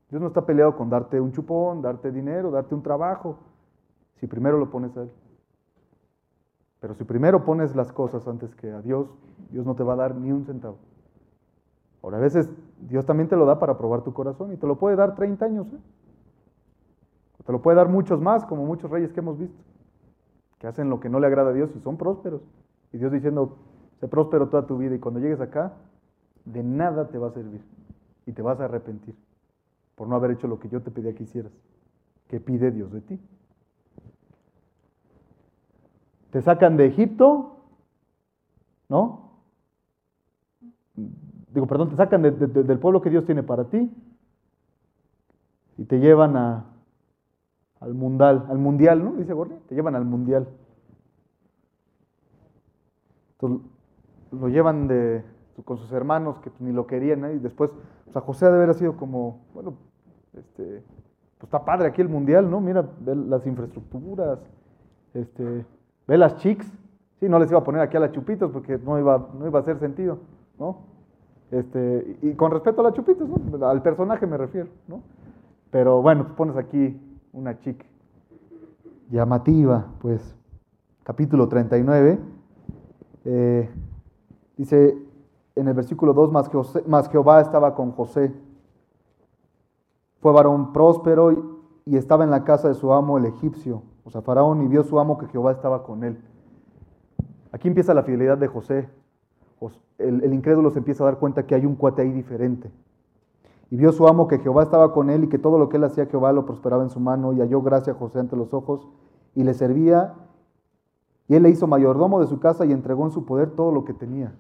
Dios 0.10 0.22
no 0.22 0.28
está 0.28 0.46
peleado 0.46 0.76
con 0.76 0.90
darte 0.90 1.20
un 1.20 1.32
chupón, 1.32 1.82
darte 1.82 2.12
dinero, 2.12 2.52
darte 2.52 2.76
un 2.76 2.84
trabajo. 2.84 3.38
Si 4.16 4.28
primero 4.28 4.58
lo 4.58 4.70
pones 4.70 4.96
a 4.98 5.04
Él. 5.04 5.12
Pero 6.80 6.94
si 6.94 7.04
primero 7.04 7.44
pones 7.44 7.76
las 7.76 7.92
cosas 7.92 8.28
antes 8.28 8.54
que 8.56 8.70
a 8.70 8.82
Dios, 8.82 9.08
Dios 9.50 9.66
no 9.66 9.76
te 9.76 9.84
va 9.84 9.94
a 9.94 9.98
dar 9.98 10.16
ni 10.16 10.32
un 10.32 10.46
centavo. 10.46 10.78
Ahora, 12.04 12.18
a 12.18 12.22
veces 12.22 12.48
Dios 12.82 13.06
también 13.06 13.28
te 13.28 13.36
lo 13.36 13.46
da 13.46 13.58
para 13.58 13.78
probar 13.78 14.04
tu 14.04 14.14
corazón 14.14 14.54
y 14.54 14.58
te 14.58 14.68
lo 14.68 14.78
puede 14.78 14.96
dar 14.96 15.16
30 15.16 15.44
años. 15.46 15.68
¿eh? 15.74 15.80
Te 17.44 17.52
lo 17.52 17.62
puede 17.62 17.78
dar 17.78 17.90
muchos 17.90 18.22
más, 18.22 18.46
como 18.46 18.66
muchos 18.66 18.92
reyes 18.92 19.12
que 19.12 19.20
hemos 19.20 19.40
visto, 19.40 19.60
hacen 20.68 20.90
lo 20.90 21.00
que 21.00 21.10
no 21.10 21.20
le 21.20 21.28
agrada 21.28 21.52
a 21.52 21.54
Dios 21.54 21.70
y 21.76 21.80
son 21.82 21.98
prósperos. 21.98 22.42
Y 22.92 22.98
Dios 22.98 23.12
diciendo, 23.12 23.58
sé 24.00 24.08
próspero 24.08 24.50
toda 24.50 24.66
tu 24.66 24.78
vida 24.78 24.96
y 24.96 25.00
cuando 25.00 25.20
llegues 25.20 25.42
acá, 25.42 25.74
de 26.46 26.64
nada 26.64 27.10
te 27.10 27.18
va 27.18 27.28
a 27.28 27.32
servir 27.32 27.62
y 28.26 28.32
te 28.32 28.42
vas 28.42 28.60
a 28.60 28.66
arrepentir 28.66 29.16
por 29.96 30.08
no 30.08 30.16
haber 30.16 30.32
hecho 30.32 30.48
lo 30.48 30.60
que 30.60 30.70
yo 30.70 30.82
te 30.82 30.92
pedía 30.92 31.14
que 31.14 31.24
hicieras. 31.24 31.52
que 32.28 32.40
pide 32.40 32.72
Dios 32.72 32.92
de 32.92 33.02
ti? 33.02 33.20
Te 36.32 36.42
sacan 36.42 36.76
de 36.76 36.88
Egipto, 36.88 37.58
¿no? 38.90 39.26
digo, 41.56 41.68
perdón, 41.68 41.90
te 41.90 41.96
sacan 41.96 42.22
del 42.22 42.80
pueblo 42.80 43.02
que 43.02 43.10
Dios 43.10 43.26
tiene 43.26 43.42
para 43.42 43.66
ti 43.66 43.90
y 45.78 45.86
te 45.86 46.00
llevan 46.00 46.36
a, 46.36 46.66
al 47.86 47.94
mundial, 47.94 48.46
al 48.50 48.58
mundial, 48.58 49.04
¿no? 49.04 49.12
Dice 49.14 49.34
Gordy, 49.34 49.56
te 49.68 49.76
llevan 49.76 49.96
al 49.96 50.06
mundial. 50.06 50.48
Entonces, 53.34 53.68
lo 54.32 54.48
llevan 54.50 54.88
de, 54.88 55.24
con 55.64 55.78
sus 55.78 55.92
hermanos 55.92 56.40
que 56.40 56.52
ni 56.60 56.72
lo 56.72 56.88
querían, 56.88 57.26
¿eh? 57.26 57.36
y 57.36 57.40
después, 57.40 57.70
pues 58.06 58.16
a 58.16 58.22
José 58.22 58.46
debe 58.46 58.64
haber 58.64 58.76
sido 58.76 58.98
como, 58.98 59.46
bueno, 59.54 59.76
este, 60.34 60.84
pues 61.38 61.44
está 61.44 61.64
padre 61.64 61.88
aquí 61.88 62.02
el 62.02 62.10
mundial, 62.10 62.50
¿no? 62.50 62.60
Mira, 62.60 62.84
ve 63.02 63.16
las 63.16 63.46
infraestructuras, 63.46 64.40
este, 65.14 65.66
ve 66.08 66.18
las 66.18 66.38
chicks, 66.38 66.66
sí, 67.20 67.30
no 67.30 67.38
les 67.38 67.52
iba 67.52 67.60
a 67.60 67.64
poner 67.64 67.82
aquí 67.82 67.98
a 67.98 68.00
las 68.00 68.14
chupitos 68.14 68.52
porque 68.52 68.80
no 68.80 68.98
iba, 68.98 69.30
no 69.38 69.46
iba 69.46 69.60
a 69.60 69.62
hacer 69.62 69.78
sentido, 69.78 70.18
¿no? 70.58 70.80
Este, 71.52 72.18
y 72.24 72.34
con 72.34 72.50
respecto 72.52 72.82
a 72.82 72.86
las 72.86 72.94
chupitas, 72.94 73.28
al 73.62 73.82
personaje 73.84 74.26
me 74.26 74.38
refiero, 74.38 74.70
¿no? 74.88 75.04
Pero 75.70 76.02
bueno, 76.02 76.36
pones 76.36 76.58
aquí 76.58 77.00
una 77.36 77.60
chica 77.60 77.86
llamativa, 79.10 79.86
pues, 80.00 80.36
capítulo 81.04 81.48
39, 81.48 82.20
eh, 83.26 83.70
dice 84.58 84.98
en 85.56 85.68
el 85.68 85.74
versículo 85.74 86.14
2, 86.14 86.32
más, 86.32 86.50
más 86.88 87.10
Jehová 87.10 87.42
estaba 87.42 87.76
con 87.76 87.92
José. 87.92 88.34
Fue 90.20 90.32
varón 90.32 90.74
próspero 90.74 91.32
y, 91.32 91.40
y 91.86 91.98
estaba 91.98 92.24
en 92.24 92.32
la 92.32 92.44
casa 92.44 92.68
de 92.68 92.74
su 92.74 92.92
amo 92.92 93.18
el 93.18 93.26
egipcio, 93.26 93.84
o 94.04 94.10
sea, 94.10 94.22
Faraón, 94.22 94.64
y 94.64 94.68
vio 94.68 94.84
su 94.84 95.00
amo 95.00 95.18
que 95.18 95.28
Jehová 95.28 95.52
estaba 95.52 95.84
con 95.84 96.04
él. 96.04 96.20
Aquí 97.52 97.68
empieza 97.68 97.94
la 97.94 98.04
fidelidad 98.04 98.38
de 98.38 98.48
José 98.48 98.90
el, 99.98 100.34
incrédulo 100.34 100.72
se 100.72 100.80
empieza 100.80 101.04
a 101.04 101.08
dar 101.08 101.20
cuenta 101.20 101.46
que 101.46 101.56
hay 101.56 101.66
un 101.66 101.76
cuate 101.76 102.02
ahí 102.02 102.12
diferente. 102.12 102.72
Y 103.70 103.78
vio 103.78 103.92
su 103.92 104.08
amo 104.08 104.28
que 104.28 104.40
Jehová 104.40 104.64
estaba 104.64 104.94
con 104.94 105.10
él 105.10 105.24
y 105.24 105.30
que 105.30 105.40
todo 105.40 105.58
lo 105.58 105.70
que 105.70 105.78
él 105.78 105.84
hacía 105.84 106.06
Jehová 106.06 106.32
lo 106.32 106.46
prosperaba 106.46 106.84
en 106.84 106.90
su 106.90 107.00
mano 107.00 107.34
y 107.34 107.40
halló 107.40 107.62
gracia 107.62 107.94
a 107.94 107.96
José 107.96 108.20
ante 108.20 108.36
los 108.36 108.54
ojos 108.54 108.88
y 109.34 109.44
le 109.44 109.54
servía. 109.54 110.14
Y 111.28 111.36
él 111.36 111.44
le 111.44 111.50
hizo 111.50 111.66
mayordomo 111.66 112.20
de 112.20 112.28
su 112.28 112.40
casa 112.40 112.66
y 112.66 112.72
entregó 112.72 113.06
en 113.06 113.12
su 113.12 113.26
poder 113.26 113.52
todo 113.52 113.72
lo 113.72 113.84
que 113.84 113.94
tenía. 113.94 114.36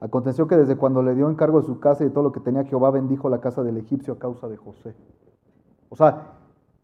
Aconteció 0.00 0.46
que 0.46 0.56
desde 0.56 0.76
cuando 0.76 1.02
le 1.02 1.14
dio 1.14 1.28
encargo 1.28 1.60
de 1.60 1.66
su 1.66 1.80
casa 1.80 2.04
y 2.04 2.08
de 2.08 2.12
todo 2.12 2.24
lo 2.24 2.32
que 2.32 2.40
tenía, 2.40 2.64
Jehová 2.64 2.90
bendijo 2.90 3.28
la 3.28 3.40
casa 3.40 3.62
del 3.62 3.76
egipcio 3.76 4.14
a 4.14 4.18
causa 4.18 4.48
de 4.48 4.56
José. 4.56 4.94
O 5.88 5.96
sea, 5.96 6.34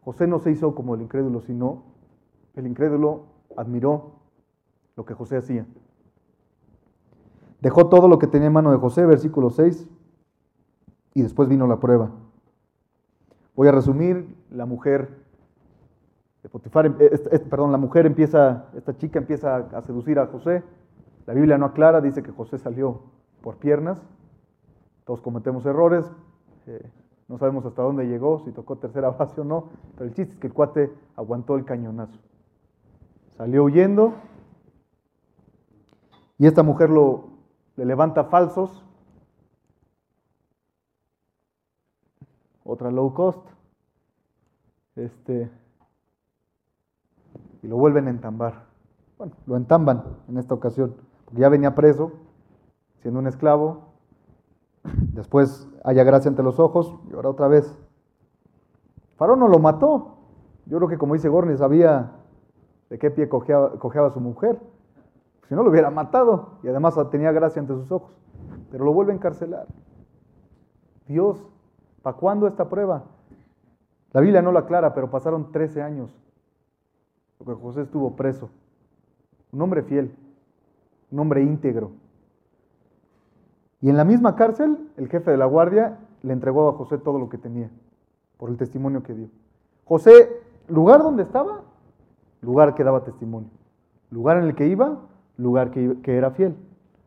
José 0.02 0.26
no 0.26 0.40
se 0.40 0.50
hizo 0.50 0.74
como 0.74 0.94
el 0.94 1.02
incrédulo, 1.02 1.40
sino 1.40 1.84
el 2.54 2.66
incrédulo 2.66 3.22
admiró 3.56 4.16
lo 4.96 5.04
que 5.04 5.14
José 5.14 5.36
hacía. 5.36 5.66
Dejó 7.60 7.86
todo 7.88 8.08
lo 8.08 8.18
que 8.18 8.26
tenía 8.26 8.48
en 8.48 8.52
mano 8.52 8.72
de 8.72 8.78
José, 8.78 9.06
versículo 9.06 9.50
6, 9.50 9.88
y 11.14 11.22
después 11.22 11.48
vino 11.48 11.66
la 11.66 11.80
prueba. 11.80 12.10
Voy 13.54 13.68
a 13.68 13.72
resumir, 13.72 14.36
la 14.50 14.66
mujer 14.66 15.24
Potifar, 16.48 16.86
eh, 16.98 17.38
perdón, 17.50 17.72
la 17.72 17.78
mujer 17.78 18.06
empieza, 18.06 18.66
esta 18.76 18.96
chica 18.96 19.18
empieza 19.18 19.56
a 19.56 19.82
seducir 19.82 20.18
a 20.18 20.26
José. 20.26 20.62
La 21.26 21.32
Biblia 21.32 21.56
no 21.56 21.66
aclara, 21.66 22.00
dice 22.00 22.22
que 22.22 22.32
José 22.32 22.58
salió 22.58 23.00
por 23.40 23.56
piernas. 23.56 24.00
Todos 25.04 25.22
cometemos 25.22 25.64
errores. 25.64 26.04
Eh, 26.66 26.90
no 27.28 27.38
sabemos 27.38 27.64
hasta 27.64 27.82
dónde 27.82 28.06
llegó, 28.06 28.40
si 28.44 28.52
tocó 28.52 28.76
tercera 28.76 29.10
base 29.18 29.40
o 29.40 29.44
no, 29.44 29.70
pero 29.94 30.08
el 30.08 30.14
chiste 30.14 30.34
es 30.34 30.38
que 30.38 30.46
el 30.46 30.52
cuate 30.52 30.92
aguantó 31.16 31.56
el 31.56 31.64
cañonazo. 31.64 32.18
Salió 33.36 33.64
huyendo 33.64 34.14
y 36.38 36.46
esta 36.46 36.62
mujer 36.62 36.90
lo, 36.90 37.30
le 37.76 37.86
levanta 37.86 38.24
falsos. 38.24 38.83
Otra 42.64 42.90
low 42.90 43.14
cost. 43.14 43.46
Este, 44.96 45.50
y 47.62 47.66
lo 47.66 47.76
vuelven 47.76 48.08
a 48.08 48.10
entambar. 48.10 48.66
Bueno, 49.18 49.34
lo 49.46 49.56
entamban 49.56 50.04
en 50.28 50.38
esta 50.38 50.54
ocasión, 50.54 50.96
porque 51.24 51.40
ya 51.40 51.48
venía 51.48 51.74
preso, 51.74 52.12
siendo 53.00 53.20
un 53.20 53.26
esclavo. 53.26 53.94
Después 55.12 55.68
haya 55.84 56.04
gracia 56.04 56.28
ante 56.28 56.42
los 56.42 56.58
ojos 56.58 56.94
y 57.10 57.14
ahora 57.14 57.30
otra 57.30 57.48
vez. 57.48 57.78
Faraón 59.16 59.40
no 59.40 59.48
lo 59.48 59.58
mató. 59.58 60.18
Yo 60.66 60.78
creo 60.78 60.88
que 60.88 60.98
como 60.98 61.14
dice 61.14 61.28
Gorni, 61.28 61.56
sabía 61.56 62.12
de 62.90 62.98
qué 62.98 63.10
pie 63.10 63.28
cojeaba, 63.28 64.10
su 64.10 64.20
mujer. 64.20 64.60
Si 65.48 65.54
no 65.54 65.62
lo 65.62 65.70
hubiera 65.70 65.90
matado 65.90 66.58
y 66.62 66.68
además 66.68 66.98
tenía 67.10 67.32
gracia 67.32 67.60
ante 67.60 67.74
sus 67.74 67.90
ojos. 67.90 68.12
Pero 68.70 68.84
lo 68.84 68.92
vuelve 68.92 69.12
a 69.12 69.16
encarcelar. 69.16 69.66
Dios, 71.06 71.46
¿para 72.04 72.16
cuándo 72.16 72.46
esta 72.46 72.68
prueba? 72.68 73.02
La 74.12 74.20
Biblia 74.20 74.42
no 74.42 74.52
lo 74.52 74.60
aclara, 74.60 74.94
pero 74.94 75.10
pasaron 75.10 75.50
13 75.50 75.82
años 75.82 76.16
porque 77.38 77.60
José 77.60 77.82
estuvo 77.82 78.16
preso. 78.16 78.50
Un 79.52 79.62
hombre 79.62 79.82
fiel, 79.82 80.14
un 81.10 81.18
hombre 81.18 81.42
íntegro. 81.42 81.92
Y 83.80 83.90
en 83.90 83.96
la 83.96 84.04
misma 84.04 84.34
cárcel, 84.34 84.78
el 84.96 85.08
jefe 85.08 85.30
de 85.30 85.36
la 85.36 85.46
guardia 85.46 85.98
le 86.22 86.32
entregó 86.32 86.68
a 86.68 86.72
José 86.72 86.98
todo 86.98 87.18
lo 87.18 87.28
que 87.28 87.38
tenía, 87.38 87.70
por 88.38 88.48
el 88.50 88.56
testimonio 88.56 89.02
que 89.02 89.14
dio. 89.14 89.28
José, 89.84 90.40
lugar 90.68 91.02
donde 91.02 91.22
estaba, 91.22 91.62
lugar 92.40 92.74
que 92.74 92.84
daba 92.84 93.04
testimonio. 93.04 93.50
Lugar 94.10 94.38
en 94.38 94.44
el 94.44 94.54
que 94.54 94.68
iba, 94.68 95.00
lugar 95.36 95.70
que, 95.70 96.00
que 96.02 96.16
era 96.16 96.30
fiel. 96.30 96.56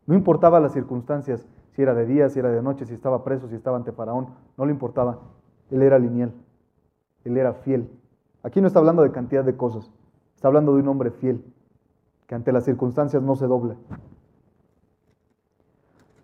No 0.06 0.14
importaba 0.14 0.60
las 0.60 0.74
circunstancias, 0.74 1.48
si 1.78 1.84
era 1.84 1.94
de 1.94 2.08
día, 2.08 2.28
si 2.28 2.40
era 2.40 2.50
de 2.50 2.60
noche, 2.64 2.88
si 2.88 2.96
estaba 2.96 3.24
preso, 3.24 3.48
si 3.48 3.54
estaba 3.54 3.78
ante 3.78 3.92
Faraón, 3.92 4.30
no 4.58 4.66
le 4.66 4.72
importaba. 4.72 5.20
Él 5.70 5.84
era 5.84 6.00
lineal, 6.00 6.34
él 7.24 7.38
era 7.38 7.54
fiel. 7.54 7.88
Aquí 8.42 8.62
no 8.62 8.66
está 8.66 8.80
hablando 8.80 9.04
de 9.04 9.12
cantidad 9.12 9.46
de 9.46 9.56
cosas, 9.56 9.92
Está 10.34 10.48
hablando 10.48 10.74
de 10.74 10.82
un 10.82 10.88
hombre 10.88 11.12
fiel, 11.12 11.46
que 12.26 12.34
ante 12.34 12.52
las 12.52 12.66
circunstancias 12.66 13.22
no 13.22 13.36
se 13.36 13.46
dobla. 13.46 13.76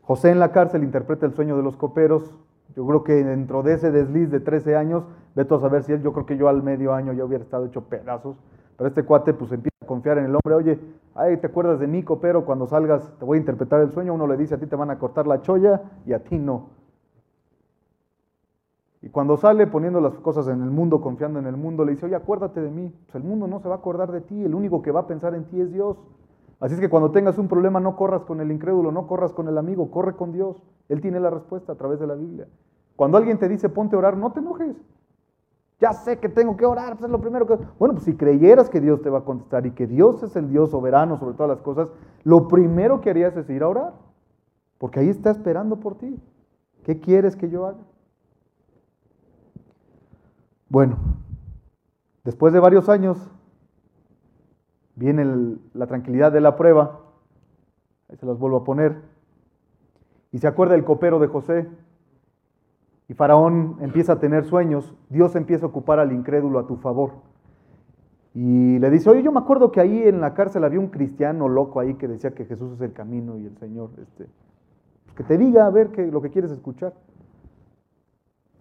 José 0.01 0.31
en 0.31 0.39
la 0.39 0.51
cárcel 0.51 0.83
interpreta 0.83 1.27
el 1.27 1.35
sueño 1.35 1.55
de 1.55 1.61
los 1.61 1.77
coperos. 1.77 2.35
Yo 2.75 2.87
creo 2.87 3.03
que 3.03 3.13
dentro 3.23 3.61
de 3.61 3.75
ese 3.75 3.91
desliz 3.91 4.31
de 4.31 4.39
13 4.39 4.75
años, 4.75 5.03
veto 5.35 5.53
a 5.53 5.59
saber 5.59 5.83
si 5.83 5.91
él, 5.91 6.01
yo 6.01 6.13
creo 6.13 6.25
que 6.25 6.35
yo 6.35 6.47
al 6.47 6.63
medio 6.63 6.95
año 6.95 7.13
ya 7.13 7.25
hubiera 7.25 7.43
estado 7.43 7.67
hecho 7.67 7.83
pedazos. 7.83 8.37
Pero 8.75 8.87
este 8.87 9.03
cuate 9.03 9.35
pues 9.35 9.51
empieza 9.51 9.72
confiar 9.85 10.17
en 10.17 10.25
el 10.25 10.35
hombre. 10.35 10.55
Oye, 10.55 10.79
ay, 11.15 11.37
¿te 11.37 11.47
acuerdas 11.47 11.79
de 11.79 11.87
mí, 11.87 12.03
copero? 12.03 12.45
Cuando 12.45 12.67
salgas 12.67 13.13
te 13.19 13.25
voy 13.25 13.37
a 13.37 13.39
interpretar 13.39 13.81
el 13.81 13.91
sueño. 13.91 14.13
Uno 14.13 14.27
le 14.27 14.37
dice, 14.37 14.55
a 14.55 14.59
ti 14.59 14.67
te 14.67 14.75
van 14.75 14.91
a 14.91 14.99
cortar 14.99 15.27
la 15.27 15.41
cholla 15.41 15.81
y 16.05 16.13
a 16.13 16.23
ti 16.23 16.37
no. 16.37 16.69
Y 19.01 19.09
cuando 19.09 19.35
sale 19.35 19.67
poniendo 19.67 19.99
las 19.99 20.13
cosas 20.19 20.47
en 20.47 20.61
el 20.63 20.69
mundo, 20.69 21.01
confiando 21.01 21.37
en 21.37 21.45
el 21.45 21.57
mundo, 21.57 21.83
le 21.83 21.91
dice, 21.91 22.05
oye, 22.05 22.15
acuérdate 22.15 22.61
de 22.61 22.71
mí. 22.71 22.93
Pues 23.05 23.15
el 23.15 23.23
mundo 23.23 23.47
no 23.47 23.59
se 23.59 23.67
va 23.67 23.75
a 23.75 23.77
acordar 23.79 24.11
de 24.11 24.21
ti, 24.21 24.45
el 24.45 24.55
único 24.55 24.81
que 24.81 24.91
va 24.91 25.01
a 25.01 25.07
pensar 25.07 25.35
en 25.35 25.43
ti 25.45 25.59
es 25.59 25.73
Dios. 25.73 25.97
Así 26.61 26.75
es 26.75 26.79
que 26.79 26.89
cuando 26.89 27.11
tengas 27.11 27.37
un 27.37 27.49
problema 27.49 27.81
no 27.81 27.97
corras 27.97 28.23
con 28.23 28.39
el 28.39 28.49
incrédulo, 28.49 28.93
no 28.93 29.05
corras 29.05 29.33
con 29.33 29.49
el 29.49 29.57
amigo, 29.57 29.91
corre 29.91 30.15
con 30.15 30.31
Dios. 30.31 30.63
Él 30.87 31.01
tiene 31.01 31.19
la 31.19 31.29
respuesta 31.29 31.73
a 31.73 31.75
través 31.75 31.99
de 31.99 32.07
la 32.07 32.15
Biblia. 32.15 32.47
Cuando 32.95 33.17
alguien 33.17 33.37
te 33.37 33.49
dice 33.49 33.67
ponte 33.67 33.97
a 33.97 33.99
orar, 33.99 34.15
no 34.15 34.31
te 34.31 34.39
enojes. 34.39 34.77
Ya 35.83 35.91
sé 35.91 36.17
que 36.17 36.29
tengo 36.29 36.55
que 36.55 36.65
orar, 36.65 36.93
pues 36.93 37.03
es 37.03 37.09
lo 37.09 37.19
primero 37.19 37.45
que... 37.45 37.57
Bueno, 37.77 37.95
pues 37.95 38.05
si 38.05 38.15
creyeras 38.15 38.69
que 38.69 38.79
Dios 38.79 39.01
te 39.01 39.09
va 39.09 39.17
a 39.17 39.25
contestar 39.25 39.65
y 39.65 39.71
que 39.71 39.85
Dios 39.85 40.23
es 40.23 40.33
el 40.37 40.49
Dios 40.49 40.71
soberano 40.71 41.17
sobre 41.17 41.35
todas 41.35 41.49
las 41.49 41.59
cosas, 41.59 41.89
lo 42.23 42.47
primero 42.47 43.01
que 43.01 43.09
harías 43.09 43.35
es 43.35 43.49
ir 43.49 43.63
a 43.63 43.67
orar. 43.67 43.93
Porque 44.77 45.01
ahí 45.01 45.09
está 45.09 45.29
esperando 45.29 45.81
por 45.81 45.97
ti. 45.97 46.17
¿Qué 46.85 47.01
quieres 47.01 47.35
que 47.35 47.49
yo 47.49 47.65
haga? 47.65 47.79
Bueno, 50.69 50.95
después 52.23 52.53
de 52.53 52.61
varios 52.61 52.87
años 52.87 53.17
viene 54.95 55.57
la 55.73 55.87
tranquilidad 55.87 56.31
de 56.31 56.39
la 56.39 56.55
prueba, 56.55 57.01
ahí 58.07 58.15
se 58.15 58.25
las 58.25 58.39
vuelvo 58.39 58.55
a 58.55 58.63
poner, 58.63 59.01
y 60.31 60.37
se 60.37 60.47
acuerda 60.47 60.75
el 60.75 60.85
copero 60.85 61.19
de 61.19 61.27
José, 61.27 61.67
y 63.13 63.15
Faraón 63.15 63.77
empieza 63.79 64.13
a 64.13 64.19
tener 64.19 64.43
sueños, 64.43 64.91
Dios 65.07 65.35
empieza 65.35 65.67
a 65.67 65.69
ocupar 65.69 65.99
al 65.99 66.11
incrédulo 66.11 66.57
a 66.57 66.65
tu 66.65 66.77
favor. 66.77 67.11
Y 68.33 68.79
le 68.79 68.89
dice, 68.89 69.07
oye, 69.07 69.21
yo 69.21 69.31
me 69.31 69.37
acuerdo 69.37 69.71
que 69.71 69.79
ahí 69.79 70.01
en 70.01 70.19
la 70.19 70.33
cárcel 70.33 70.63
había 70.63 70.79
un 70.79 70.87
cristiano 70.87 71.47
loco 71.47 71.79
ahí 71.79 71.93
que 71.93 72.07
decía 72.07 72.31
que 72.31 72.45
Jesús 72.45 72.73
es 72.73 72.81
el 72.81 72.91
camino 72.91 73.37
y 73.37 73.45
el 73.45 73.55
Señor. 73.59 73.91
Este, 74.01 74.27
pues 75.05 75.15
que 75.15 75.23
te 75.25 75.37
diga 75.37 75.67
a 75.67 75.69
ver 75.69 75.91
qué, 75.91 76.07
lo 76.07 76.23
que 76.23 76.31
quieres 76.31 76.49
escuchar. 76.49 76.95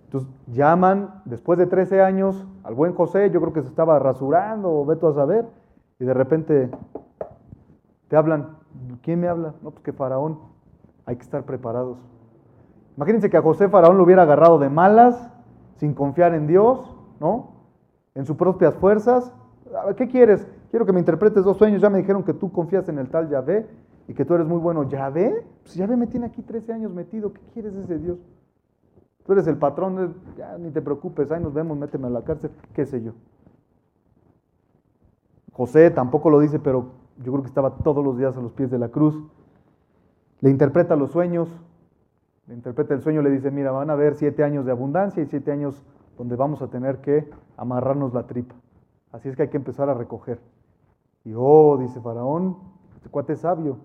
Entonces 0.04 0.28
llaman 0.48 1.22
después 1.24 1.58
de 1.58 1.64
13 1.64 2.02
años 2.02 2.46
al 2.62 2.74
buen 2.74 2.92
José, 2.92 3.30
yo 3.30 3.40
creo 3.40 3.54
que 3.54 3.62
se 3.62 3.68
estaba 3.68 3.98
rasurando 4.00 4.70
o 4.70 4.84
veto 4.84 5.08
a 5.08 5.14
saber, 5.14 5.46
y 5.98 6.04
de 6.04 6.12
repente 6.12 6.70
te 8.08 8.16
hablan, 8.16 8.58
¿quién 9.00 9.18
me 9.18 9.28
habla? 9.28 9.54
No, 9.62 9.70
pues 9.70 9.82
que 9.82 9.94
Faraón, 9.94 10.40
hay 11.06 11.16
que 11.16 11.22
estar 11.22 11.44
preparados. 11.44 12.11
Imagínense 12.96 13.30
que 13.30 13.36
a 13.36 13.42
José 13.42 13.68
Faraón 13.68 13.96
lo 13.96 14.04
hubiera 14.04 14.22
agarrado 14.22 14.58
de 14.58 14.68
malas, 14.68 15.30
sin 15.76 15.94
confiar 15.94 16.34
en 16.34 16.46
Dios, 16.46 16.96
¿no? 17.20 17.52
En 18.14 18.26
sus 18.26 18.36
propias 18.36 18.74
fuerzas. 18.74 19.32
¿Qué 19.96 20.08
quieres? 20.08 20.46
Quiero 20.70 20.84
que 20.84 20.92
me 20.92 20.98
interpretes 20.98 21.44
dos 21.44 21.56
sueños. 21.56 21.80
Ya 21.80 21.90
me 21.90 21.98
dijeron 21.98 22.22
que 22.22 22.34
tú 22.34 22.52
confías 22.52 22.88
en 22.88 22.98
el 22.98 23.08
tal 23.08 23.28
Yahvé 23.28 23.66
y 24.08 24.14
que 24.14 24.24
tú 24.24 24.34
eres 24.34 24.46
muy 24.46 24.58
bueno. 24.58 24.88
¿Yahvé? 24.88 25.46
Pues 25.62 25.74
Yahvé 25.74 25.96
me 25.96 26.06
tiene 26.06 26.26
aquí 26.26 26.42
13 26.42 26.72
años 26.72 26.92
metido. 26.92 27.32
¿Qué 27.32 27.40
quieres 27.54 27.74
de 27.74 27.82
ese 27.84 27.98
Dios? 27.98 28.18
Tú 29.24 29.32
eres 29.32 29.46
el 29.46 29.56
patrón, 29.56 30.16
ya 30.36 30.58
ni 30.58 30.70
te 30.70 30.82
preocupes, 30.82 31.30
ahí 31.30 31.40
nos 31.40 31.54
vemos, 31.54 31.78
méteme 31.78 32.08
a 32.08 32.10
la 32.10 32.22
cárcel, 32.22 32.50
qué 32.74 32.84
sé 32.84 33.02
yo. 33.02 33.12
José 35.52 35.90
tampoco 35.90 36.28
lo 36.28 36.40
dice, 36.40 36.58
pero 36.58 36.90
yo 37.18 37.30
creo 37.30 37.42
que 37.42 37.48
estaba 37.48 37.76
todos 37.76 38.04
los 38.04 38.18
días 38.18 38.36
a 38.36 38.40
los 38.40 38.52
pies 38.52 38.70
de 38.70 38.78
la 38.78 38.88
cruz. 38.88 39.14
Le 40.40 40.50
interpreta 40.50 40.96
los 40.96 41.12
sueños, 41.12 41.48
interpreta 42.48 42.94
el 42.94 43.00
sueño, 43.00 43.22
le 43.22 43.30
dice, 43.30 43.50
mira, 43.50 43.70
van 43.70 43.90
a 43.90 43.92
haber 43.92 44.14
siete 44.14 44.42
años 44.44 44.64
de 44.64 44.72
abundancia 44.72 45.22
y 45.22 45.26
siete 45.26 45.52
años 45.52 45.84
donde 46.18 46.36
vamos 46.36 46.62
a 46.62 46.68
tener 46.68 47.00
que 47.00 47.28
amarrarnos 47.56 48.12
la 48.14 48.26
tripa. 48.26 48.54
Así 49.12 49.28
es 49.28 49.36
que 49.36 49.42
hay 49.42 49.48
que 49.48 49.56
empezar 49.56 49.88
a 49.88 49.94
recoger. 49.94 50.40
Y 51.24 51.32
oh, 51.36 51.76
dice 51.78 52.00
Faraón, 52.00 52.56
este 52.96 53.08
cuate 53.08 53.36
sabio. 53.36 53.78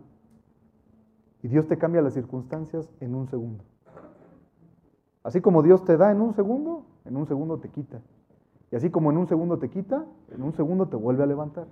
Y 1.43 1.49
Dios 1.49 1.67
te 1.67 1.77
cambia 1.77 2.01
las 2.01 2.13
circunstancias 2.13 2.89
en 2.99 3.13
un 3.13 3.27
segundo. 3.27 3.63
Así 5.23 5.41
como 5.41 5.61
Dios 5.61 5.83
te 5.83 5.97
da 5.97 6.11
en 6.11 6.21
un 6.21 6.33
segundo, 6.33 6.85
en 7.05 7.17
un 7.17 7.27
segundo 7.27 7.59
te 7.59 7.69
quita. 7.69 8.01
Y 8.71 8.75
así 8.75 8.89
como 8.89 9.11
en 9.11 9.17
un 9.17 9.27
segundo 9.27 9.59
te 9.59 9.69
quita, 9.69 10.05
en 10.31 10.41
un 10.41 10.53
segundo 10.53 10.87
te 10.87 10.95
vuelve 10.95 11.23
a 11.23 11.25
levantar. 11.25 11.67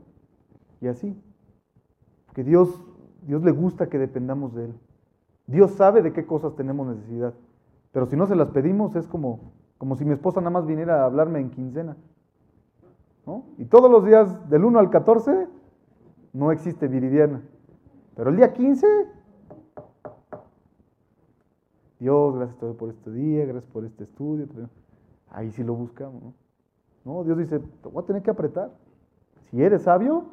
Y 0.81 0.87
así. 0.87 1.19
Que 2.33 2.43
Dios, 2.43 2.69
Dios 3.21 3.43
le 3.43 3.51
gusta 3.51 3.87
que 3.87 3.97
dependamos 3.97 4.53
de 4.53 4.65
Él. 4.65 4.79
Dios 5.47 5.71
sabe 5.71 6.01
de 6.01 6.13
qué 6.13 6.25
cosas 6.25 6.55
tenemos 6.55 6.87
necesidad. 6.87 7.33
Pero 7.91 8.05
si 8.07 8.15
no 8.15 8.25
se 8.27 8.35
las 8.35 8.49
pedimos 8.49 8.95
es 8.95 9.07
como, 9.07 9.53
como 9.77 9.95
si 9.95 10.05
mi 10.05 10.13
esposa 10.13 10.41
nada 10.41 10.51
más 10.51 10.65
viniera 10.65 11.01
a 11.01 11.05
hablarme 11.05 11.39
en 11.39 11.49
quincena. 11.49 11.97
Y 13.57 13.65
todos 13.65 13.89
los 13.89 14.05
días 14.05 14.49
del 14.49 14.65
1 14.65 14.77
al 14.77 14.89
14 14.89 15.47
no 16.33 16.51
existe 16.51 16.87
viridiana. 16.87 17.41
Pero 18.15 18.29
el 18.29 18.37
día 18.37 18.53
15 18.53 18.85
Dios, 21.99 22.35
gracias 22.35 22.75
por 22.75 22.89
este 22.89 23.11
día, 23.11 23.45
gracias 23.45 23.71
por 23.71 23.85
este 23.85 24.03
estudio. 24.03 24.47
Ahí 25.31 25.51
sí 25.51 25.63
lo 25.63 25.73
buscamos. 25.73 26.35
¿no? 27.03 27.23
Dios 27.23 27.37
dice, 27.37 27.59
te 27.59 27.89
voy 27.89 28.03
a 28.03 28.05
tener 28.05 28.21
que 28.21 28.31
apretar. 28.31 28.71
Si 29.49 29.61
eres 29.61 29.83
sabio, 29.83 30.25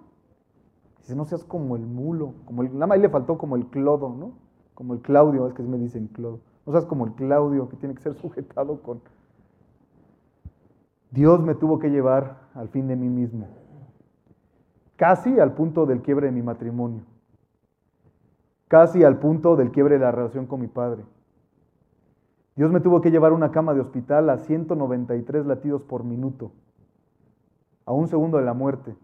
dice, 0.99 1.15
no 1.15 1.25
seas 1.25 1.45
como 1.45 1.77
el 1.77 1.87
mulo, 1.87 2.35
como 2.45 2.63
el, 2.63 2.75
nada 2.75 2.89
más 2.89 2.99
le 2.99 3.09
faltó 3.09 3.39
como 3.39 3.57
el 3.57 3.67
clodo, 3.69 4.11
¿no? 4.11 4.33
Como 4.75 4.95
el 4.95 5.01
Claudio, 5.01 5.47
es 5.47 5.55
que 5.55 5.63
me 5.63 5.79
dicen 5.79 6.09
clodo. 6.09 6.41
No 6.67 6.73
seas 6.73 6.87
como 6.87 7.07
el 7.07 7.13
Claudio, 7.13 7.69
que 7.69 7.77
tiene 7.77 7.95
que 7.95 8.03
ser 8.03 8.15
sujetado 8.21 8.81
con... 8.83 9.01
Dios 11.11 11.43
me 11.43 11.55
tuvo 11.55 11.79
que 11.79 11.91
llevar 11.91 12.49
al 12.55 12.69
fin 12.69 12.89
de 12.89 12.97
mí 12.97 13.09
mismo, 13.09 13.47
casi 14.97 15.39
al 15.39 15.53
punto 15.53 15.85
del 15.85 16.01
quiebre 16.01 16.27
de 16.27 16.33
mi 16.33 16.41
matrimonio, 16.41 17.03
casi 18.67 19.05
al 19.05 19.19
punto 19.19 19.55
del 19.57 19.73
quiebre 19.73 19.99
de 19.99 20.05
la 20.05 20.11
relación 20.11 20.47
con 20.47 20.61
mi 20.63 20.69
padre. 20.69 21.05
Dios 22.57 22.71
me 22.71 22.81
tuvo 22.81 23.03
que 23.03 23.11
llevar 23.11 23.33
una 23.33 23.51
cama 23.51 23.75
de 23.75 23.81
hospital 23.81 24.31
a 24.31 24.39
193 24.39 25.45
latidos 25.47 25.83
por 25.83 26.05
minuto. 26.05 26.53
a 27.85 27.93
un 27.93 28.07
segundo 28.07 28.39
de 28.39 28.45
la 28.45 28.55
muerte. 28.55 28.95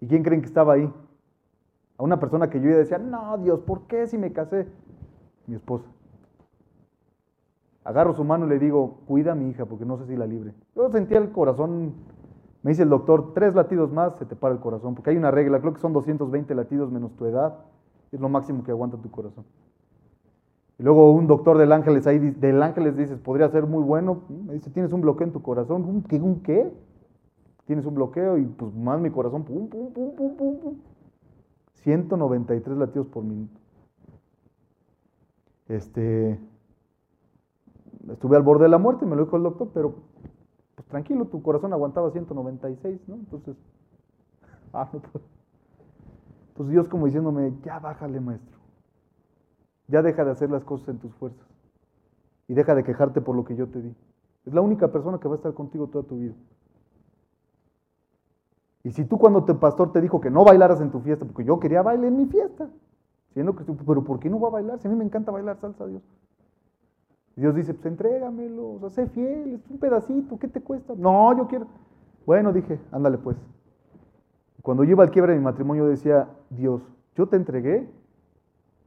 ¿Y 0.00 0.06
quién 0.06 0.22
creen 0.22 0.40
que 0.40 0.46
estaba 0.46 0.74
ahí? 0.74 0.90
A 2.00 2.02
una 2.02 2.18
persona 2.18 2.48
que 2.48 2.58
yo 2.62 2.70
ya 2.70 2.78
decía, 2.78 2.96
no, 2.96 3.36
Dios, 3.36 3.60
¿por 3.60 3.82
qué 3.82 4.06
si 4.06 4.16
me 4.16 4.32
casé? 4.32 4.66
Mi 5.46 5.54
esposa. 5.54 5.86
Agarro 7.84 8.14
su 8.14 8.24
mano 8.24 8.46
y 8.46 8.48
le 8.48 8.58
digo, 8.58 9.00
cuida 9.04 9.32
a 9.32 9.34
mi 9.34 9.50
hija 9.50 9.66
porque 9.66 9.84
no 9.84 9.98
sé 9.98 10.06
si 10.06 10.16
la 10.16 10.26
libre. 10.26 10.54
Yo 10.74 10.88
sentía 10.88 11.18
el 11.18 11.30
corazón, 11.30 11.92
me 12.62 12.70
dice 12.70 12.84
el 12.84 12.88
doctor, 12.88 13.34
tres 13.34 13.54
latidos 13.54 13.92
más 13.92 14.16
se 14.16 14.24
te 14.24 14.34
para 14.34 14.54
el 14.54 14.60
corazón, 14.60 14.94
porque 14.94 15.10
hay 15.10 15.18
una 15.18 15.30
regla, 15.30 15.60
creo 15.60 15.74
que 15.74 15.80
son 15.80 15.92
220 15.92 16.54
latidos 16.54 16.90
menos 16.90 17.14
tu 17.16 17.26
edad, 17.26 17.58
es 18.10 18.18
lo 18.18 18.30
máximo 18.30 18.64
que 18.64 18.70
aguanta 18.70 18.96
tu 18.96 19.10
corazón. 19.10 19.44
Y 20.78 20.82
luego 20.82 21.12
un 21.12 21.26
doctor 21.26 21.58
del 21.58 21.70
Ángeles 21.70 22.06
ahí, 22.06 22.18
del 22.18 22.62
Ángeles 22.62 22.96
dices, 22.96 23.18
podría 23.18 23.50
ser 23.50 23.66
muy 23.66 23.82
bueno, 23.82 24.22
me 24.30 24.54
dice, 24.54 24.70
tienes 24.70 24.94
un 24.94 25.02
bloqueo 25.02 25.26
en 25.26 25.34
tu 25.34 25.42
corazón, 25.42 25.84
¿un 25.84 26.02
qué? 26.02 26.18
Un 26.18 26.40
qué? 26.40 26.72
Tienes 27.66 27.84
un 27.84 27.94
bloqueo 27.94 28.38
y 28.38 28.46
pues 28.46 28.74
más 28.74 28.98
mi 29.02 29.10
corazón, 29.10 29.44
pum, 29.44 29.68
pum, 29.68 29.92
pum, 29.92 30.16
pum, 30.16 30.34
pum, 30.34 30.60
pum. 30.60 30.74
193 31.82 32.76
latidos 32.76 33.06
por 33.08 33.24
minuto. 33.24 33.58
Este, 35.68 36.38
estuve 38.08 38.36
al 38.36 38.42
borde 38.42 38.64
de 38.64 38.70
la 38.70 38.78
muerte, 38.78 39.06
me 39.06 39.16
lo 39.16 39.24
dijo 39.24 39.36
el 39.36 39.44
doctor, 39.44 39.70
pero 39.72 39.94
pues 40.74 40.88
tranquilo, 40.88 41.26
tu 41.26 41.42
corazón 41.42 41.72
aguantaba 41.72 42.10
196, 42.10 43.08
¿no? 43.08 43.14
Entonces, 43.14 43.56
ah, 44.72 44.88
no 44.92 45.00
puedo. 45.00 45.24
Entonces 46.48 46.72
Dios 46.72 46.88
como 46.88 47.06
diciéndome, 47.06 47.54
ya 47.62 47.78
bájale 47.78 48.20
maestro, 48.20 48.58
ya 49.88 50.02
deja 50.02 50.24
de 50.24 50.32
hacer 50.32 50.50
las 50.50 50.64
cosas 50.64 50.88
en 50.88 50.98
tus 50.98 51.14
fuerzas 51.14 51.46
y 52.48 52.54
deja 52.54 52.74
de 52.74 52.84
quejarte 52.84 53.20
por 53.20 53.36
lo 53.36 53.44
que 53.44 53.56
yo 53.56 53.68
te 53.68 53.80
di. 53.80 53.94
Es 54.44 54.52
la 54.52 54.60
única 54.60 54.88
persona 54.88 55.18
que 55.18 55.28
va 55.28 55.34
a 55.34 55.36
estar 55.36 55.54
contigo 55.54 55.86
toda 55.86 56.04
tu 56.04 56.18
vida. 56.18 56.34
Y 58.82 58.92
si 58.92 59.04
tú 59.04 59.18
cuando 59.18 59.44
tu 59.44 59.58
pastor 59.58 59.92
te 59.92 60.00
dijo 60.00 60.20
que 60.20 60.30
no 60.30 60.44
bailaras 60.44 60.80
en 60.80 60.90
tu 60.90 61.00
fiesta, 61.00 61.24
porque 61.24 61.44
yo 61.44 61.60
quería 61.60 61.82
bailar 61.82 62.06
en 62.06 62.16
mi 62.16 62.26
fiesta, 62.26 62.68
siendo 63.32 63.54
que, 63.54 63.64
pero 63.64 64.04
¿por 64.04 64.18
qué 64.18 64.30
no 64.30 64.40
va 64.40 64.48
a 64.48 64.52
bailar? 64.52 64.78
Si 64.78 64.88
a 64.88 64.90
mí 64.90 64.96
me 64.96 65.04
encanta 65.04 65.30
bailar 65.30 65.56
salsa, 65.58 65.86
Dios. 65.86 66.02
Dios 67.36 67.54
dice, 67.54 67.74
pues 67.74 67.86
entrégamelo, 67.86 68.72
o 68.72 68.78
sea, 68.80 68.90
sé 68.90 69.06
fiel, 69.06 69.54
es 69.54 69.70
un 69.70 69.78
pedacito, 69.78 70.38
¿qué 70.38 70.48
te 70.48 70.60
cuesta? 70.60 70.94
No, 70.96 71.36
yo 71.36 71.46
quiero. 71.46 71.66
Bueno, 72.26 72.52
dije, 72.52 72.78
ándale 72.92 73.18
pues. 73.18 73.36
Cuando 74.62 74.84
yo 74.84 74.90
iba 74.90 75.04
al 75.04 75.10
quiebre 75.10 75.32
de 75.32 75.38
mi 75.38 75.44
matrimonio, 75.44 75.86
decía, 75.86 76.28
Dios, 76.50 76.82
yo 77.16 77.28
te 77.28 77.36
entregué 77.36 77.88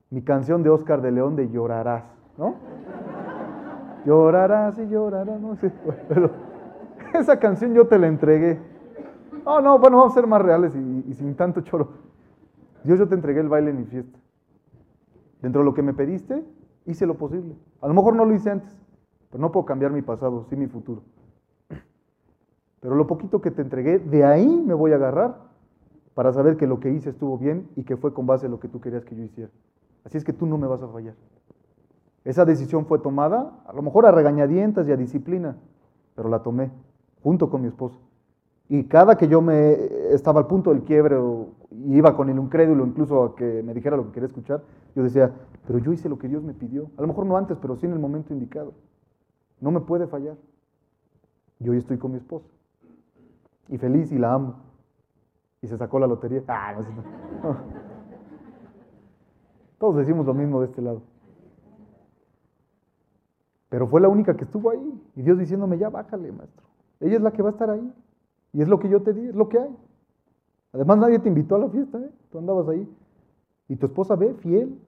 mi 0.09 0.21
canción 0.21 0.61
de 0.61 0.69
Oscar 0.69 1.01
de 1.01 1.11
León 1.11 1.35
de 1.35 1.49
Llorarás, 1.49 2.03
¿no? 2.37 2.55
llorarás 4.05 4.77
y 4.77 4.87
llorarás, 4.87 5.39
no 5.39 5.55
sé, 5.55 5.71
pero 6.07 6.29
esa 7.13 7.39
canción 7.39 7.73
yo 7.73 7.87
te 7.87 7.97
la 7.97 8.07
entregué. 8.07 8.72
Oh, 9.45 9.59
no, 9.59 9.77
bueno, 9.79 9.97
vamos 9.97 10.13
a 10.13 10.15
ser 10.15 10.27
más 10.27 10.41
reales 10.41 10.73
y, 10.75 11.13
sin 11.13 11.35
tanto 11.35 11.61
choro. 11.61 11.89
Dios, 12.83 12.99
yo 12.99 13.07
te 13.07 13.15
entregué 13.15 13.41
el 13.41 13.49
baile 13.49 13.71
en 13.71 13.77
mi 13.77 13.85
fiesta. 13.85 14.17
Dentro 15.41 15.61
de 15.61 15.65
lo 15.65 15.73
que 15.73 15.81
me 15.81 15.93
pediste, 15.93 16.43
hice 16.85 17.05
lo 17.05 17.15
posible. 17.15 17.55
A 17.81 17.87
lo 17.87 17.93
mejor 17.93 18.15
no 18.15 18.25
lo 18.25 18.33
hice 18.33 18.51
antes, 18.51 18.77
pero 19.29 19.41
no 19.41 19.51
puedo 19.51 19.65
cambiar 19.65 19.91
mi 19.91 20.01
pasado, 20.01 20.45
sí 20.49 20.55
mi 20.55 20.67
futuro. 20.67 21.03
Pero 22.79 22.95
lo 22.95 23.07
poquito 23.07 23.41
que 23.41 23.51
te 23.51 23.61
entregué, 23.61 23.99
de 23.99 24.25
ahí 24.25 24.61
me 24.65 24.73
voy 24.73 24.91
a 24.91 24.95
agarrar 24.95 25.37
para 26.13 26.31
saber 26.31 26.57
que 26.57 26.67
lo 26.67 26.79
que 26.79 26.91
hice 26.91 27.09
estuvo 27.09 27.37
bien 27.37 27.69
y 27.75 27.83
que 27.83 27.97
fue 27.97 28.13
con 28.13 28.25
base 28.25 28.45
en 28.45 28.51
lo 28.51 28.59
que 28.59 28.67
tú 28.67 28.79
querías 28.79 29.03
que 29.05 29.15
yo 29.15 29.23
hiciera. 29.23 29.51
Así 30.03 30.17
es 30.17 30.23
que 30.23 30.33
tú 30.33 30.45
no 30.45 30.57
me 30.57 30.67
vas 30.67 30.81
a 30.81 30.87
fallar. 30.87 31.15
Esa 32.23 32.45
decisión 32.45 32.85
fue 32.85 32.99
tomada, 32.99 33.61
a 33.65 33.73
lo 33.73 33.81
mejor 33.81 34.05
a 34.05 34.11
regañadientas 34.11 34.87
y 34.87 34.91
a 34.91 34.97
disciplina, 34.97 35.57
pero 36.15 36.29
la 36.29 36.43
tomé 36.43 36.71
junto 37.21 37.49
con 37.49 37.61
mi 37.61 37.67
esposa. 37.67 37.97
Y 38.70 38.86
cada 38.86 39.18
que 39.18 39.28
yo 39.28 39.41
me 39.41 39.74
estaba 40.14 40.39
al 40.39 40.47
punto 40.47 40.72
del 40.72 40.84
quiebre 40.84 41.16
o 41.16 41.49
iba 41.88 42.16
con 42.16 42.30
el 42.30 42.38
incrédulo 42.38 42.86
incluso 42.86 43.24
a 43.24 43.36
que 43.36 43.61
me 43.64 43.74
dijera 43.74 43.97
lo 43.97 44.05
que 44.05 44.14
quería 44.14 44.28
escuchar, 44.28 44.64
yo 44.95 45.03
decía, 45.03 45.32
pero 45.68 45.80
yo 45.80 45.91
hice 45.91 46.09
lo 46.09 46.18
que 46.18 46.28
Dios 46.28 46.43
me 46.43 46.53
pidió. 46.53 46.89
A 46.97 47.01
lo 47.01 47.07
mejor 47.07 47.26
no 47.26 47.38
antes, 47.38 47.57
pero 47.61 47.76
sí 47.76 47.86
en 47.86 47.93
el 47.93 47.99
momento 47.99 48.34
indicado. 48.34 48.74
No 49.59 49.72
me 49.72 49.82
puede 49.82 50.07
fallar. 50.07 50.38
Yo 51.59 51.72
hoy 51.72 51.78
estoy 51.78 51.97
con 51.97 52.11
mi 52.11 52.18
esposa. 52.18 52.47
Y 53.70 53.78
feliz 53.78 54.11
y 54.11 54.18
la 54.18 54.34
amo. 54.34 54.55
Y 55.61 55.68
se 55.68 55.78
sacó 55.78 55.99
la 55.99 56.07
lotería. 56.07 56.43
Ah, 56.47 56.76
Todos 59.78 59.97
decimos 59.97 60.26
lo 60.26 60.34
mismo 60.34 60.61
de 60.61 60.68
este 60.68 60.82
lado. 60.82 61.01
Pero 63.70 63.88
fue 63.88 63.99
la 63.99 64.07
única 64.07 64.36
que 64.36 64.43
estuvo 64.43 64.70
ahí. 64.70 65.01
Y 65.16 65.22
Dios 65.24 65.38
diciéndome, 65.38 65.78
ya 65.78 65.89
bájale, 65.89 66.32
maestro. 66.32 66.66
Ella 66.99 67.16
es 67.16 67.22
la 67.22 67.32
que 67.32 67.41
va 67.41 67.49
a 67.49 67.51
estar 67.51 67.70
ahí. 67.70 67.93
Y 68.54 68.62
es 68.62 68.68
lo 68.68 68.80
que 68.80 68.88
yo 68.88 69.01
te 69.01 69.14
di, 69.14 69.28
es 69.28 69.36
lo 69.36 69.49
que 69.49 69.60
hay. 69.60 69.76
Además 70.74 70.97
nadie 70.97 71.20
te 71.20 71.28
invitó 71.28 71.56
a 71.56 71.60
la 71.60 71.70
fiesta, 71.70 71.99
¿eh? 71.99 72.10
Tú 72.32 72.39
andabas 72.39 72.68
ahí. 72.70 72.88
Y 73.68 73.76
tu 73.76 73.88
esposa 73.88 74.16
ve, 74.16 74.34
fiel, 74.36 74.80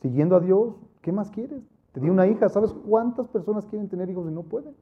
siguiendo 0.00 0.36
a 0.36 0.40
Dios, 0.40 0.74
¿qué 1.02 1.12
más 1.12 1.30
quieres? 1.30 1.62
Te 1.92 2.00
di 2.00 2.08
una 2.08 2.26
hija, 2.26 2.48
¿sabes 2.48 2.72
cuántas 2.88 3.28
personas 3.28 3.66
quieren 3.66 3.88
tener 3.88 4.08
hijos 4.10 4.28
y 4.28 4.34
no 4.34 4.42
pueden? 4.42 4.74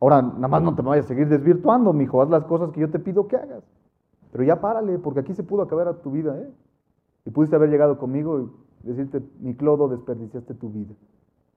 Ahora, 0.00 0.22
nada 0.22 0.48
más 0.48 0.62
no 0.62 0.74
te 0.74 0.82
vayas 0.82 1.04
a 1.04 1.08
seguir 1.08 1.28
desvirtuando, 1.28 1.92
mijo, 1.92 2.22
haz 2.22 2.30
las 2.30 2.44
cosas 2.44 2.70
que 2.70 2.80
yo 2.80 2.90
te 2.90 2.98
pido 2.98 3.28
que 3.28 3.36
hagas. 3.36 3.62
Pero 4.32 4.44
ya 4.44 4.60
párale, 4.60 4.98
porque 4.98 5.20
aquí 5.20 5.34
se 5.34 5.42
pudo 5.42 5.62
acabar 5.62 5.88
a 5.88 6.00
tu 6.00 6.10
vida, 6.10 6.38
¿eh? 6.40 6.50
Y 7.26 7.30
pudiste 7.30 7.56
haber 7.56 7.68
llegado 7.68 7.98
conmigo 7.98 8.40
y 8.82 8.86
decirte, 8.88 9.22
mi 9.40 9.54
clodo, 9.54 9.88
desperdiciaste 9.88 10.54
tu 10.54 10.70
vida. 10.70 10.94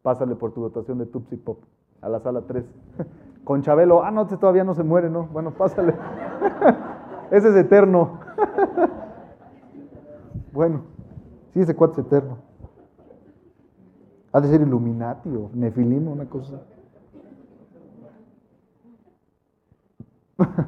Pásale 0.02 0.36
por 0.36 0.54
tu 0.54 0.62
dotación 0.62 0.98
de 0.98 1.06
Tupsi 1.06 1.38
Pop 1.38 1.60
a 2.02 2.10
la 2.10 2.20
sala 2.20 2.42
3. 2.42 2.66
Con 3.44 3.62
Chabelo, 3.62 4.04
ah, 4.04 4.12
no, 4.12 4.22
este 4.22 4.38
todavía 4.38 4.64
no 4.64 4.74
se 4.74 4.84
muere, 4.84 5.10
¿no? 5.10 5.26
Bueno, 5.26 5.52
pásale. 5.52 5.94
Ese 7.32 7.50
es 7.50 7.56
eterno. 7.56 8.20
bueno, 10.54 10.84
sí, 11.54 11.60
ese 11.62 11.76
cuate 11.76 12.02
es 12.02 12.08
eterno. 12.08 12.38
Ha 14.32 14.40
de 14.40 14.48
ser 14.48 14.62
Illuminati 14.62 15.36
o 15.36 15.50
Nefilim, 15.54 16.08
una 16.08 16.26
cosa. 16.26 16.62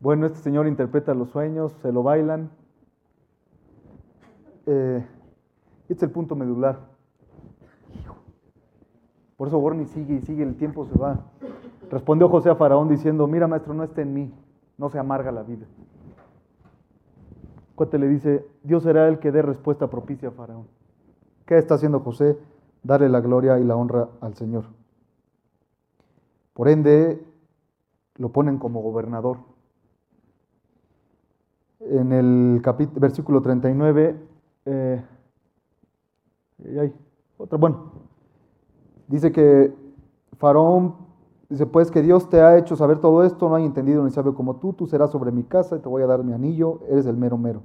bueno, 0.00 0.26
este 0.26 0.40
señor 0.40 0.66
interpreta 0.66 1.14
los 1.14 1.30
sueños, 1.30 1.72
se 1.80 1.90
lo 1.92 2.02
bailan. 2.02 2.50
Eh, 4.66 5.06
este 5.88 5.94
es 5.94 6.02
el 6.02 6.10
punto 6.10 6.36
medular. 6.36 6.89
Por 9.40 9.48
eso 9.48 9.58
Borni 9.58 9.86
sigue 9.86 10.16
y 10.16 10.20
sigue, 10.20 10.42
el 10.42 10.54
tiempo 10.54 10.84
se 10.84 10.98
va. 10.98 11.18
Respondió 11.90 12.28
José 12.28 12.50
a 12.50 12.56
Faraón 12.56 12.90
diciendo, 12.90 13.26
mira 13.26 13.46
maestro, 13.46 13.72
no 13.72 13.84
está 13.84 14.02
en 14.02 14.12
mí, 14.12 14.30
no 14.76 14.90
se 14.90 14.98
amarga 14.98 15.32
la 15.32 15.42
vida. 15.42 15.64
Cuate 17.74 17.98
le 17.98 18.06
dice, 18.06 18.46
Dios 18.62 18.82
será 18.82 19.08
el 19.08 19.18
que 19.18 19.32
dé 19.32 19.40
respuesta 19.40 19.88
propicia 19.88 20.28
a 20.28 20.32
Faraón. 20.32 20.68
¿Qué 21.46 21.56
está 21.56 21.76
haciendo 21.76 22.00
José? 22.00 22.36
Darle 22.82 23.08
la 23.08 23.22
gloria 23.22 23.58
y 23.58 23.64
la 23.64 23.76
honra 23.76 24.10
al 24.20 24.34
Señor. 24.34 24.64
Por 26.52 26.68
ende, 26.68 27.26
lo 28.16 28.28
ponen 28.32 28.58
como 28.58 28.82
gobernador. 28.82 29.38
En 31.80 32.12
el 32.12 32.60
versículo 32.94 33.40
39, 33.40 34.16
eh, 34.66 35.02
hay 36.78 36.92
otra, 37.38 37.56
bueno, 37.56 38.09
Dice 39.10 39.32
que 39.32 39.74
Faraón 40.38 40.94
dice, 41.48 41.66
pues 41.66 41.90
que 41.90 42.00
Dios 42.00 42.30
te 42.30 42.42
ha 42.42 42.56
hecho 42.56 42.76
saber 42.76 43.00
todo 43.00 43.24
esto, 43.24 43.48
no 43.48 43.56
hay 43.56 43.64
entendido 43.64 44.04
ni 44.04 44.12
sabe 44.12 44.32
como 44.34 44.56
tú, 44.56 44.72
tú 44.72 44.86
serás 44.86 45.10
sobre 45.10 45.32
mi 45.32 45.42
casa 45.42 45.74
y 45.74 45.80
te 45.80 45.88
voy 45.88 46.02
a 46.02 46.06
dar 46.06 46.22
mi 46.22 46.32
anillo, 46.32 46.78
eres 46.88 47.06
el 47.06 47.16
mero 47.16 47.36
mero. 47.36 47.62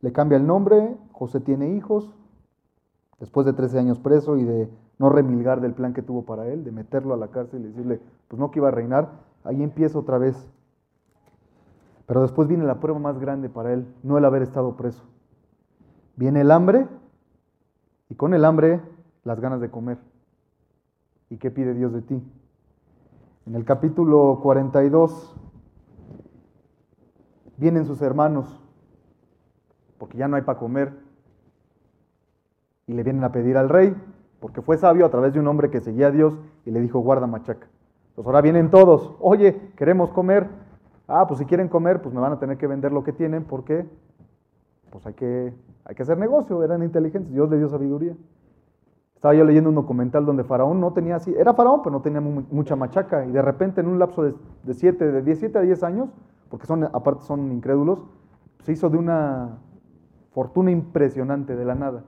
Le 0.00 0.10
cambia 0.10 0.36
el 0.36 0.44
nombre, 0.44 0.96
José 1.12 1.38
tiene 1.38 1.76
hijos, 1.76 2.12
después 3.20 3.46
de 3.46 3.52
13 3.52 3.78
años 3.78 4.00
preso 4.00 4.36
y 4.36 4.42
de 4.42 4.68
no 4.98 5.10
remilgar 5.10 5.60
del 5.60 5.74
plan 5.74 5.94
que 5.94 6.02
tuvo 6.02 6.24
para 6.24 6.48
él, 6.48 6.64
de 6.64 6.72
meterlo 6.72 7.14
a 7.14 7.16
la 7.16 7.28
cárcel 7.28 7.60
y 7.60 7.68
decirle, 7.68 8.00
pues 8.26 8.40
no 8.40 8.50
que 8.50 8.58
iba 8.58 8.66
a 8.66 8.72
reinar, 8.72 9.08
ahí 9.44 9.62
empieza 9.62 9.96
otra 9.96 10.18
vez. 10.18 10.50
Pero 12.06 12.22
después 12.22 12.48
viene 12.48 12.64
la 12.64 12.80
prueba 12.80 12.98
más 12.98 13.20
grande 13.20 13.48
para 13.48 13.72
él, 13.72 13.86
no 14.02 14.18
el 14.18 14.24
haber 14.24 14.42
estado 14.42 14.76
preso. 14.76 15.04
Viene 16.16 16.40
el 16.40 16.50
hambre 16.50 16.88
y 18.08 18.16
con 18.16 18.34
el 18.34 18.44
hambre 18.44 18.80
las 19.22 19.38
ganas 19.38 19.60
de 19.60 19.70
comer. 19.70 19.98
¿Y 21.28 21.38
qué 21.38 21.50
pide 21.50 21.74
Dios 21.74 21.92
de 21.92 22.02
ti? 22.02 22.22
En 23.46 23.54
el 23.54 23.64
capítulo 23.64 24.40
42 24.42 25.34
vienen 27.56 27.84
sus 27.84 28.00
hermanos, 28.02 28.62
porque 29.98 30.18
ya 30.18 30.28
no 30.28 30.36
hay 30.36 30.42
para 30.42 30.58
comer, 30.58 30.92
y 32.86 32.92
le 32.92 33.02
vienen 33.02 33.24
a 33.24 33.32
pedir 33.32 33.56
al 33.56 33.68
rey, 33.68 33.94
porque 34.40 34.62
fue 34.62 34.76
sabio 34.76 35.06
a 35.06 35.10
través 35.10 35.32
de 35.32 35.40
un 35.40 35.48
hombre 35.48 35.70
que 35.70 35.80
seguía 35.80 36.08
a 36.08 36.10
Dios 36.12 36.38
y 36.64 36.70
le 36.70 36.80
dijo, 36.80 37.00
guarda 37.00 37.26
machaca. 37.26 37.66
Entonces 38.10 38.26
ahora 38.26 38.40
vienen 38.40 38.70
todos, 38.70 39.14
oye, 39.20 39.72
queremos 39.76 40.10
comer. 40.10 40.48
Ah, 41.08 41.26
pues 41.26 41.38
si 41.38 41.46
quieren 41.46 41.68
comer, 41.68 42.02
pues 42.02 42.14
me 42.14 42.20
van 42.20 42.32
a 42.32 42.38
tener 42.38 42.56
que 42.58 42.66
vender 42.66 42.92
lo 42.92 43.02
que 43.02 43.12
tienen, 43.12 43.44
porque 43.44 43.86
pues 44.90 45.04
hay 45.06 45.14
que, 45.14 45.52
hay 45.84 45.94
que 45.94 46.02
hacer 46.02 46.18
negocio, 46.18 46.62
eran 46.62 46.82
inteligentes, 46.82 47.32
Dios 47.32 47.50
le 47.50 47.58
dio 47.58 47.68
sabiduría. 47.68 48.16
Estaba 49.26 49.38
yo 49.38 49.44
leyendo 49.44 49.70
un 49.70 49.74
documental 49.74 50.24
donde 50.24 50.44
Faraón 50.44 50.80
no 50.80 50.92
tenía 50.92 51.16
así, 51.16 51.34
era 51.36 51.52
Faraón, 51.52 51.80
pero 51.82 51.90
no 51.90 52.00
tenía 52.00 52.20
mucha 52.20 52.76
machaca. 52.76 53.26
Y 53.26 53.32
de 53.32 53.42
repente 53.42 53.80
en 53.80 53.88
un 53.88 53.98
lapso 53.98 54.22
de, 54.22 54.34
de, 54.62 54.72
siete, 54.72 55.04
de 55.10 55.20
17 55.20 55.58
a 55.58 55.62
10 55.62 55.82
años, 55.82 56.10
porque 56.48 56.64
son, 56.64 56.84
aparte 56.84 57.24
son 57.24 57.50
incrédulos, 57.50 58.04
se 58.62 58.70
hizo 58.70 58.88
de 58.88 58.98
una 58.98 59.58
fortuna 60.30 60.70
impresionante 60.70 61.56
de 61.56 61.64
la 61.64 61.74
nada. 61.74 62.04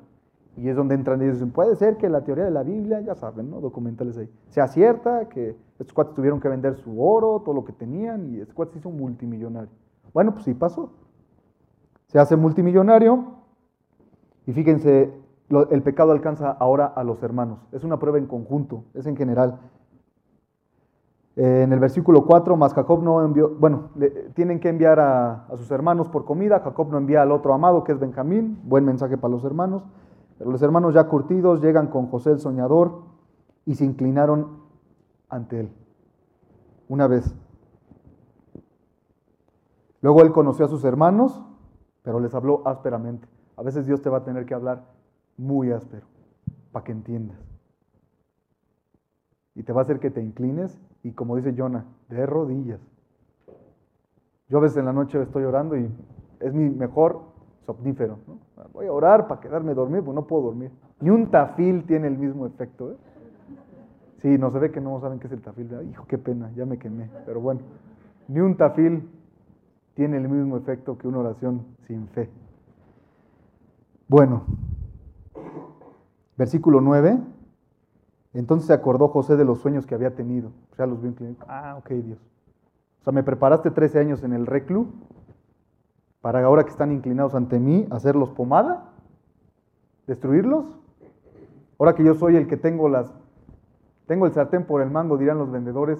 Y 0.56 0.68
es 0.68 0.76
donde 0.76 0.94
entran 0.94 1.20
y 1.20 1.26
dicen, 1.26 1.50
puede 1.50 1.74
ser 1.74 1.96
que 1.96 2.08
la 2.08 2.22
teoría 2.22 2.44
de 2.44 2.52
la 2.52 2.62
Biblia, 2.62 3.00
ya 3.00 3.16
saben, 3.16 3.50
¿no? 3.50 3.60
Documentales 3.60 4.16
ahí, 4.16 4.30
sea 4.50 4.68
cierta, 4.68 5.28
que 5.28 5.56
estos 5.80 5.92
cuates 5.92 6.14
tuvieron 6.14 6.38
que 6.38 6.48
vender 6.48 6.76
su 6.76 7.02
oro, 7.02 7.42
todo 7.44 7.52
lo 7.52 7.64
que 7.64 7.72
tenían, 7.72 8.32
y 8.32 8.38
este 8.42 8.54
cuate 8.54 8.74
se 8.74 8.78
hizo 8.78 8.90
multimillonario. 8.90 9.70
Bueno, 10.14 10.34
pues 10.34 10.44
sí 10.44 10.54
pasó. 10.54 10.92
Se 12.06 12.20
hace 12.20 12.36
multimillonario, 12.36 13.24
y 14.46 14.52
fíjense, 14.52 15.12
el 15.50 15.82
pecado 15.82 16.12
alcanza 16.12 16.50
ahora 16.50 16.86
a 16.86 17.04
los 17.04 17.22
hermanos. 17.22 17.58
Es 17.72 17.84
una 17.84 17.98
prueba 17.98 18.18
en 18.18 18.26
conjunto, 18.26 18.84
es 18.94 19.06
en 19.06 19.16
general. 19.16 19.58
en 21.36 21.72
el 21.72 21.78
versículo 21.78 22.26
4, 22.26 22.56
más 22.56 22.74
Jacob 22.74 23.02
no 23.02 23.24
envió, 23.24 23.50
bueno, 23.58 23.90
tienen 24.34 24.60
que 24.60 24.68
enviar 24.68 25.00
a, 25.00 25.46
a, 25.46 25.56
sus 25.56 25.70
hermanos 25.70 26.08
por 26.08 26.24
comida, 26.24 26.60
Jacob 26.60 26.90
no 26.90 26.98
envía 26.98 27.22
al 27.22 27.32
otro 27.32 27.54
amado 27.54 27.84
que 27.84 27.92
es 27.92 27.98
Benjamín, 27.98 28.60
buen 28.64 28.84
mensaje 28.84 29.16
para 29.16 29.32
los 29.32 29.44
hermanos. 29.44 29.84
Pero 30.36 30.50
los 30.50 30.62
hermanos 30.62 30.94
ya 30.94 31.08
curtidos 31.08 31.60
llegan 31.60 31.88
con 31.88 32.08
José 32.08 32.30
el 32.30 32.38
soñador 32.38 33.02
y 33.64 33.74
se 33.74 33.84
inclinaron 33.84 34.62
ante 35.28 35.60
él. 35.60 35.72
Una 36.88 37.06
vez. 37.06 37.34
Luego 40.00 40.22
él 40.22 40.32
conoció 40.32 40.64
a 40.64 40.68
sus 40.68 40.84
hermanos, 40.84 41.42
pero 42.02 42.20
les 42.20 42.34
habló 42.34 42.62
ásperamente. 42.66 43.26
A 43.56 43.62
veces 43.62 43.86
Dios 43.86 44.00
te 44.00 44.10
va 44.10 44.18
a 44.18 44.24
tener 44.24 44.46
que 44.46 44.54
hablar 44.54 44.97
muy 45.38 45.72
áspero 45.72 46.06
para 46.72 46.84
que 46.84 46.92
entiendas. 46.92 47.38
Y 49.54 49.62
te 49.62 49.72
va 49.72 49.80
a 49.80 49.82
hacer 49.82 49.98
que 49.98 50.10
te 50.10 50.22
inclines 50.22 50.78
y 51.02 51.12
como 51.12 51.36
dice 51.36 51.54
Jonah, 51.56 51.84
de 52.08 52.26
rodillas. 52.26 52.80
Yo 54.48 54.58
a 54.58 54.60
veces 54.60 54.78
en 54.78 54.86
la 54.86 54.92
noche 54.92 55.20
estoy 55.20 55.44
orando 55.44 55.76
y 55.76 55.90
es 56.40 56.52
mi 56.52 56.68
mejor 56.68 57.22
somnífero. 57.66 58.18
Voy 58.72 58.86
a 58.86 58.92
orar 58.92 59.28
para 59.28 59.40
quedarme 59.40 59.74
dormido, 59.74 60.04
pues 60.04 60.14
no 60.14 60.26
puedo 60.26 60.44
dormir. 60.44 60.70
Ni 61.00 61.10
un 61.10 61.30
tafil 61.30 61.84
tiene 61.84 62.08
el 62.08 62.18
mismo 62.18 62.46
efecto. 62.46 62.92
¿eh? 62.92 62.96
Sí, 64.22 64.38
no 64.38 64.50
se 64.50 64.58
ve 64.58 64.70
que 64.70 64.80
no 64.80 65.00
saben 65.00 65.18
qué 65.18 65.26
es 65.26 65.32
el 65.32 65.42
tafil. 65.42 65.70
Hijo, 65.90 66.06
qué 66.06 66.18
pena, 66.18 66.50
ya 66.56 66.66
me 66.66 66.78
quemé. 66.78 67.10
Pero 67.26 67.40
bueno, 67.40 67.60
ni 68.26 68.40
un 68.40 68.56
tafil 68.56 69.08
tiene 69.94 70.16
el 70.16 70.28
mismo 70.28 70.56
efecto 70.56 70.96
que 70.96 71.08
una 71.08 71.18
oración 71.18 71.64
sin 71.86 72.08
fe. 72.08 72.30
Bueno, 74.08 74.44
versículo 76.38 76.80
9. 76.80 77.18
Entonces 78.32 78.68
se 78.68 78.72
acordó 78.72 79.08
José 79.08 79.36
de 79.36 79.44
los 79.44 79.58
sueños 79.58 79.84
que 79.84 79.94
había 79.94 80.14
tenido. 80.14 80.52
Ya 80.78 80.86
los 80.86 81.02
vi 81.02 81.14
Ah, 81.48 81.76
ok, 81.78 81.90
Dios. 81.90 82.18
O 83.00 83.04
sea, 83.04 83.12
me 83.12 83.22
preparaste 83.22 83.70
13 83.70 83.98
años 83.98 84.22
en 84.22 84.32
el 84.32 84.46
reclu 84.46 84.86
para 86.20 86.44
ahora 86.44 86.64
que 86.64 86.70
están 86.70 86.92
inclinados 86.92 87.34
ante 87.34 87.58
mí, 87.58 87.86
hacerlos 87.90 88.30
pomada, 88.30 88.92
destruirlos. 90.06 90.78
Ahora 91.78 91.94
que 91.94 92.04
yo 92.04 92.14
soy 92.14 92.36
el 92.36 92.46
que 92.46 92.56
tengo 92.56 92.88
las 92.88 93.12
tengo 94.06 94.24
el 94.24 94.32
sartén 94.32 94.64
por 94.64 94.80
el 94.80 94.90
mango, 94.90 95.18
dirán 95.18 95.38
los 95.38 95.50
vendedores, 95.50 95.98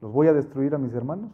los 0.00 0.12
voy 0.12 0.26
a 0.26 0.32
destruir 0.32 0.74
a 0.74 0.78
mis 0.78 0.92
hermanos. 0.92 1.30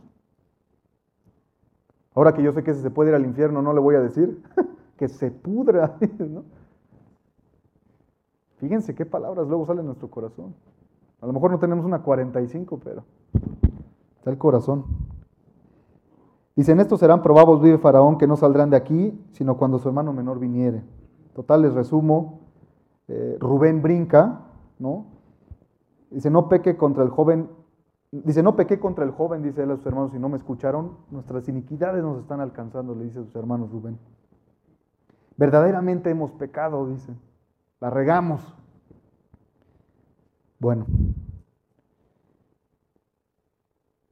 Ahora 2.14 2.34
que 2.34 2.42
yo 2.42 2.52
sé 2.52 2.62
que 2.62 2.74
se 2.74 2.90
puede 2.90 3.10
ir 3.10 3.16
al 3.16 3.24
infierno, 3.24 3.62
no 3.62 3.72
le 3.72 3.80
voy 3.80 3.94
a 3.94 4.00
decir 4.00 4.42
que 4.98 5.08
se 5.08 5.30
pudra. 5.30 5.96
Fíjense 8.58 8.94
qué 8.94 9.04
palabras 9.04 9.46
luego 9.46 9.66
salen 9.66 9.82
de 9.82 9.88
nuestro 9.88 10.10
corazón. 10.10 10.54
A 11.20 11.26
lo 11.26 11.32
mejor 11.32 11.50
no 11.50 11.58
tenemos 11.58 11.84
una 11.84 12.02
45, 12.02 12.80
pero 12.82 13.04
está 14.18 14.30
el 14.30 14.38
corazón. 14.38 14.84
Dicen, 16.56 16.78
estos 16.78 17.00
serán 17.00 17.22
probados, 17.22 17.60
vive 17.60 17.78
Faraón, 17.78 18.16
que 18.16 18.26
no 18.26 18.36
saldrán 18.36 18.70
de 18.70 18.76
aquí, 18.76 19.18
sino 19.32 19.56
cuando 19.56 19.78
su 19.78 19.88
hermano 19.88 20.12
menor 20.12 20.38
viniere. 20.38 20.84
Total, 21.34 21.62
les 21.62 21.74
resumo, 21.74 22.40
eh, 23.08 23.36
Rubén 23.40 23.82
brinca, 23.82 24.42
¿no? 24.78 25.06
Dice, 26.10 26.30
no 26.30 26.48
peque 26.48 26.76
contra 26.76 27.02
el 27.02 27.10
joven, 27.10 27.48
dice, 28.12 28.42
no 28.42 28.54
pequé 28.54 28.78
contra 28.78 29.04
el 29.04 29.10
joven, 29.10 29.42
dice 29.42 29.64
él 29.64 29.72
a 29.72 29.76
sus 29.76 29.86
hermanos, 29.86 30.14
y 30.14 30.20
no 30.20 30.28
me 30.28 30.36
escucharon, 30.36 30.92
nuestras 31.10 31.48
iniquidades 31.48 32.04
nos 32.04 32.20
están 32.20 32.40
alcanzando, 32.40 32.94
le 32.94 33.04
dice 33.04 33.18
a 33.18 33.24
sus 33.24 33.34
hermanos 33.34 33.72
Rubén. 33.72 33.98
Verdaderamente 35.36 36.10
hemos 36.10 36.30
pecado, 36.32 36.86
dice, 36.86 37.12
la 37.84 37.90
regamos. 37.90 38.40
Bueno. 40.58 40.86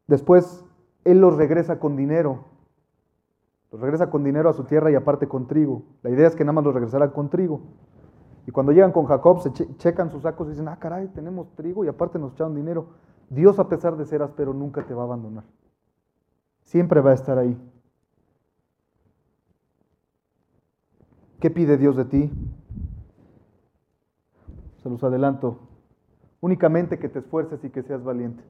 Después 0.06 0.62
él 1.04 1.22
los 1.22 1.36
regresa 1.36 1.78
con 1.78 1.96
dinero. 1.96 2.44
Los 3.70 3.80
regresa 3.80 4.10
con 4.10 4.24
dinero 4.24 4.50
a 4.50 4.52
su 4.52 4.64
tierra 4.64 4.90
y 4.90 4.94
aparte 4.94 5.26
con 5.26 5.46
trigo. 5.46 5.84
La 6.02 6.10
idea 6.10 6.28
es 6.28 6.36
que 6.36 6.44
nada 6.44 6.52
más 6.52 6.64
los 6.64 6.74
regresará 6.74 7.14
con 7.14 7.30
trigo. 7.30 7.62
Y 8.46 8.50
cuando 8.50 8.72
llegan 8.72 8.92
con 8.92 9.06
Jacob, 9.06 9.40
se 9.40 9.50
checan 9.78 10.10
sus 10.10 10.20
sacos 10.20 10.48
y 10.48 10.50
dicen, 10.50 10.68
ah, 10.68 10.78
caray, 10.78 11.08
tenemos 11.08 11.50
trigo 11.54 11.82
y 11.82 11.88
aparte 11.88 12.18
nos 12.18 12.34
echaron 12.34 12.54
dinero. 12.54 12.88
Dios, 13.30 13.58
a 13.58 13.70
pesar 13.70 13.96
de 13.96 14.04
ser 14.04 14.20
áspero, 14.20 14.52
nunca 14.52 14.84
te 14.84 14.92
va 14.92 15.00
a 15.00 15.06
abandonar. 15.06 15.44
Siempre 16.60 17.00
va 17.00 17.12
a 17.12 17.14
estar 17.14 17.38
ahí. 17.38 17.56
¿Qué 21.40 21.50
pide 21.50 21.78
Dios 21.78 21.96
de 21.96 22.04
ti? 22.04 22.30
Se 24.82 24.90
los 24.90 25.02
adelanto. 25.04 25.58
Únicamente 26.40 26.98
que 26.98 27.08
te 27.08 27.20
esfuerces 27.20 27.64
y 27.64 27.70
que 27.70 27.82
seas 27.82 28.02
valiente. 28.02 28.42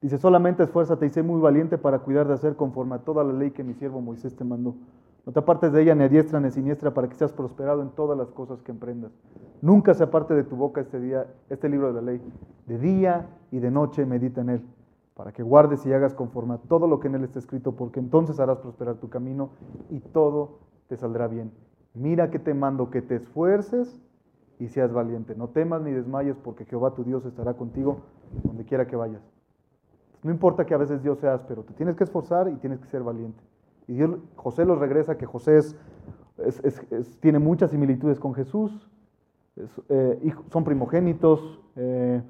Dice, 0.00 0.18
solamente 0.18 0.62
esfuérzate 0.62 1.06
y 1.06 1.10
sé 1.10 1.22
muy 1.22 1.40
valiente 1.40 1.78
para 1.78 1.98
cuidar 1.98 2.26
de 2.26 2.34
hacer 2.34 2.56
conforme 2.56 2.94
a 2.94 3.00
toda 3.00 3.22
la 3.22 3.32
ley 3.32 3.50
que 3.50 3.62
mi 3.62 3.74
siervo 3.74 4.00
Moisés 4.00 4.34
te 4.34 4.44
mandó. 4.44 4.74
No 5.26 5.32
te 5.32 5.38
apartes 5.38 5.72
de 5.72 5.82
ella 5.82 5.94
ni 5.94 6.04
a 6.04 6.08
diestra 6.08 6.40
ni 6.40 6.50
siniestra 6.50 6.94
para 6.94 7.08
que 7.08 7.14
seas 7.14 7.32
prosperado 7.32 7.82
en 7.82 7.90
todas 7.90 8.16
las 8.16 8.30
cosas 8.30 8.62
que 8.62 8.72
emprendas. 8.72 9.12
Nunca 9.60 9.92
se 9.92 10.02
aparte 10.02 10.34
de 10.34 10.44
tu 10.44 10.56
boca 10.56 10.80
este, 10.80 10.98
día, 10.98 11.26
este 11.50 11.68
libro 11.68 11.88
de 11.88 11.92
la 11.92 12.12
ley. 12.12 12.20
De 12.66 12.78
día 12.78 13.28
y 13.50 13.58
de 13.58 13.70
noche 13.70 14.06
medita 14.06 14.40
en 14.40 14.48
él, 14.48 14.62
para 15.14 15.32
que 15.32 15.42
guardes 15.42 15.84
y 15.84 15.92
hagas 15.92 16.14
conforme 16.14 16.54
a 16.54 16.58
todo 16.58 16.88
lo 16.88 16.98
que 16.98 17.08
en 17.08 17.16
él 17.16 17.24
está 17.24 17.38
escrito, 17.38 17.76
porque 17.76 18.00
entonces 18.00 18.40
harás 18.40 18.58
prosperar 18.58 18.96
tu 18.96 19.10
camino 19.10 19.50
y 19.90 20.00
todo 20.00 20.60
te 20.88 20.96
saldrá 20.96 21.28
bien. 21.28 21.52
Mira 21.92 22.30
que 22.30 22.38
te 22.38 22.54
mando 22.54 22.90
que 22.90 23.02
te 23.02 23.16
esfuerces 23.16 24.00
y 24.60 24.68
seas 24.68 24.92
valiente. 24.92 25.34
No 25.34 25.48
temas 25.48 25.82
ni 25.82 25.90
desmayes, 25.90 26.36
porque 26.36 26.64
Jehová 26.66 26.94
tu 26.94 27.02
Dios 27.02 27.24
estará 27.24 27.54
contigo 27.54 28.02
donde 28.44 28.64
quiera 28.64 28.86
que 28.86 28.94
vayas. 28.94 29.22
No 30.22 30.30
importa 30.30 30.66
que 30.66 30.74
a 30.74 30.76
veces 30.76 31.02
Dios 31.02 31.18
sea 31.18 31.34
áspero, 31.34 31.64
te 31.64 31.72
tienes 31.72 31.96
que 31.96 32.04
esforzar 32.04 32.48
y 32.48 32.56
tienes 32.56 32.78
que 32.78 32.86
ser 32.86 33.02
valiente. 33.02 33.42
Y 33.88 33.94
Dios, 33.94 34.18
José 34.36 34.66
los 34.66 34.78
regresa, 34.78 35.16
que 35.16 35.26
José 35.26 35.58
tiene 37.20 37.38
muchas 37.38 37.70
similitudes 37.70 38.20
con 38.20 38.34
Jesús, 38.34 38.88
eh, 39.88 40.34
son 40.52 40.62
primogénitos, 40.64 41.58
eh, 41.76 42.22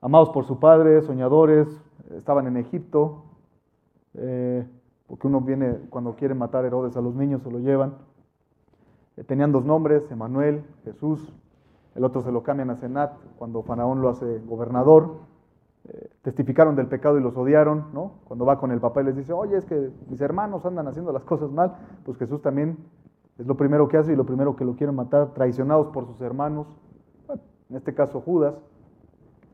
amados 0.00 0.30
por 0.30 0.46
su 0.46 0.58
padre, 0.58 1.02
soñadores, 1.02 1.68
estaban 2.16 2.46
en 2.46 2.56
Egipto, 2.56 3.24
eh, 4.14 4.66
porque 5.06 5.26
uno 5.26 5.40
viene 5.42 5.76
cuando 5.90 6.16
quiere 6.16 6.34
matar 6.34 6.64
a 6.64 6.66
Herodes 6.66 6.96
a 6.96 7.00
los 7.00 7.14
niños, 7.14 7.42
se 7.42 7.50
lo 7.50 7.58
llevan. 7.58 7.94
Tenían 9.22 9.52
dos 9.52 9.64
nombres, 9.64 10.10
Emanuel, 10.10 10.64
Jesús, 10.84 11.32
el 11.94 12.04
otro 12.04 12.22
se 12.22 12.32
lo 12.32 12.42
cambian 12.42 12.70
a 12.70 12.76
Senat 12.76 13.12
cuando 13.38 13.62
Faraón 13.62 14.00
lo 14.02 14.08
hace 14.08 14.40
gobernador. 14.40 15.34
Eh, 15.86 16.10
testificaron 16.22 16.74
del 16.74 16.88
pecado 16.88 17.18
y 17.18 17.22
los 17.22 17.36
odiaron, 17.36 17.86
¿no? 17.92 18.12
Cuando 18.24 18.44
va 18.44 18.58
con 18.58 18.72
el 18.72 18.80
papá 18.80 19.02
y 19.02 19.04
les 19.04 19.16
dice, 19.16 19.32
oye, 19.32 19.58
es 19.58 19.64
que 19.66 19.90
mis 20.08 20.20
hermanos 20.20 20.64
andan 20.64 20.88
haciendo 20.88 21.12
las 21.12 21.24
cosas 21.24 21.50
mal, 21.50 21.76
pues 22.04 22.18
Jesús 22.18 22.40
también 22.42 22.78
es 23.38 23.46
lo 23.46 23.56
primero 23.56 23.86
que 23.86 23.98
hace 23.98 24.12
y 24.12 24.16
lo 24.16 24.24
primero 24.24 24.56
que 24.56 24.64
lo 24.64 24.76
quieren 24.76 24.96
matar, 24.96 25.34
traicionados 25.34 25.88
por 25.88 26.06
sus 26.06 26.20
hermanos, 26.20 26.66
en 27.68 27.76
este 27.76 27.94
caso 27.94 28.20
Judas, 28.20 28.54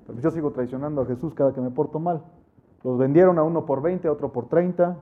pero 0.07 0.21
yo 0.21 0.31
sigo 0.31 0.51
traicionando 0.53 1.03
a 1.03 1.07
Jesús 1.07 1.35
cada 1.35 1.53
que 1.53 1.61
me 1.61 1.71
porto 1.71 1.99
mal. 1.99 2.23
Los 2.83 2.99
vendieron 2.99 3.39
a 3.39 3.43
uno 3.43 3.67
por 3.67 3.83
20, 3.83 4.09
a 4.09 4.13
otro 4.13 4.33
por 4.33 4.49
30, 4.49 4.99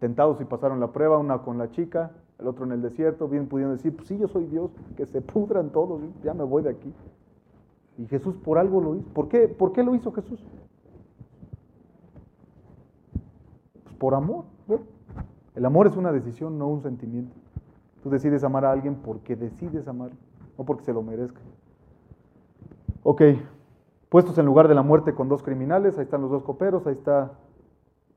tentados 0.00 0.40
y 0.40 0.44
pasaron 0.44 0.80
la 0.80 0.92
prueba, 0.92 1.18
una 1.18 1.38
con 1.38 1.58
la 1.58 1.70
chica, 1.70 2.12
el 2.44 2.48
otro 2.48 2.66
en 2.66 2.72
el 2.72 2.82
desierto, 2.82 3.26
bien 3.26 3.48
pudieron 3.48 3.74
decir, 3.74 3.96
pues 3.96 4.06
sí, 4.06 4.18
yo 4.18 4.28
soy 4.28 4.44
Dios, 4.44 4.70
que 4.96 5.06
se 5.06 5.22
pudran 5.22 5.70
todos, 5.70 6.02
ya 6.22 6.34
me 6.34 6.44
voy 6.44 6.62
de 6.62 6.68
aquí. 6.68 6.92
Y 7.96 8.06
Jesús 8.06 8.36
por 8.36 8.58
algo 8.58 8.82
lo 8.82 8.96
hizo. 8.96 9.08
¿Por 9.14 9.28
qué, 9.28 9.48
¿Por 9.48 9.72
qué 9.72 9.82
lo 9.82 9.94
hizo 9.94 10.12
Jesús? 10.12 10.44
Pues 13.82 13.96
por 13.96 14.14
amor. 14.14 14.44
El 15.54 15.64
amor 15.64 15.86
es 15.86 15.96
una 15.96 16.12
decisión, 16.12 16.58
no 16.58 16.68
un 16.68 16.82
sentimiento. 16.82 17.34
Tú 18.02 18.10
decides 18.10 18.44
amar 18.44 18.66
a 18.66 18.72
alguien 18.72 18.96
porque 18.96 19.36
decides 19.36 19.88
amar, 19.88 20.10
no 20.58 20.64
porque 20.64 20.84
se 20.84 20.92
lo 20.92 21.02
merezca. 21.02 21.40
Ok, 23.04 23.22
puestos 24.10 24.36
en 24.36 24.44
lugar 24.44 24.68
de 24.68 24.74
la 24.74 24.82
muerte 24.82 25.14
con 25.14 25.30
dos 25.30 25.42
criminales, 25.42 25.96
ahí 25.96 26.04
están 26.04 26.20
los 26.20 26.30
dos 26.30 26.42
coperos, 26.42 26.86
ahí 26.86 26.94
está 26.94 27.32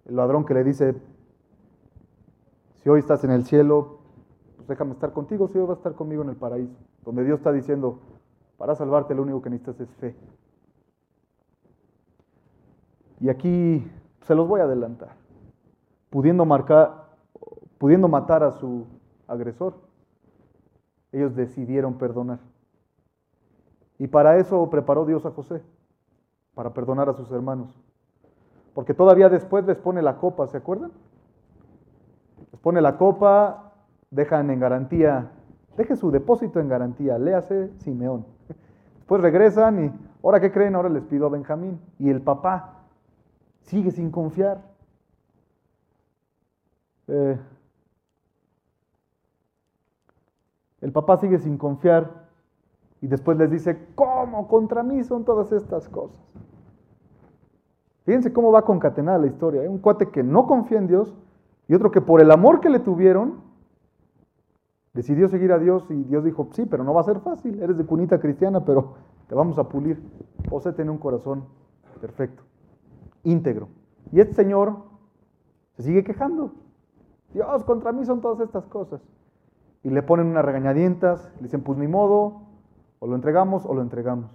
el 0.06 0.18
ladrón 0.18 0.46
que 0.46 0.54
le 0.54 0.66
dice, 0.66 0.96
si 2.76 2.90
hoy 2.90 3.00
estás 3.00 3.24
en 3.24 3.32
el 3.32 3.46
cielo, 3.46 3.97
déjame 4.68 4.94
estar 4.94 5.14
contigo, 5.14 5.48
si 5.48 5.58
hoy 5.58 5.66
vas 5.66 5.78
a 5.78 5.80
estar 5.80 5.96
conmigo 5.96 6.24
en 6.24 6.30
el 6.30 6.36
paraíso, 6.36 6.78
donde 7.04 7.24
Dios 7.24 7.40
está 7.40 7.52
diciendo, 7.52 8.00
Para 8.58 8.76
salvarte 8.76 9.14
lo 9.14 9.22
único 9.22 9.42
que 9.42 9.52
necesitas 9.52 9.80
es 9.80 9.96
fe. 9.98 10.16
Y 13.20 13.30
aquí 13.30 13.88
se 14.22 14.34
los 14.34 14.48
voy 14.48 14.62
a 14.62 14.64
adelantar. 14.64 15.16
Pudiendo 16.10 16.44
marcar, 16.44 17.06
pudiendo 17.78 18.08
matar 18.08 18.44
a 18.44 18.52
su 18.54 18.86
agresor, 19.28 19.76
ellos 21.12 21.36
decidieron 21.36 22.00
perdonar. 22.00 22.40
Y 24.00 24.08
para 24.08 24.38
eso 24.38 24.70
preparó 24.70 25.06
Dios 25.06 25.26
a 25.26 25.32
José, 25.32 25.62
para 26.54 26.74
perdonar 26.74 27.10
a 27.10 27.14
sus 27.14 27.32
hermanos. 27.32 27.70
Porque 28.74 28.94
todavía 28.94 29.30
después 29.30 29.66
les 29.66 29.78
pone 29.78 30.02
la 30.02 30.18
copa, 30.18 30.48
¿se 30.48 30.58
acuerdan? 30.58 30.92
Les 32.52 32.62
pone 32.62 32.82
la 32.82 32.98
copa, 32.98 33.67
dejan 34.12 34.50
en 34.50 34.60
garantía, 34.60 35.32
deje 35.76 35.96
su 35.96 36.12
depósito 36.12 36.60
en 36.60 36.70
garantía, 36.70 37.18
léase 37.18 37.72
Simeón. 37.80 38.26
Después 38.96 39.22
regresan 39.22 39.86
y, 39.86 39.92
¿ahora 40.24 40.40
qué 40.40 40.52
creen? 40.52 40.76
Ahora 40.76 40.90
les 40.90 41.04
pido 41.04 41.28
a 41.28 41.30
Benjamín. 41.30 41.80
Y 41.98 42.10
el 42.10 42.22
papá 42.22 42.84
sigue 43.62 43.92
sin 43.92 44.12
confiar. 44.12 44.62
Eh, 47.08 47.40
el 50.82 50.92
papá 50.92 51.18
sigue 51.18 51.40
sin 51.40 51.58
confiar 51.58 52.28
y 53.02 53.08
después 53.08 53.38
les 53.38 53.50
dice, 53.50 53.78
¿cómo? 53.96 54.48
Contra 54.48 54.84
mí 54.84 55.04
son 55.04 55.24
todas 55.24 55.52
estas 55.52 55.88
cosas. 55.88 56.20
Fíjense 58.06 58.34
cómo 58.34 58.52
va 58.52 58.64
concatenada 58.64 59.18
la 59.18 59.28
historia. 59.28 59.62
Hay 59.62 59.68
un 59.68 59.80
cuate 59.80 60.10
que 60.10 60.24
no 60.24 60.48
confía 60.48 60.78
en 60.78 60.88
Dios 60.88 61.16
y 61.68 61.76
otro 61.76 61.92
que 61.92 62.02
por 62.02 62.22
el 62.22 62.32
amor 62.32 62.62
que 62.62 62.70
le 62.70 62.80
tuvieron, 62.80 63.42
decidió 64.98 65.30
seguir 65.30 65.52
a 65.52 65.60
Dios 65.60 65.86
y 65.92 66.04
Dios 66.06 66.24
dijo, 66.24 66.50
sí, 66.54 66.66
pero 66.66 66.84
no 66.84 66.92
va 66.92 67.02
a 67.02 67.04
ser 67.04 67.20
fácil. 67.20 67.62
Eres 67.62 67.78
de 67.78 67.86
cunita 67.86 68.20
cristiana, 68.20 68.66
pero 68.66 68.96
te 69.28 69.36
vamos 69.36 69.60
a 69.60 69.70
pulir. 69.70 70.02
José 70.50 70.74
tiene 70.74 70.90
un 70.90 70.98
corazón 70.98 71.46
perfecto, 72.02 72.42
íntegro. 73.24 73.70
Y 74.12 74.22
este 74.22 74.34
señor 74.34 74.76
se 75.76 75.84
sigue 75.84 76.04
quejando. 76.04 76.52
Dios, 77.32 77.64
contra 77.64 77.92
mí 77.92 78.06
son 78.06 78.22
todas 78.22 78.40
estas 78.40 78.66
cosas. 78.66 79.00
Y 79.84 79.92
le 79.92 80.02
ponen 80.02 80.26
unas 80.26 80.44
regañadientas, 80.44 81.32
le 81.36 81.44
dicen, 81.44 81.62
pues 81.62 81.78
ni 81.78 81.88
modo, 81.88 82.42
o 82.98 83.06
lo 83.06 83.14
entregamos 83.14 83.68
o 83.68 83.76
lo 83.76 83.84
entregamos. 83.84 84.32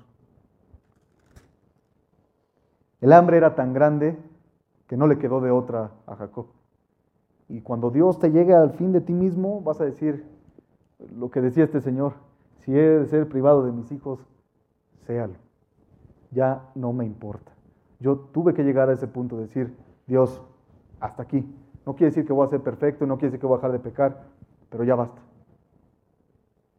El 3.01 3.13
hambre 3.13 3.37
era 3.37 3.57
tan 3.57 3.73
grande 3.73 4.17
que 4.87 4.97
no 4.97 5.09
le 5.09 5.19
quedó 5.19 5.41
de 5.41 5.51
otra 5.51 5.91
a 6.07 6.15
Jacob. 6.15 6.47
Y 7.49 7.63
cuando 7.63 7.91
Dios 7.91 8.21
te 8.21 8.31
llegue 8.31 8.55
al 8.55 8.71
fin 8.75 8.93
de 8.93 9.01
ti 9.01 9.13
mismo, 9.13 9.61
vas 9.61 9.81
a 9.81 9.85
decir 9.85 10.31
lo 11.17 11.31
que 11.31 11.41
decía 11.41 11.65
este 11.65 11.81
Señor, 11.81 12.15
si 12.61 12.77
he 12.77 12.83
de 12.83 13.07
ser 13.07 13.29
privado 13.29 13.65
de 13.65 13.73
mis 13.73 13.91
hijos, 13.93 14.21
séalo. 15.07 15.35
Ya 16.31 16.63
no 16.75 16.93
me 16.93 17.05
importa. 17.05 17.53
Yo 18.01 18.17
tuve 18.17 18.55
que 18.55 18.65
llegar 18.65 18.89
a 18.89 18.93
ese 18.93 19.07
punto 19.07 19.37
de 19.37 19.43
decir, 19.43 19.77
Dios, 20.07 20.43
hasta 21.01 21.23
aquí. 21.23 21.45
No 21.85 21.95
quiere 21.95 22.11
decir 22.11 22.27
que 22.27 22.33
voy 22.33 22.47
a 22.47 22.51
ser 22.51 22.61
perfecto, 22.61 23.07
no 23.07 23.17
quiere 23.17 23.31
decir 23.31 23.41
que 23.41 23.47
voy 23.47 23.55
a 23.55 23.59
dejar 23.59 23.73
de 23.73 23.79
pecar, 23.79 24.23
pero 24.71 24.85
ya 24.85 24.95
basta. 24.95 25.21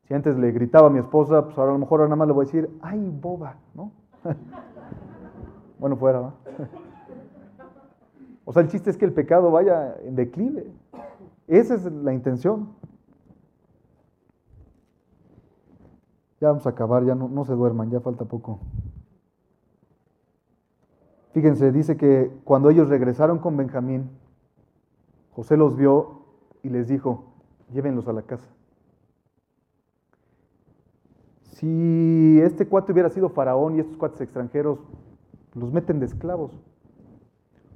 Si 0.07 0.13
antes 0.13 0.37
le 0.37 0.51
gritaba 0.51 0.87
a 0.87 0.89
mi 0.89 0.99
esposa, 0.99 1.45
pues 1.45 1.57
ahora 1.57 1.71
a 1.71 1.73
lo 1.73 1.79
mejor 1.79 2.01
ahora 2.01 2.09
nada 2.09 2.17
más 2.17 2.27
le 2.27 2.33
voy 2.33 2.43
a 2.43 2.47
decir, 2.47 2.69
ay, 2.81 3.09
boba, 3.21 3.55
¿no? 3.73 3.91
bueno, 5.79 5.95
fuera, 5.95 6.19
¿va? 6.19 6.33
o 8.45 8.53
sea, 8.53 8.61
el 8.61 8.69
chiste 8.69 8.89
es 8.89 8.97
que 8.97 9.05
el 9.05 9.13
pecado 9.13 9.51
vaya 9.51 9.95
en 10.03 10.15
declive. 10.15 10.65
Esa 11.47 11.75
es 11.75 11.85
la 11.85 12.13
intención. 12.13 12.69
Ya 16.43 16.49
vamos 16.49 16.65
a 16.65 16.71
acabar, 16.71 17.05
ya 17.05 17.15
no, 17.15 17.45
se 17.45 17.53
duerman, 17.53 17.89
ya 17.89 18.01
falta 18.01 18.25
poco. 18.25 18.59
Fíjense, 21.31 21.71
dice 21.71 21.95
que 21.95 22.33
cuando 22.43 22.69
ellos 22.69 22.89
regresaron 22.89 23.39
con 23.39 23.55
Benjamín, 23.55 24.09
José 25.31 25.55
los 25.55 25.77
vio 25.77 26.23
y 26.61 26.67
les 26.67 26.89
dijo, 26.89 27.23
llévenlos 27.71 28.09
a 28.09 28.11
la 28.11 28.23
casa. 28.23 28.49
Si 31.43 32.41
este 32.41 32.67
cuate 32.67 32.91
hubiera 32.91 33.07
sido 33.07 33.29
faraón 33.29 33.77
y 33.77 33.79
estos 33.79 33.95
cuates 33.95 34.19
extranjeros 34.19 34.79
los 35.53 35.71
meten 35.71 36.01
de 36.01 36.07
esclavos. 36.07 36.51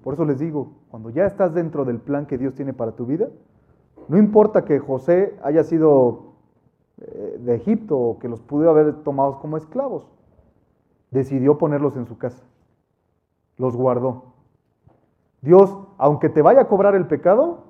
Por 0.04 0.16
eso 0.16 0.26
les 0.26 0.40
digo, 0.40 0.74
cuando 0.90 1.10
ya 1.10 1.26
estás 1.26 1.54
dentro 1.54 1.86
del 1.86 2.00
plan 2.02 2.26
que 2.26 2.38
Dios 2.38 2.54
tiene 2.54 2.74
para 2.74 2.92
tu 2.92 3.06
vida, 3.06 3.30
no 4.10 4.18
importa 4.18 4.66
que 4.66 4.80
José 4.80 5.40
haya 5.42 5.64
sido 5.64 6.27
de 6.98 7.56
Egipto 7.56 7.98
o 7.98 8.20
que 8.20 8.28
los 8.28 8.42
pudo 8.42 8.70
haber 8.70 9.04
tomado 9.04 9.40
como 9.40 9.58
esclavos, 9.58 10.08
decidió 11.12 11.58
ponerlos 11.58 11.96
en 11.96 12.08
su 12.08 12.18
casa. 12.18 12.44
Los 13.58 13.76
guardó. 13.76 14.34
Dios, 15.42 15.78
aunque 15.98 16.30
te 16.30 16.42
vaya 16.42 16.62
a 16.62 16.68
cobrar 16.68 16.96
el 16.96 17.08
pecado, 17.08 17.66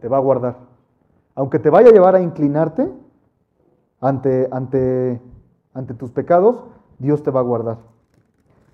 te 0.00 0.08
va 0.08 0.16
a 0.16 0.20
guardar. 0.20 0.56
Aunque 1.34 1.58
te 1.58 1.70
vaya 1.70 1.90
a 1.90 1.92
llevar 1.92 2.16
a 2.16 2.20
inclinarte 2.20 2.92
ante, 4.00 4.48
ante 4.50 5.20
ante 5.78 5.94
tus 5.94 6.10
pecados, 6.10 6.64
Dios 6.98 7.22
te 7.22 7.30
va 7.30 7.38
a 7.38 7.44
guardar. 7.44 7.78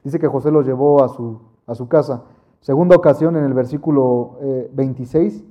Dice 0.03 0.19
que 0.19 0.27
José 0.27 0.51
los 0.51 0.67
llevó 0.67 1.05
a 1.05 1.09
su, 1.09 1.39
a 1.67 1.75
su 1.75 1.87
casa. 1.87 2.25
Segunda 2.61 2.97
ocasión 2.97 3.37
en 3.37 3.45
el 3.45 3.53
versículo 3.53 4.39
26 4.73 5.37
eh, 5.37 5.45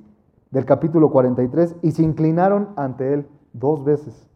del 0.50 0.66
capítulo 0.66 1.12
43, 1.12 1.76
y 1.84 1.92
se 1.92 2.02
inclinaron 2.04 2.70
ante 2.76 3.14
él 3.14 3.28
dos 3.54 3.84
veces. 3.84 4.30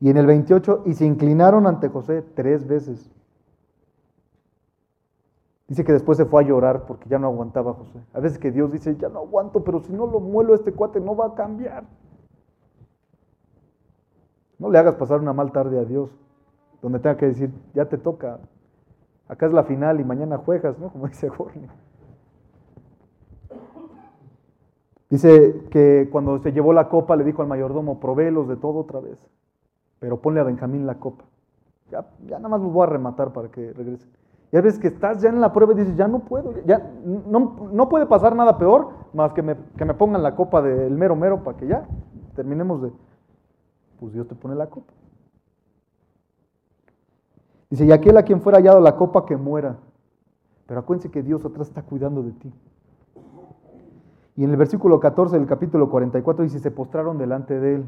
Y 0.00 0.08
en 0.08 0.16
el 0.16 0.26
28, 0.26 0.84
y 0.86 0.94
se 0.94 1.04
inclinaron 1.04 1.66
ante 1.66 1.88
José 1.88 2.22
tres 2.34 2.66
veces. 2.66 3.10
Dice 5.68 5.84
que 5.84 5.92
después 5.92 6.16
se 6.18 6.24
fue 6.24 6.42
a 6.42 6.46
llorar 6.46 6.86
porque 6.86 7.08
ya 7.08 7.18
no 7.18 7.28
aguantaba 7.28 7.74
José. 7.74 8.00
A 8.12 8.20
veces 8.20 8.38
que 8.38 8.50
Dios 8.50 8.72
dice, 8.72 8.96
ya 8.96 9.08
no 9.08 9.20
aguanto, 9.20 9.62
pero 9.62 9.80
si 9.80 9.92
no 9.92 10.06
lo 10.06 10.18
muelo 10.18 10.54
este 10.54 10.72
cuate 10.72 11.00
no 11.00 11.14
va 11.14 11.26
a 11.26 11.34
cambiar. 11.34 11.84
No 14.58 14.70
le 14.70 14.78
hagas 14.78 14.96
pasar 14.96 15.20
una 15.20 15.32
mal 15.32 15.52
tarde 15.52 15.78
a 15.78 15.84
Dios, 15.84 16.10
donde 16.82 16.98
tenga 16.98 17.16
que 17.16 17.26
decir, 17.26 17.52
ya 17.72 17.86
te 17.88 17.98
toca, 17.98 18.40
acá 19.28 19.46
es 19.46 19.52
la 19.52 19.64
final 19.64 20.00
y 20.00 20.04
mañana 20.04 20.38
juegas, 20.38 20.78
¿no? 20.78 20.90
Como 20.90 21.06
dice 21.06 21.28
Jorge. 21.28 21.60
Dice 25.10 25.66
que 25.70 26.08
cuando 26.10 26.38
se 26.38 26.52
llevó 26.52 26.72
la 26.72 26.88
copa 26.88 27.16
le 27.16 27.24
dijo 27.24 27.42
al 27.42 27.48
mayordomo, 27.48 27.98
provélos 27.98 28.46
de 28.48 28.56
todo 28.56 28.78
otra 28.78 29.00
vez, 29.00 29.18
pero 29.98 30.20
ponle 30.20 30.40
a 30.40 30.44
Benjamín 30.44 30.86
la 30.86 31.00
copa. 31.00 31.24
Ya, 31.90 32.06
ya 32.26 32.36
nada 32.36 32.48
más 32.48 32.60
los 32.60 32.72
voy 32.72 32.84
a 32.84 32.90
rematar 32.90 33.32
para 33.32 33.50
que 33.50 33.72
regrese. 33.72 34.06
Ya 34.52 34.60
ves 34.60 34.78
que 34.78 34.88
estás 34.88 35.20
ya 35.20 35.28
en 35.28 35.40
la 35.40 35.52
prueba 35.52 35.72
y 35.72 35.76
dices, 35.76 35.96
ya 35.96 36.06
no 36.06 36.20
puedo, 36.20 36.54
ya 36.64 36.92
no, 37.04 37.68
no 37.72 37.88
puede 37.88 38.06
pasar 38.06 38.34
nada 38.36 38.56
peor 38.56 38.90
más 39.12 39.32
que 39.32 39.42
me, 39.42 39.56
que 39.76 39.84
me 39.84 39.94
pongan 39.94 40.22
la 40.22 40.36
copa 40.36 40.62
del 40.62 40.94
mero 40.96 41.16
mero 41.16 41.42
para 41.42 41.56
que 41.56 41.66
ya 41.66 41.86
terminemos 42.36 42.82
de, 42.82 42.92
pues 43.98 44.12
Dios 44.12 44.28
te 44.28 44.36
pone 44.36 44.54
la 44.54 44.68
copa. 44.68 44.92
Dice, 47.68 47.84
y 47.84 47.92
aquel 47.92 48.16
a 48.16 48.24
quien 48.24 48.40
fuera 48.40 48.58
hallado 48.58 48.80
la 48.80 48.96
copa 48.96 49.26
que 49.26 49.36
muera. 49.36 49.76
Pero 50.66 50.80
acuérdense 50.80 51.10
que 51.10 51.22
Dios 51.22 51.44
atrás 51.44 51.68
está 51.68 51.82
cuidando 51.82 52.22
de 52.22 52.32
ti. 52.32 52.52
Y 54.40 54.44
en 54.44 54.52
el 54.52 54.56
versículo 54.56 55.00
14 55.00 55.36
del 55.36 55.46
capítulo 55.46 55.90
44 55.90 56.44
dice, 56.44 56.60
se 56.60 56.70
postraron 56.70 57.18
delante 57.18 57.60
de 57.60 57.74
él. 57.74 57.86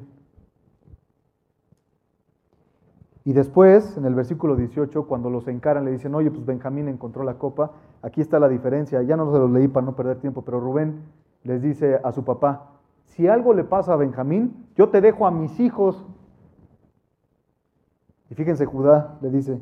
Y 3.24 3.32
después, 3.32 3.96
en 3.96 4.04
el 4.04 4.14
versículo 4.14 4.54
18, 4.54 5.06
cuando 5.06 5.30
los 5.30 5.48
encaran, 5.48 5.86
le 5.86 5.92
dicen, 5.92 6.14
oye, 6.14 6.30
pues 6.30 6.44
Benjamín 6.44 6.88
encontró 6.88 7.24
la 7.24 7.38
copa. 7.38 7.70
Aquí 8.02 8.20
está 8.20 8.38
la 8.38 8.50
diferencia. 8.50 9.00
Ya 9.00 9.16
no 9.16 9.32
se 9.32 9.38
los 9.38 9.50
leí 9.50 9.66
para 9.66 9.86
no 9.86 9.96
perder 9.96 10.18
tiempo, 10.18 10.42
pero 10.42 10.60
Rubén 10.60 11.00
les 11.42 11.62
dice 11.62 11.98
a 12.04 12.12
su 12.12 12.22
papá, 12.22 12.72
si 13.06 13.26
algo 13.28 13.54
le 13.54 13.64
pasa 13.64 13.94
a 13.94 13.96
Benjamín, 13.96 14.66
yo 14.76 14.90
te 14.90 15.00
dejo 15.00 15.26
a 15.26 15.30
mis 15.30 15.58
hijos. 15.58 16.06
Y 18.28 18.34
fíjense, 18.34 18.66
Judá 18.66 19.16
le 19.22 19.30
dice, 19.30 19.58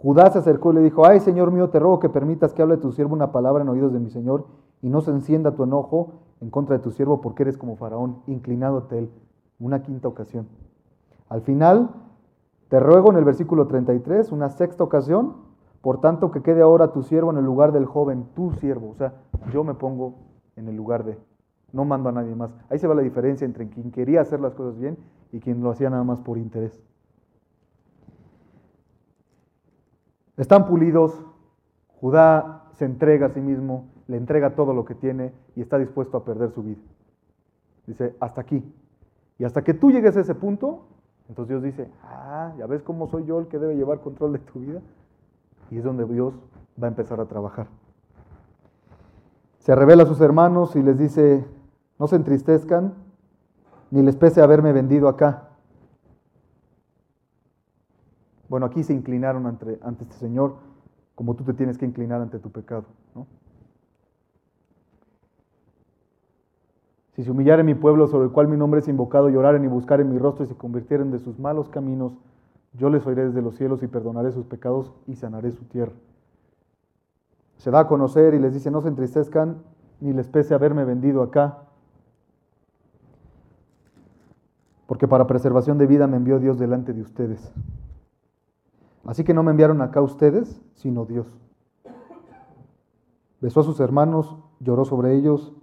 Judá 0.00 0.30
se 0.30 0.38
acercó 0.38 0.72
y 0.72 0.76
le 0.76 0.82
dijo, 0.82 1.06
ay 1.06 1.20
Señor 1.20 1.50
mío, 1.50 1.70
te 1.70 1.78
ruego 1.80 1.98
que 1.98 2.08
permitas 2.08 2.54
que 2.54 2.62
hable 2.62 2.76
tu 2.76 2.92
siervo 2.92 3.14
una 3.14 3.32
palabra 3.32 3.62
en 3.62 3.68
oídos 3.68 3.92
de 3.92 3.98
mi 3.98 4.10
Señor 4.10 4.46
y 4.80 4.88
no 4.88 5.00
se 5.00 5.10
encienda 5.10 5.56
tu 5.56 5.64
enojo 5.64 6.12
en 6.40 6.50
contra 6.50 6.76
de 6.76 6.82
tu 6.82 6.90
siervo 6.90 7.20
porque 7.20 7.42
eres 7.42 7.58
como 7.58 7.76
faraón, 7.76 8.22
inclinado 8.26 8.86
a 8.90 8.94
él. 8.94 9.10
Una 9.58 9.82
quinta 9.82 10.06
ocasión. 10.06 10.46
Al 11.28 11.42
final, 11.42 11.90
te 12.68 12.78
ruego 12.78 13.10
en 13.10 13.16
el 13.16 13.24
versículo 13.24 13.66
33, 13.66 14.30
una 14.30 14.50
sexta 14.50 14.84
ocasión, 14.84 15.34
por 15.80 16.00
tanto 16.00 16.30
que 16.30 16.42
quede 16.42 16.62
ahora 16.62 16.92
tu 16.92 17.02
siervo 17.02 17.32
en 17.32 17.38
el 17.38 17.44
lugar 17.44 17.72
del 17.72 17.86
joven, 17.86 18.28
tu 18.34 18.52
siervo. 18.52 18.90
O 18.90 18.94
sea, 18.94 19.14
yo 19.52 19.64
me 19.64 19.74
pongo 19.74 20.14
en 20.54 20.68
el 20.68 20.76
lugar 20.76 21.04
de 21.04 21.18
no 21.72 21.84
mando 21.84 22.08
a 22.08 22.12
nadie 22.12 22.34
más. 22.34 22.54
Ahí 22.70 22.78
se 22.78 22.86
va 22.86 22.94
la 22.94 23.02
diferencia 23.02 23.44
entre 23.44 23.68
quien 23.68 23.90
quería 23.90 24.20
hacer 24.20 24.40
las 24.40 24.54
cosas 24.54 24.78
bien 24.78 24.96
y 25.32 25.40
quien 25.40 25.62
lo 25.62 25.70
hacía 25.70 25.90
nada 25.90 26.04
más 26.04 26.20
por 26.20 26.38
interés. 26.38 26.80
Están 30.38 30.66
pulidos, 30.66 31.20
Judá 32.00 32.64
se 32.72 32.84
entrega 32.84 33.26
a 33.26 33.30
sí 33.30 33.40
mismo, 33.40 33.86
le 34.06 34.16
entrega 34.16 34.54
todo 34.54 34.72
lo 34.72 34.84
que 34.84 34.94
tiene 34.94 35.32
y 35.56 35.60
está 35.60 35.78
dispuesto 35.78 36.16
a 36.16 36.24
perder 36.24 36.52
su 36.52 36.62
vida. 36.62 36.80
Dice, 37.86 38.14
hasta 38.20 38.40
aquí. 38.40 38.64
Y 39.38 39.44
hasta 39.44 39.62
que 39.62 39.74
tú 39.74 39.90
llegues 39.90 40.16
a 40.16 40.20
ese 40.20 40.34
punto, 40.34 40.86
Entonces 41.28 41.50
Dios 41.50 41.62
dice, 41.62 41.90
ah, 42.04 42.54
ya 42.56 42.66
ves 42.66 42.82
cómo 42.82 43.06
soy 43.08 43.26
yo 43.26 43.38
el 43.38 43.48
que 43.48 43.58
debe 43.58 43.76
llevar 43.76 44.00
control 44.00 44.32
de 44.32 44.38
tu 44.38 44.60
vida. 44.60 44.80
Y 45.70 45.76
es 45.76 45.84
donde 45.84 46.06
Dios 46.06 46.32
va 46.82 46.86
a 46.86 46.88
empezar 46.88 47.20
a 47.20 47.26
trabajar. 47.26 47.66
Se 49.58 49.74
revela 49.74 50.04
a 50.04 50.06
sus 50.06 50.20
hermanos 50.22 50.74
y 50.74 50.82
les 50.82 50.96
dice, 50.96 51.44
no 51.98 52.06
se 52.06 52.16
entristezcan, 52.16 52.94
ni 53.90 54.02
les 54.02 54.16
pese 54.16 54.40
haberme 54.40 54.72
vendido 54.72 55.08
acá. 55.08 55.47
Bueno, 58.48 58.66
aquí 58.66 58.82
se 58.82 58.94
inclinaron 58.94 59.46
ante, 59.46 59.78
este 60.00 60.14
Señor 60.14 60.56
como 61.14 61.34
tú 61.34 61.44
te 61.44 61.52
tienes 61.52 61.76
que 61.78 61.84
inclinar 61.84 62.20
ante 62.20 62.38
tu 62.38 62.50
pecado. 62.50 62.84
¿no? 63.14 63.26
Si 67.16 67.24
se 67.24 67.30
humillaren 67.32 67.66
mi 67.66 67.74
pueblo 67.74 68.06
sobre 68.06 68.26
el 68.26 68.30
cual 68.30 68.46
mi 68.46 68.56
nombre 68.56 68.78
es 68.78 68.86
invocado, 68.86 69.28
lloraren 69.28 69.64
y 69.64 69.66
buscaren 69.66 70.08
mi 70.08 70.18
rostro 70.18 70.44
y 70.44 70.48
se 70.48 70.54
convirtieren 70.54 71.10
de 71.10 71.18
sus 71.18 71.40
malos 71.40 71.68
caminos, 71.68 72.12
yo 72.74 72.88
les 72.90 73.04
oiré 73.04 73.26
desde 73.26 73.42
los 73.42 73.56
cielos 73.56 73.82
y 73.82 73.88
perdonaré 73.88 74.30
sus 74.30 74.46
pecados 74.46 74.92
y 75.08 75.16
sanaré 75.16 75.50
su 75.50 75.64
tierra. 75.64 75.92
Se 77.56 77.72
da 77.72 77.80
a 77.80 77.88
conocer 77.88 78.34
y 78.34 78.38
les 78.38 78.54
dice, 78.54 78.70
no 78.70 78.80
se 78.82 78.88
entristezcan 78.88 79.56
ni 80.00 80.12
les 80.12 80.28
pese 80.28 80.54
haberme 80.54 80.84
vendido 80.84 81.24
acá, 81.24 81.64
porque 84.86 85.08
para 85.08 85.26
preservación 85.26 85.76
de 85.76 85.88
vida 85.88 86.06
me 86.06 86.16
envió 86.16 86.38
Dios 86.38 86.58
delante 86.58 86.92
de 86.92 87.02
ustedes. 87.02 87.52
Así 89.08 89.24
que 89.24 89.32
no 89.32 89.42
me 89.42 89.52
enviaron 89.52 89.80
acá 89.80 90.02
ustedes, 90.02 90.60
sino 90.74 91.06
Dios. 91.06 91.26
Besó 93.40 93.60
a 93.60 93.64
sus 93.64 93.80
hermanos, 93.80 94.36
lloró 94.60 94.84
sobre 94.84 95.14
ellos 95.14 95.54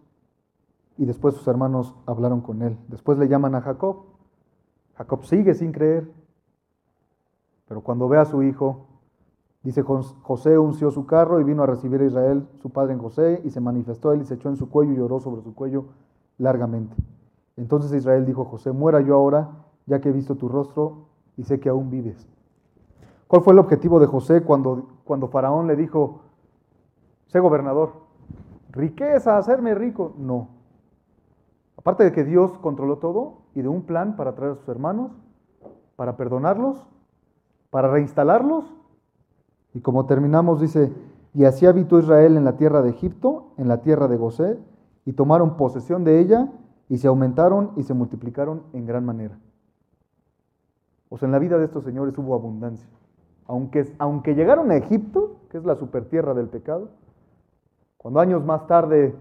y 0.98 1.06
después 1.06 1.36
sus 1.36 1.48
hermanos 1.48 1.94
hablaron 2.08 2.42
con 2.42 2.64
él. 2.64 2.76
Después 2.88 3.20
le 3.20 3.28
llaman 3.28 3.54
a 3.54 3.62
Jacob. 3.62 3.98
Jacob 4.96 5.26
sigue 5.26 5.54
sin 5.54 5.74
creer. 5.74 6.12
Pero 7.68 7.82
cuando 7.82 8.10
ve 8.10 8.18
a 8.18 8.26
su 8.26 8.42
hijo, 8.42 8.88
dice 9.62 9.84
José 9.84 10.58
unció 10.58 10.90
su 10.90 11.06
carro 11.06 11.40
y 11.40 11.44
vino 11.44 11.62
a 11.62 11.68
recibir 11.68 12.02
a 12.02 12.06
Israel, 12.06 12.48
su 12.64 12.72
padre 12.72 12.94
en 12.94 13.00
José, 13.00 13.44
y 13.46 13.52
se 13.52 13.62
manifestó 13.62 14.12
él 14.12 14.22
y 14.22 14.26
se 14.26 14.34
echó 14.34 14.50
en 14.50 14.58
su 14.58 14.72
cuello 14.72 14.94
y 14.94 14.98
lloró 14.98 15.20
sobre 15.20 15.44
su 15.44 15.54
cuello 15.54 15.86
largamente. 16.40 16.96
Entonces 17.58 17.94
Israel 17.94 18.26
dijo, 18.26 18.46
José, 18.46 18.72
muera 18.72 19.02
yo 19.02 19.14
ahora, 19.14 19.52
ya 19.86 20.02
que 20.02 20.10
he 20.10 20.14
visto 20.14 20.34
tu 20.34 20.50
rostro 20.50 21.10
y 21.38 21.44
sé 21.44 21.60
que 21.60 21.70
aún 21.70 21.92
vives. 21.92 22.28
¿Cuál 23.28 23.42
fue 23.42 23.54
el 23.54 23.60
objetivo 23.60 24.00
de 24.00 24.06
José 24.06 24.44
cuando, 24.44 25.00
cuando 25.04 25.28
Faraón 25.28 25.68
le 25.68 25.76
dijo, 25.76 26.22
sé 27.28 27.40
gobernador? 27.40 27.94
¿Riqueza, 28.70 29.38
hacerme 29.38 29.74
rico? 29.74 30.14
No. 30.18 30.50
Aparte 31.78 32.04
de 32.04 32.12
que 32.12 32.24
Dios 32.24 32.58
controló 32.60 32.98
todo 32.98 33.44
y 33.54 33.62
de 33.62 33.68
un 33.68 33.84
plan 33.84 34.16
para 34.16 34.36
traer 34.36 34.54
a 34.54 34.56
sus 34.56 34.68
hermanos, 34.70 35.12
para 35.96 36.18
perdonarlos, 36.18 36.86
para 37.70 37.90
reinstalarlos. 37.90 38.66
Y 39.74 39.82
como 39.82 40.06
terminamos, 40.06 40.62
dice, 40.62 40.94
y 41.34 41.46
así 41.46 41.66
habitó 41.66 42.00
Israel 42.00 42.38
en 42.38 42.46
la 42.46 42.58
tierra 42.58 42.82
de 42.82 42.90
Egipto, 42.90 43.54
en 43.58 43.68
la 43.68 43.82
tierra 43.82 44.08
de 44.08 44.18
Gosé, 44.18 44.60
y 45.06 45.14
tomaron 45.14 45.58
posesión 45.58 46.04
de 46.04 46.20
ella, 46.20 46.52
y 46.88 46.98
se 46.98 47.08
aumentaron 47.08 47.72
y 47.76 47.84
se 47.84 47.94
multiplicaron 47.94 48.64
en 48.74 48.86
gran 48.86 49.06
manera. 49.06 49.38
O 51.10 51.18
sea, 51.18 51.28
en 51.28 51.32
la 51.32 51.40
vida 51.40 51.58
de 51.58 51.66
estos 51.66 51.84
señores 51.84 52.18
hubo 52.18 52.36
abundancia. 52.36 52.90
Aunque, 53.48 53.94
aunque 54.00 54.36
llegaron 54.36 54.72
a 54.72 54.78
Egipto, 54.78 55.38
que 55.50 55.58
es 55.58 55.66
la 55.66 55.76
supertierra 55.76 56.34
del 56.34 56.48
pecado, 56.48 56.90
cuando 57.98 58.20
años 58.20 58.44
más 58.44 58.68
tarde 58.68 59.16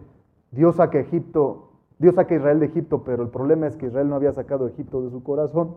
Dios 0.51 0.77
saca 0.77 0.99
Egipto 0.99 1.65
Dios 1.99 2.17
saca 2.17 2.35
a 2.35 2.39
Israel 2.39 2.61
de 2.61 2.67
Egipto, 2.67 3.05
pero 3.05 3.23
el 3.23 3.29
problema 3.29 3.67
es 3.67 3.77
que 3.77 3.87
Israel 3.87 4.09
no 4.09 4.17
había 4.17 4.33
sacado 4.33 4.67
a 4.67 4.69
Egipto 4.69 5.03
de 5.03 5.11
su 5.11 5.23
corazón. 5.23 5.77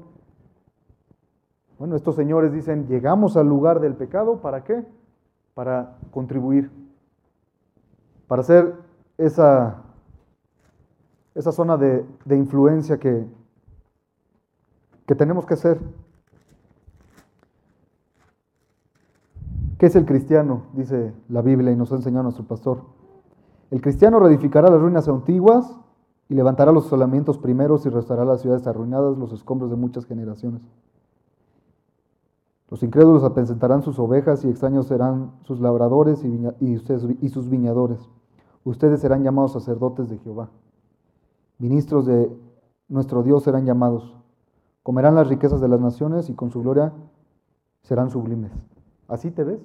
Bueno, 1.77 1.95
estos 1.95 2.15
señores 2.15 2.51
dicen, 2.51 2.87
llegamos 2.87 3.37
al 3.37 3.47
lugar 3.47 3.79
del 3.79 3.93
pecado, 3.93 4.41
¿para 4.41 4.63
qué? 4.63 4.83
Para 5.53 5.97
contribuir, 6.11 6.71
para 8.27 8.41
hacer 8.41 8.73
esa, 9.17 9.83
esa 11.35 11.51
zona 11.51 11.77
de, 11.77 12.03
de 12.25 12.35
influencia 12.35 12.97
que, 12.97 13.27
que 15.05 15.15
tenemos 15.15 15.45
que 15.45 15.53
hacer. 15.53 15.79
¿Qué 19.77 19.85
es 19.85 19.95
el 19.95 20.05
cristiano? 20.05 20.63
Dice 20.73 21.13
la 21.29 21.41
Biblia 21.41 21.71
y 21.71 21.75
nos 21.75 21.91
ha 21.91 21.95
enseñado 21.95 22.23
nuestro 22.23 22.45
pastor. 22.45 22.81
El 23.69 23.81
cristiano 23.81 24.19
reedificará 24.19 24.69
las 24.71 24.81
ruinas 24.81 25.07
antiguas 25.07 25.79
y 26.29 26.33
levantará 26.33 26.71
los 26.71 26.87
solamientos 26.87 27.37
primeros 27.37 27.85
y 27.85 27.89
restaurará 27.89 28.31
las 28.31 28.41
ciudades 28.41 28.65
arruinadas, 28.65 29.17
los 29.17 29.31
escombros 29.33 29.69
de 29.69 29.75
muchas 29.75 30.05
generaciones. 30.05 30.61
Los 32.69 32.81
incrédulos 32.81 33.23
apencentarán 33.23 33.83
sus 33.83 33.99
ovejas 33.99 34.43
y 34.43 34.49
extraños 34.49 34.87
serán 34.87 35.31
sus 35.43 35.59
labradores 35.59 36.23
y, 36.59 36.75
ustedes, 36.75 37.05
y 37.21 37.29
sus 37.29 37.47
viñadores. 37.47 38.09
Ustedes 38.63 38.99
serán 38.99 39.23
llamados 39.23 39.53
sacerdotes 39.53 40.09
de 40.09 40.17
Jehová. 40.17 40.49
Ministros 41.59 42.05
de 42.05 42.35
nuestro 42.89 43.23
Dios 43.23 43.43
serán 43.43 43.65
llamados. 43.65 44.17
Comerán 44.83 45.15
las 45.15 45.27
riquezas 45.27 45.61
de 45.61 45.67
las 45.67 45.79
naciones 45.79 46.29
y 46.29 46.33
con 46.33 46.51
su 46.51 46.61
gloria 46.61 46.93
serán 47.83 48.09
sublimes. 48.09 48.51
¿Así 49.07 49.31
te 49.31 49.43
ves? 49.43 49.61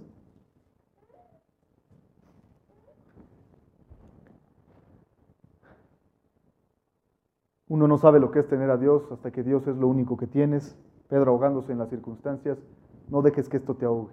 Uno 7.69 7.89
no 7.89 7.97
sabe 7.97 8.21
lo 8.21 8.31
que 8.31 8.41
es 8.41 8.49
tener 8.49 8.71
a 8.71 8.77
Dios 8.77 9.11
hasta 9.11 9.31
que 9.31 9.43
Dios 9.43 9.67
es 9.67 9.77
lo 9.77 9.89
único 9.89 10.17
que 10.17 10.27
tienes. 10.27 10.77
Pedro 11.09 11.33
ahogándose 11.33 11.73
en 11.73 11.79
las 11.79 11.89
circunstancias, 11.89 12.59
no 13.09 13.23
dejes 13.23 13.49
que 13.49 13.57
esto 13.57 13.75
te 13.75 13.87
ahogue. 13.87 14.13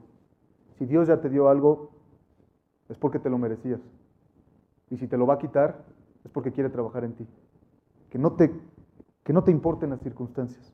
Si 0.78 0.86
Dios 0.86 1.08
ya 1.10 1.20
te 1.20 1.30
dio 1.30 1.50
algo, 1.50 1.92
es 2.88 2.98
porque 2.98 3.20
te 3.20 3.30
lo 3.30 3.38
merecías. 3.38 3.82
Y 4.90 4.98
si 4.98 5.08
te 5.08 5.18
lo 5.18 5.28
va 5.28 5.36
a 5.36 5.40
quitar, 5.40 5.86
es 6.24 6.32
porque 6.32 6.52
quiere 6.52 6.70
trabajar 6.70 7.04
en 7.04 7.14
ti. 7.14 7.28
Que 8.10 8.18
no 8.18 8.34
te, 8.34 8.52
que 9.24 9.34
no 9.34 9.44
te 9.44 9.52
importen 9.52 9.92
las 9.92 10.00
circunstancias. 10.02 10.74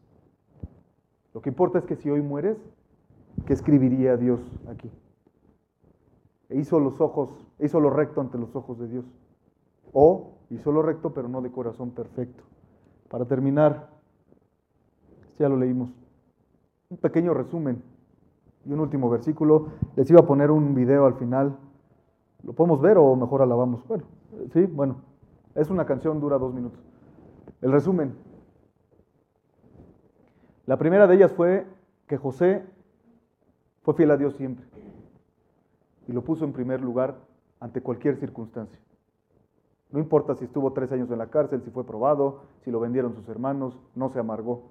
Lo 1.34 1.42
que 1.42 1.50
importa 1.50 1.80
es 1.80 1.86
que 1.86 1.96
si 1.96 2.10
hoy 2.10 2.22
mueres, 2.22 2.58
¿qué 3.46 3.54
escribiría 3.54 4.18
Dios 4.18 4.40
aquí? 4.70 4.92
E 6.50 6.60
hizo 6.60 6.80
los 6.80 7.02
ojos, 7.02 7.30
hizo 7.60 7.80
lo 7.80 7.90
recto 7.90 8.22
ante 8.22 8.38
los 8.38 8.56
ojos 8.56 8.80
de 8.80 8.88
Dios. 8.88 9.06
O 9.94 10.36
hizo 10.50 10.72
lo 10.72 10.82
recto, 10.82 11.14
pero 11.14 11.28
no 11.28 11.42
de 11.42 11.52
corazón 11.52 11.92
perfecto. 11.92 12.44
Para 13.10 13.26
terminar, 13.26 13.90
ya 15.40 15.50
lo 15.50 15.58
leímos, 15.58 15.90
un 16.90 16.98
pequeño 16.98 17.34
resumen 17.34 17.82
y 18.66 18.74
un 18.74 18.80
último 18.80 19.10
versículo. 19.10 19.68
Les 19.96 20.10
iba 20.10 20.22
a 20.22 20.26
poner 20.26 20.52
un 20.52 20.76
video 20.76 21.06
al 21.06 21.16
final. 21.16 21.58
¿Lo 22.44 22.54
podemos 22.54 22.82
ver 22.82 22.98
o 22.98 23.16
mejor 23.16 23.42
alabamos? 23.42 23.86
Bueno, 23.88 24.04
sí, 24.54 24.66
bueno. 24.66 24.98
Es 25.56 25.70
una 25.70 25.86
canción, 25.86 26.20
dura 26.20 26.38
dos 26.38 26.54
minutos. 26.54 26.80
El 27.62 27.72
resumen. 27.72 28.14
La 30.66 30.78
primera 30.78 31.08
de 31.08 31.16
ellas 31.16 31.32
fue 31.32 31.66
que 32.08 32.18
José 32.18 32.66
fue 33.86 33.94
fiel 33.94 34.10
a 34.10 34.18
Dios 34.18 34.36
siempre 34.36 34.66
y 36.08 36.12
lo 36.12 36.24
puso 36.24 36.44
en 36.44 36.54
primer 36.54 36.82
lugar 36.82 37.16
ante 37.60 37.82
cualquier 37.82 38.18
circunstancia. 38.18 38.80
No 39.92 40.00
importa 40.00 40.36
si 40.36 40.46
estuvo 40.46 40.74
tres 40.74 40.92
años 40.92 41.10
en 41.12 41.20
la 41.20 41.28
cárcel, 41.28 41.62
si 41.62 41.70
fue 41.70 41.86
probado, 41.86 42.42
si 42.64 42.72
lo 42.72 42.80
vendieron 42.80 43.14
sus 43.14 43.30
hermanos, 43.30 43.80
no 43.94 44.10
se 44.10 44.20
amargó. 44.20 44.64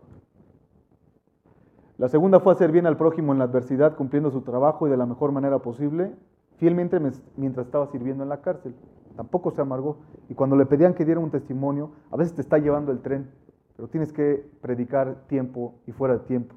La 1.97 2.09
segunda 2.09 2.41
fue 2.41 2.53
hacer 2.53 2.73
bien 2.73 2.87
al 2.87 2.97
prójimo 2.97 3.33
en 3.33 3.39
la 3.39 3.45
adversidad, 3.45 3.97
cumpliendo 3.97 4.33
su 4.33 4.43
trabajo 4.43 4.89
y 4.89 4.91
de 4.91 4.97
la 4.97 5.07
mejor 5.07 5.31
manera 5.31 5.61
posible, 5.61 6.13
fielmente 6.57 6.99
mientras 7.37 7.67
estaba 7.67 7.87
sirviendo 7.87 8.25
en 8.25 8.29
la 8.29 8.41
cárcel. 8.41 8.75
Tampoco 9.17 9.53
se 9.53 9.61
amargó. 9.61 9.99
Y 10.29 10.35
cuando 10.35 10.57
le 10.57 10.67
pedían 10.67 10.95
que 10.95 11.05
diera 11.05 11.21
un 11.21 11.31
testimonio, 11.31 11.93
a 12.11 12.17
veces 12.17 12.35
te 12.35 12.41
está 12.41 12.59
llevando 12.59 12.91
el 12.91 13.01
tren, 13.01 13.31
pero 13.77 13.87
tienes 13.87 14.13
que 14.13 14.45
predicar 14.61 15.27
tiempo 15.29 15.77
y 15.87 15.93
fuera 15.93 16.15
de 16.15 16.25
tiempo. 16.25 16.57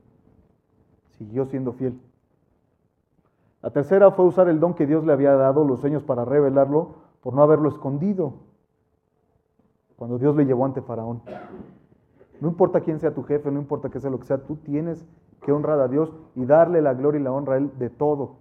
Siguió 1.19 1.45
siendo 1.45 1.73
fiel. 1.73 1.99
La 3.61 3.71
tercera 3.71 4.11
fue 4.11 4.25
usar 4.25 4.49
el 4.49 4.59
don 4.59 4.73
que 4.73 4.85
Dios 4.85 5.03
le 5.03 5.13
había 5.13 5.33
dado, 5.33 5.65
los 5.65 5.79
sueños, 5.79 6.03
para 6.03 6.25
revelarlo, 6.25 6.95
por 7.21 7.33
no 7.33 7.43
haberlo 7.43 7.69
escondido 7.69 8.47
cuando 9.97 10.19
Dios 10.19 10.35
le 10.35 10.45
llevó 10.45 10.63
ante 10.63 10.81
Faraón. 10.81 11.21
No 12.39 12.47
importa 12.47 12.81
quién 12.81 12.99
sea 12.99 13.13
tu 13.13 13.23
jefe, 13.23 13.51
no 13.51 13.59
importa 13.59 13.89
qué 13.89 13.99
sea 13.99 14.11
lo 14.11 14.19
que 14.19 14.27
sea, 14.27 14.37
tú 14.37 14.57
tienes 14.57 15.05
que 15.41 15.51
honrar 15.51 15.79
a 15.79 15.87
Dios 15.87 16.13
y 16.35 16.45
darle 16.45 16.81
la 16.81 16.93
gloria 16.93 17.19
y 17.19 17.23
la 17.23 17.31
honra 17.31 17.55
a 17.55 17.57
Él 17.57 17.71
de 17.79 17.89
todo. 17.89 18.35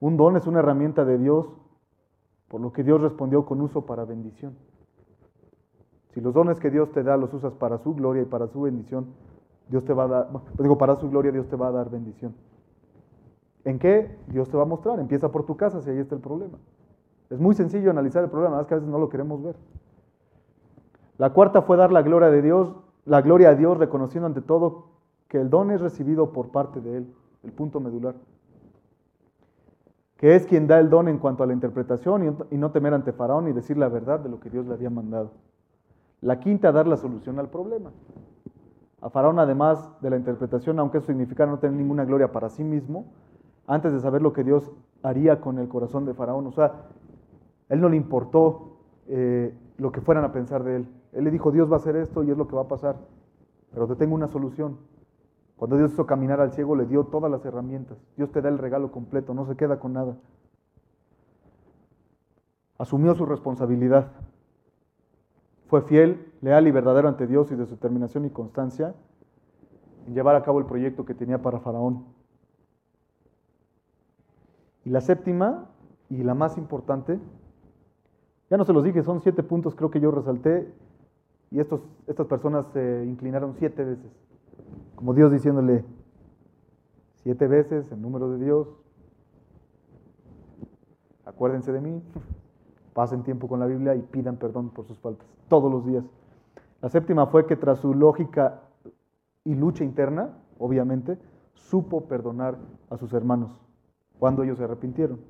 Un 0.00 0.16
don 0.16 0.36
es 0.36 0.46
una 0.46 0.58
herramienta 0.58 1.04
de 1.04 1.18
Dios, 1.18 1.46
por 2.48 2.60
lo 2.60 2.72
que 2.72 2.82
Dios 2.82 3.00
respondió 3.00 3.46
con 3.46 3.60
uso 3.60 3.86
para 3.86 4.04
bendición. 4.04 4.56
Si 6.10 6.20
los 6.20 6.34
dones 6.34 6.58
que 6.58 6.70
Dios 6.70 6.90
te 6.90 7.04
da 7.04 7.16
los 7.16 7.32
usas 7.32 7.52
para 7.54 7.78
su 7.78 7.94
gloria 7.94 8.22
y 8.22 8.26
para 8.26 8.48
su 8.48 8.62
bendición, 8.62 9.06
Dios 9.68 9.84
te 9.84 9.92
va 9.92 10.04
a 10.04 10.08
dar, 10.08 10.28
digo, 10.58 10.78
para 10.78 10.96
su 10.96 11.08
gloria 11.10 11.30
Dios 11.30 11.46
te 11.48 11.56
va 11.56 11.68
a 11.68 11.72
dar 11.72 11.90
bendición. 11.90 12.34
¿En 13.68 13.78
qué? 13.78 14.16
Dios 14.28 14.48
te 14.48 14.56
va 14.56 14.62
a 14.62 14.66
mostrar. 14.66 14.98
Empieza 14.98 15.30
por 15.30 15.44
tu 15.44 15.54
casa 15.54 15.82
si 15.82 15.90
ahí 15.90 15.98
está 15.98 16.14
el 16.14 16.22
problema. 16.22 16.56
Es 17.28 17.38
muy 17.38 17.54
sencillo 17.54 17.90
analizar 17.90 18.24
el 18.24 18.30
problema, 18.30 18.58
es 18.62 18.66
que 18.66 18.72
a 18.72 18.78
veces 18.78 18.90
no 18.90 18.98
lo 18.98 19.10
queremos 19.10 19.42
ver. 19.42 19.56
La 21.18 21.34
cuarta 21.34 21.60
fue 21.60 21.76
dar 21.76 21.92
la 21.92 22.00
gloria 22.00 22.30
de 22.30 22.40
Dios, 22.40 22.74
la 23.04 23.20
gloria 23.20 23.50
a 23.50 23.54
Dios, 23.54 23.76
reconociendo 23.76 24.26
ante 24.26 24.40
todo 24.40 24.86
que 25.28 25.38
el 25.38 25.50
don 25.50 25.70
es 25.70 25.82
recibido 25.82 26.32
por 26.32 26.48
parte 26.48 26.80
de 26.80 26.96
Él, 26.96 27.14
el 27.42 27.52
punto 27.52 27.78
medular. 27.78 28.14
Que 30.16 30.34
es 30.34 30.46
quien 30.46 30.66
da 30.66 30.78
el 30.78 30.88
don 30.88 31.06
en 31.06 31.18
cuanto 31.18 31.42
a 31.42 31.46
la 31.46 31.52
interpretación 31.52 32.46
y 32.50 32.56
no 32.56 32.70
temer 32.70 32.94
ante 32.94 33.12
Faraón 33.12 33.48
y 33.48 33.52
decir 33.52 33.76
la 33.76 33.90
verdad 33.90 34.18
de 34.20 34.30
lo 34.30 34.40
que 34.40 34.48
Dios 34.48 34.66
le 34.66 34.72
había 34.72 34.88
mandado. 34.88 35.32
La 36.22 36.40
quinta, 36.40 36.72
dar 36.72 36.86
la 36.86 36.96
solución 36.96 37.38
al 37.38 37.50
problema. 37.50 37.92
A 39.02 39.10
Faraón, 39.10 39.38
además 39.38 39.90
de 40.00 40.08
la 40.08 40.16
interpretación, 40.16 40.78
aunque 40.78 40.98
eso 40.98 41.08
significara 41.08 41.50
no 41.50 41.58
tener 41.58 41.76
ninguna 41.76 42.06
gloria 42.06 42.32
para 42.32 42.48
sí 42.48 42.64
mismo, 42.64 43.04
antes 43.68 43.92
de 43.92 44.00
saber 44.00 44.22
lo 44.22 44.32
que 44.32 44.42
Dios 44.42 44.72
haría 45.02 45.40
con 45.40 45.58
el 45.58 45.68
corazón 45.68 46.06
de 46.06 46.14
Faraón, 46.14 46.46
o 46.46 46.52
sea, 46.52 46.86
él 47.68 47.80
no 47.80 47.88
le 47.88 47.96
importó 47.96 48.78
eh, 49.06 49.54
lo 49.76 49.92
que 49.92 50.00
fueran 50.00 50.24
a 50.24 50.32
pensar 50.32 50.64
de 50.64 50.76
él. 50.76 50.88
Él 51.12 51.24
le 51.24 51.30
dijo, 51.30 51.52
Dios 51.52 51.70
va 51.70 51.74
a 51.74 51.78
hacer 51.78 51.94
esto 51.96 52.24
y 52.24 52.30
es 52.30 52.36
lo 52.36 52.48
que 52.48 52.56
va 52.56 52.62
a 52.62 52.68
pasar, 52.68 52.96
pero 53.72 53.86
te 53.86 53.94
tengo 53.94 54.14
una 54.14 54.26
solución. 54.26 54.78
Cuando 55.56 55.76
Dios 55.76 55.92
hizo 55.92 56.06
caminar 56.06 56.40
al 56.40 56.52
ciego, 56.52 56.76
le 56.76 56.86
dio 56.86 57.04
todas 57.04 57.30
las 57.30 57.44
herramientas. 57.44 57.98
Dios 58.16 58.30
te 58.32 58.40
da 58.40 58.48
el 58.48 58.58
regalo 58.58 58.90
completo, 58.90 59.34
no 59.34 59.44
se 59.44 59.56
queda 59.56 59.78
con 59.78 59.92
nada. 59.92 60.16
Asumió 62.78 63.14
su 63.14 63.26
responsabilidad. 63.26 64.12
Fue 65.66 65.82
fiel, 65.82 66.32
leal 66.40 66.66
y 66.68 66.70
verdadero 66.70 67.08
ante 67.08 67.26
Dios 67.26 67.50
y 67.52 67.56
de 67.56 67.66
su 67.66 67.72
determinación 67.74 68.24
y 68.24 68.30
constancia 68.30 68.94
en 70.06 70.14
llevar 70.14 70.36
a 70.36 70.42
cabo 70.42 70.58
el 70.58 70.64
proyecto 70.64 71.04
que 71.04 71.12
tenía 71.12 71.42
para 71.42 71.60
Faraón. 71.60 72.17
Y 74.88 74.90
la 74.90 75.02
séptima 75.02 75.66
y 76.08 76.22
la 76.22 76.32
más 76.32 76.56
importante, 76.56 77.20
ya 78.48 78.56
no 78.56 78.64
se 78.64 78.72
los 78.72 78.82
dije, 78.82 79.02
son 79.02 79.20
siete 79.20 79.42
puntos 79.42 79.74
creo 79.74 79.90
que 79.90 80.00
yo 80.00 80.10
resalté 80.10 80.72
y 81.50 81.60
estos, 81.60 81.82
estas 82.06 82.26
personas 82.26 82.64
se 82.72 83.04
inclinaron 83.04 83.52
siete 83.58 83.84
veces, 83.84 84.10
como 84.94 85.12
Dios 85.12 85.30
diciéndole 85.30 85.84
siete 87.16 87.46
veces 87.46 87.92
el 87.92 88.00
número 88.00 88.30
de 88.30 88.42
Dios, 88.42 88.66
acuérdense 91.26 91.70
de 91.70 91.82
mí, 91.82 92.02
pasen 92.94 93.24
tiempo 93.24 93.46
con 93.46 93.60
la 93.60 93.66
Biblia 93.66 93.94
y 93.94 94.00
pidan 94.00 94.38
perdón 94.38 94.70
por 94.70 94.86
sus 94.86 94.98
faltas, 95.00 95.28
todos 95.48 95.70
los 95.70 95.84
días. 95.84 96.04
La 96.80 96.88
séptima 96.88 97.26
fue 97.26 97.44
que 97.44 97.56
tras 97.56 97.80
su 97.80 97.92
lógica 97.92 98.62
y 99.44 99.54
lucha 99.54 99.84
interna, 99.84 100.30
obviamente, 100.58 101.18
supo 101.52 102.08
perdonar 102.08 102.56
a 102.88 102.96
sus 102.96 103.12
hermanos 103.12 103.67
cuando 104.18 104.42
ellos 104.42 104.58
se 104.58 104.64
arrepintieron. 104.64 105.20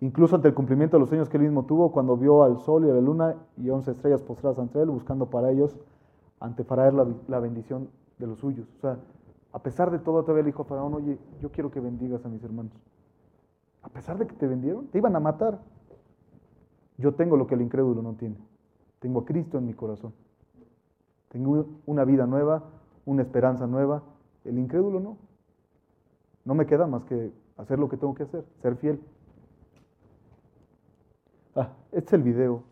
Incluso 0.00 0.34
ante 0.34 0.48
el 0.48 0.54
cumplimiento 0.54 0.96
de 0.96 1.00
los 1.00 1.08
sueños 1.08 1.28
que 1.28 1.36
él 1.36 1.44
mismo 1.44 1.64
tuvo, 1.64 1.92
cuando 1.92 2.16
vio 2.16 2.42
al 2.42 2.58
sol 2.58 2.84
y 2.84 2.90
a 2.90 2.94
la 2.94 3.00
luna 3.00 3.36
y 3.56 3.70
once 3.70 3.92
estrellas 3.92 4.20
postradas 4.20 4.58
ante 4.58 4.80
él, 4.82 4.90
buscando 4.90 5.30
para 5.30 5.52
ellos, 5.52 5.78
ante 6.40 6.64
Faraón, 6.64 7.20
la, 7.28 7.38
bendición 7.38 7.88
de 8.18 8.26
los 8.26 8.40
suyos. 8.40 8.66
O 8.78 8.80
sea, 8.80 8.98
a 9.52 9.62
pesar 9.62 9.92
de 9.92 10.00
todo, 10.00 10.22
todavía 10.22 10.42
le 10.42 10.48
dijo 10.48 10.62
a 10.62 10.64
Faraón, 10.64 10.92
oye, 10.94 11.18
yo 11.40 11.52
quiero 11.52 11.70
que 11.70 11.78
bendigas 11.78 12.26
a 12.26 12.28
mis 12.28 12.42
hermanos. 12.42 12.72
A 13.82 13.88
pesar 13.90 14.18
de 14.18 14.26
que 14.26 14.34
te 14.34 14.48
vendieron, 14.48 14.88
te 14.88 14.98
iban 14.98 15.14
a 15.14 15.20
matar. 15.20 15.60
Yo 16.98 17.14
tengo 17.14 17.36
lo 17.36 17.46
que 17.46 17.54
el 17.54 17.62
incrédulo 17.62 18.02
no 18.02 18.14
tiene. 18.14 18.36
Tengo 18.98 19.20
a 19.20 19.24
Cristo 19.24 19.56
en 19.58 19.66
mi 19.66 19.74
corazón. 19.74 20.12
Tengo 21.28 21.66
una 21.86 22.04
vida 22.04 22.26
nueva, 22.26 22.64
una 23.06 23.22
esperanza 23.22 23.68
nueva. 23.68 24.02
El 24.44 24.58
incrédulo 24.58 24.98
no. 24.98 25.16
No 26.44 26.54
me 26.56 26.66
queda 26.66 26.88
más 26.88 27.04
que 27.04 27.32
hacer 27.56 27.78
lo 27.78 27.88
que 27.88 27.96
tengo 27.96 28.14
que 28.14 28.24
hacer, 28.24 28.44
ser 28.60 28.76
fiel. 28.76 29.00
Ah, 31.54 31.70
este 31.92 32.06
es 32.06 32.12
el 32.14 32.22
video. 32.22 32.71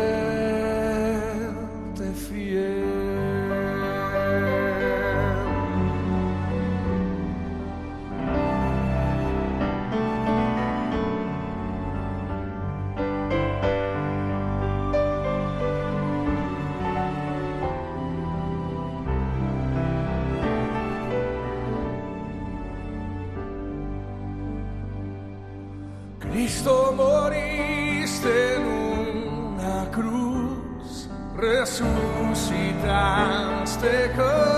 mistake. 33.81 34.50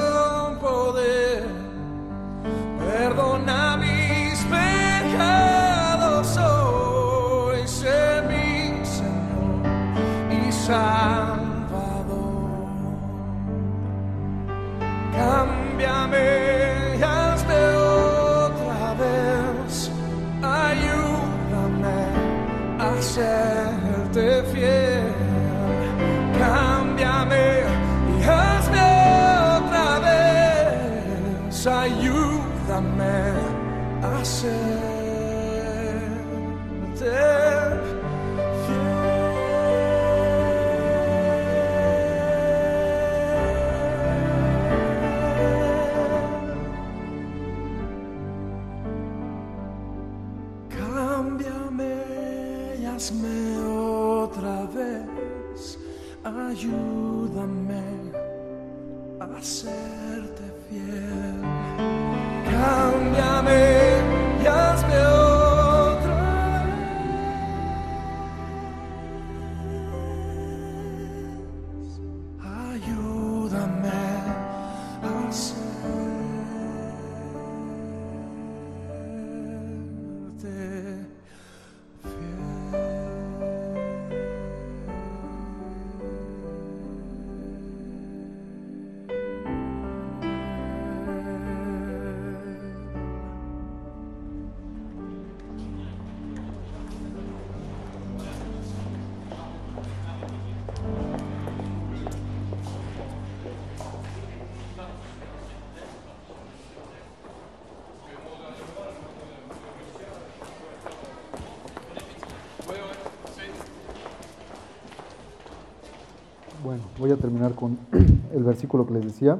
Terminar 117.24 117.56
con 117.56 117.78
el 118.34 118.44
versículo 118.44 118.86
que 118.86 118.96
les 118.96 119.06
decía. 119.06 119.40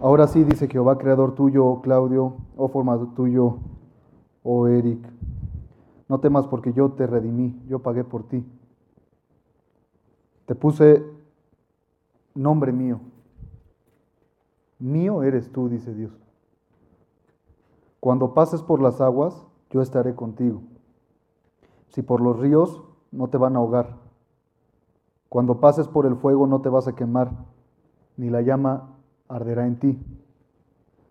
Ahora 0.00 0.26
sí 0.26 0.42
dice 0.42 0.66
Jehová, 0.66 0.98
creador 0.98 1.36
tuyo, 1.36 1.64
oh 1.64 1.80
Claudio, 1.80 2.34
oh 2.56 2.66
formado 2.66 3.06
tuyo, 3.14 3.58
oh 4.42 4.66
Eric. 4.66 4.98
No 6.08 6.18
temas 6.18 6.48
porque 6.48 6.72
yo 6.72 6.90
te 6.90 7.06
redimí, 7.06 7.56
yo 7.68 7.78
pagué 7.78 8.02
por 8.02 8.24
ti. 8.24 8.44
Te 10.46 10.56
puse 10.56 11.04
nombre 12.34 12.72
mío. 12.72 12.98
Mío 14.80 15.22
eres 15.22 15.52
tú, 15.52 15.68
dice 15.68 15.94
Dios. 15.94 16.10
Cuando 18.00 18.34
pases 18.34 18.60
por 18.60 18.82
las 18.82 19.00
aguas, 19.00 19.46
yo 19.70 19.80
estaré 19.80 20.16
contigo. 20.16 20.62
Si 21.90 22.02
por 22.02 22.20
los 22.20 22.40
ríos, 22.40 22.82
no 23.12 23.28
te 23.28 23.38
van 23.38 23.54
a 23.54 23.60
ahogar. 23.60 24.01
Cuando 25.32 25.60
pases 25.60 25.88
por 25.88 26.04
el 26.04 26.16
fuego, 26.16 26.46
no 26.46 26.60
te 26.60 26.68
vas 26.68 26.86
a 26.88 26.94
quemar, 26.94 27.30
ni 28.18 28.28
la 28.28 28.42
llama 28.42 28.90
arderá 29.28 29.66
en 29.66 29.78
ti. 29.78 29.98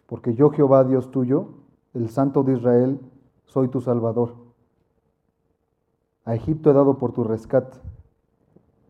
Porque 0.05 0.35
yo, 0.35 0.51
Jehová, 0.51 0.83
Dios 0.83 1.09
tuyo, 1.09 1.47
el 1.95 2.07
Santo 2.07 2.43
de 2.43 2.53
Israel, 2.53 2.99
soy 3.45 3.69
tu 3.69 3.81
Salvador. 3.81 4.35
A 6.23 6.35
Egipto 6.35 6.69
he 6.69 6.73
dado 6.73 6.99
por 6.99 7.13
tu 7.13 7.23
rescate, 7.23 7.79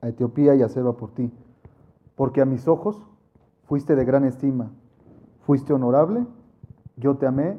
a 0.02 0.10
Etiopía 0.10 0.54
y 0.56 0.64
a 0.64 0.68
Seba 0.68 0.98
por 0.98 1.12
ti. 1.12 1.32
Porque 2.18 2.42
a 2.42 2.46
mis 2.46 2.68
ojos 2.68 3.02
fuiste 3.64 3.96
de 3.96 4.04
gran 4.04 4.26
estima, 4.26 4.72
fuiste 5.46 5.72
honorable, 5.72 6.28
yo 6.98 7.16
te 7.16 7.26
amé, 7.26 7.58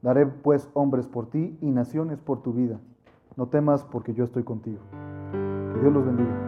daré 0.00 0.24
pues 0.24 0.70
hombres 0.72 1.06
por 1.06 1.26
ti 1.26 1.58
y 1.60 1.70
naciones 1.70 2.18
por 2.18 2.40
tu 2.40 2.54
vida. 2.54 2.80
No 3.36 3.48
temas 3.48 3.84
porque 3.84 4.14
yo 4.14 4.24
estoy 4.24 4.42
contigo. 4.42 4.78
Que 5.74 5.80
Dios 5.80 5.92
los 5.92 6.06
bendiga. 6.06 6.47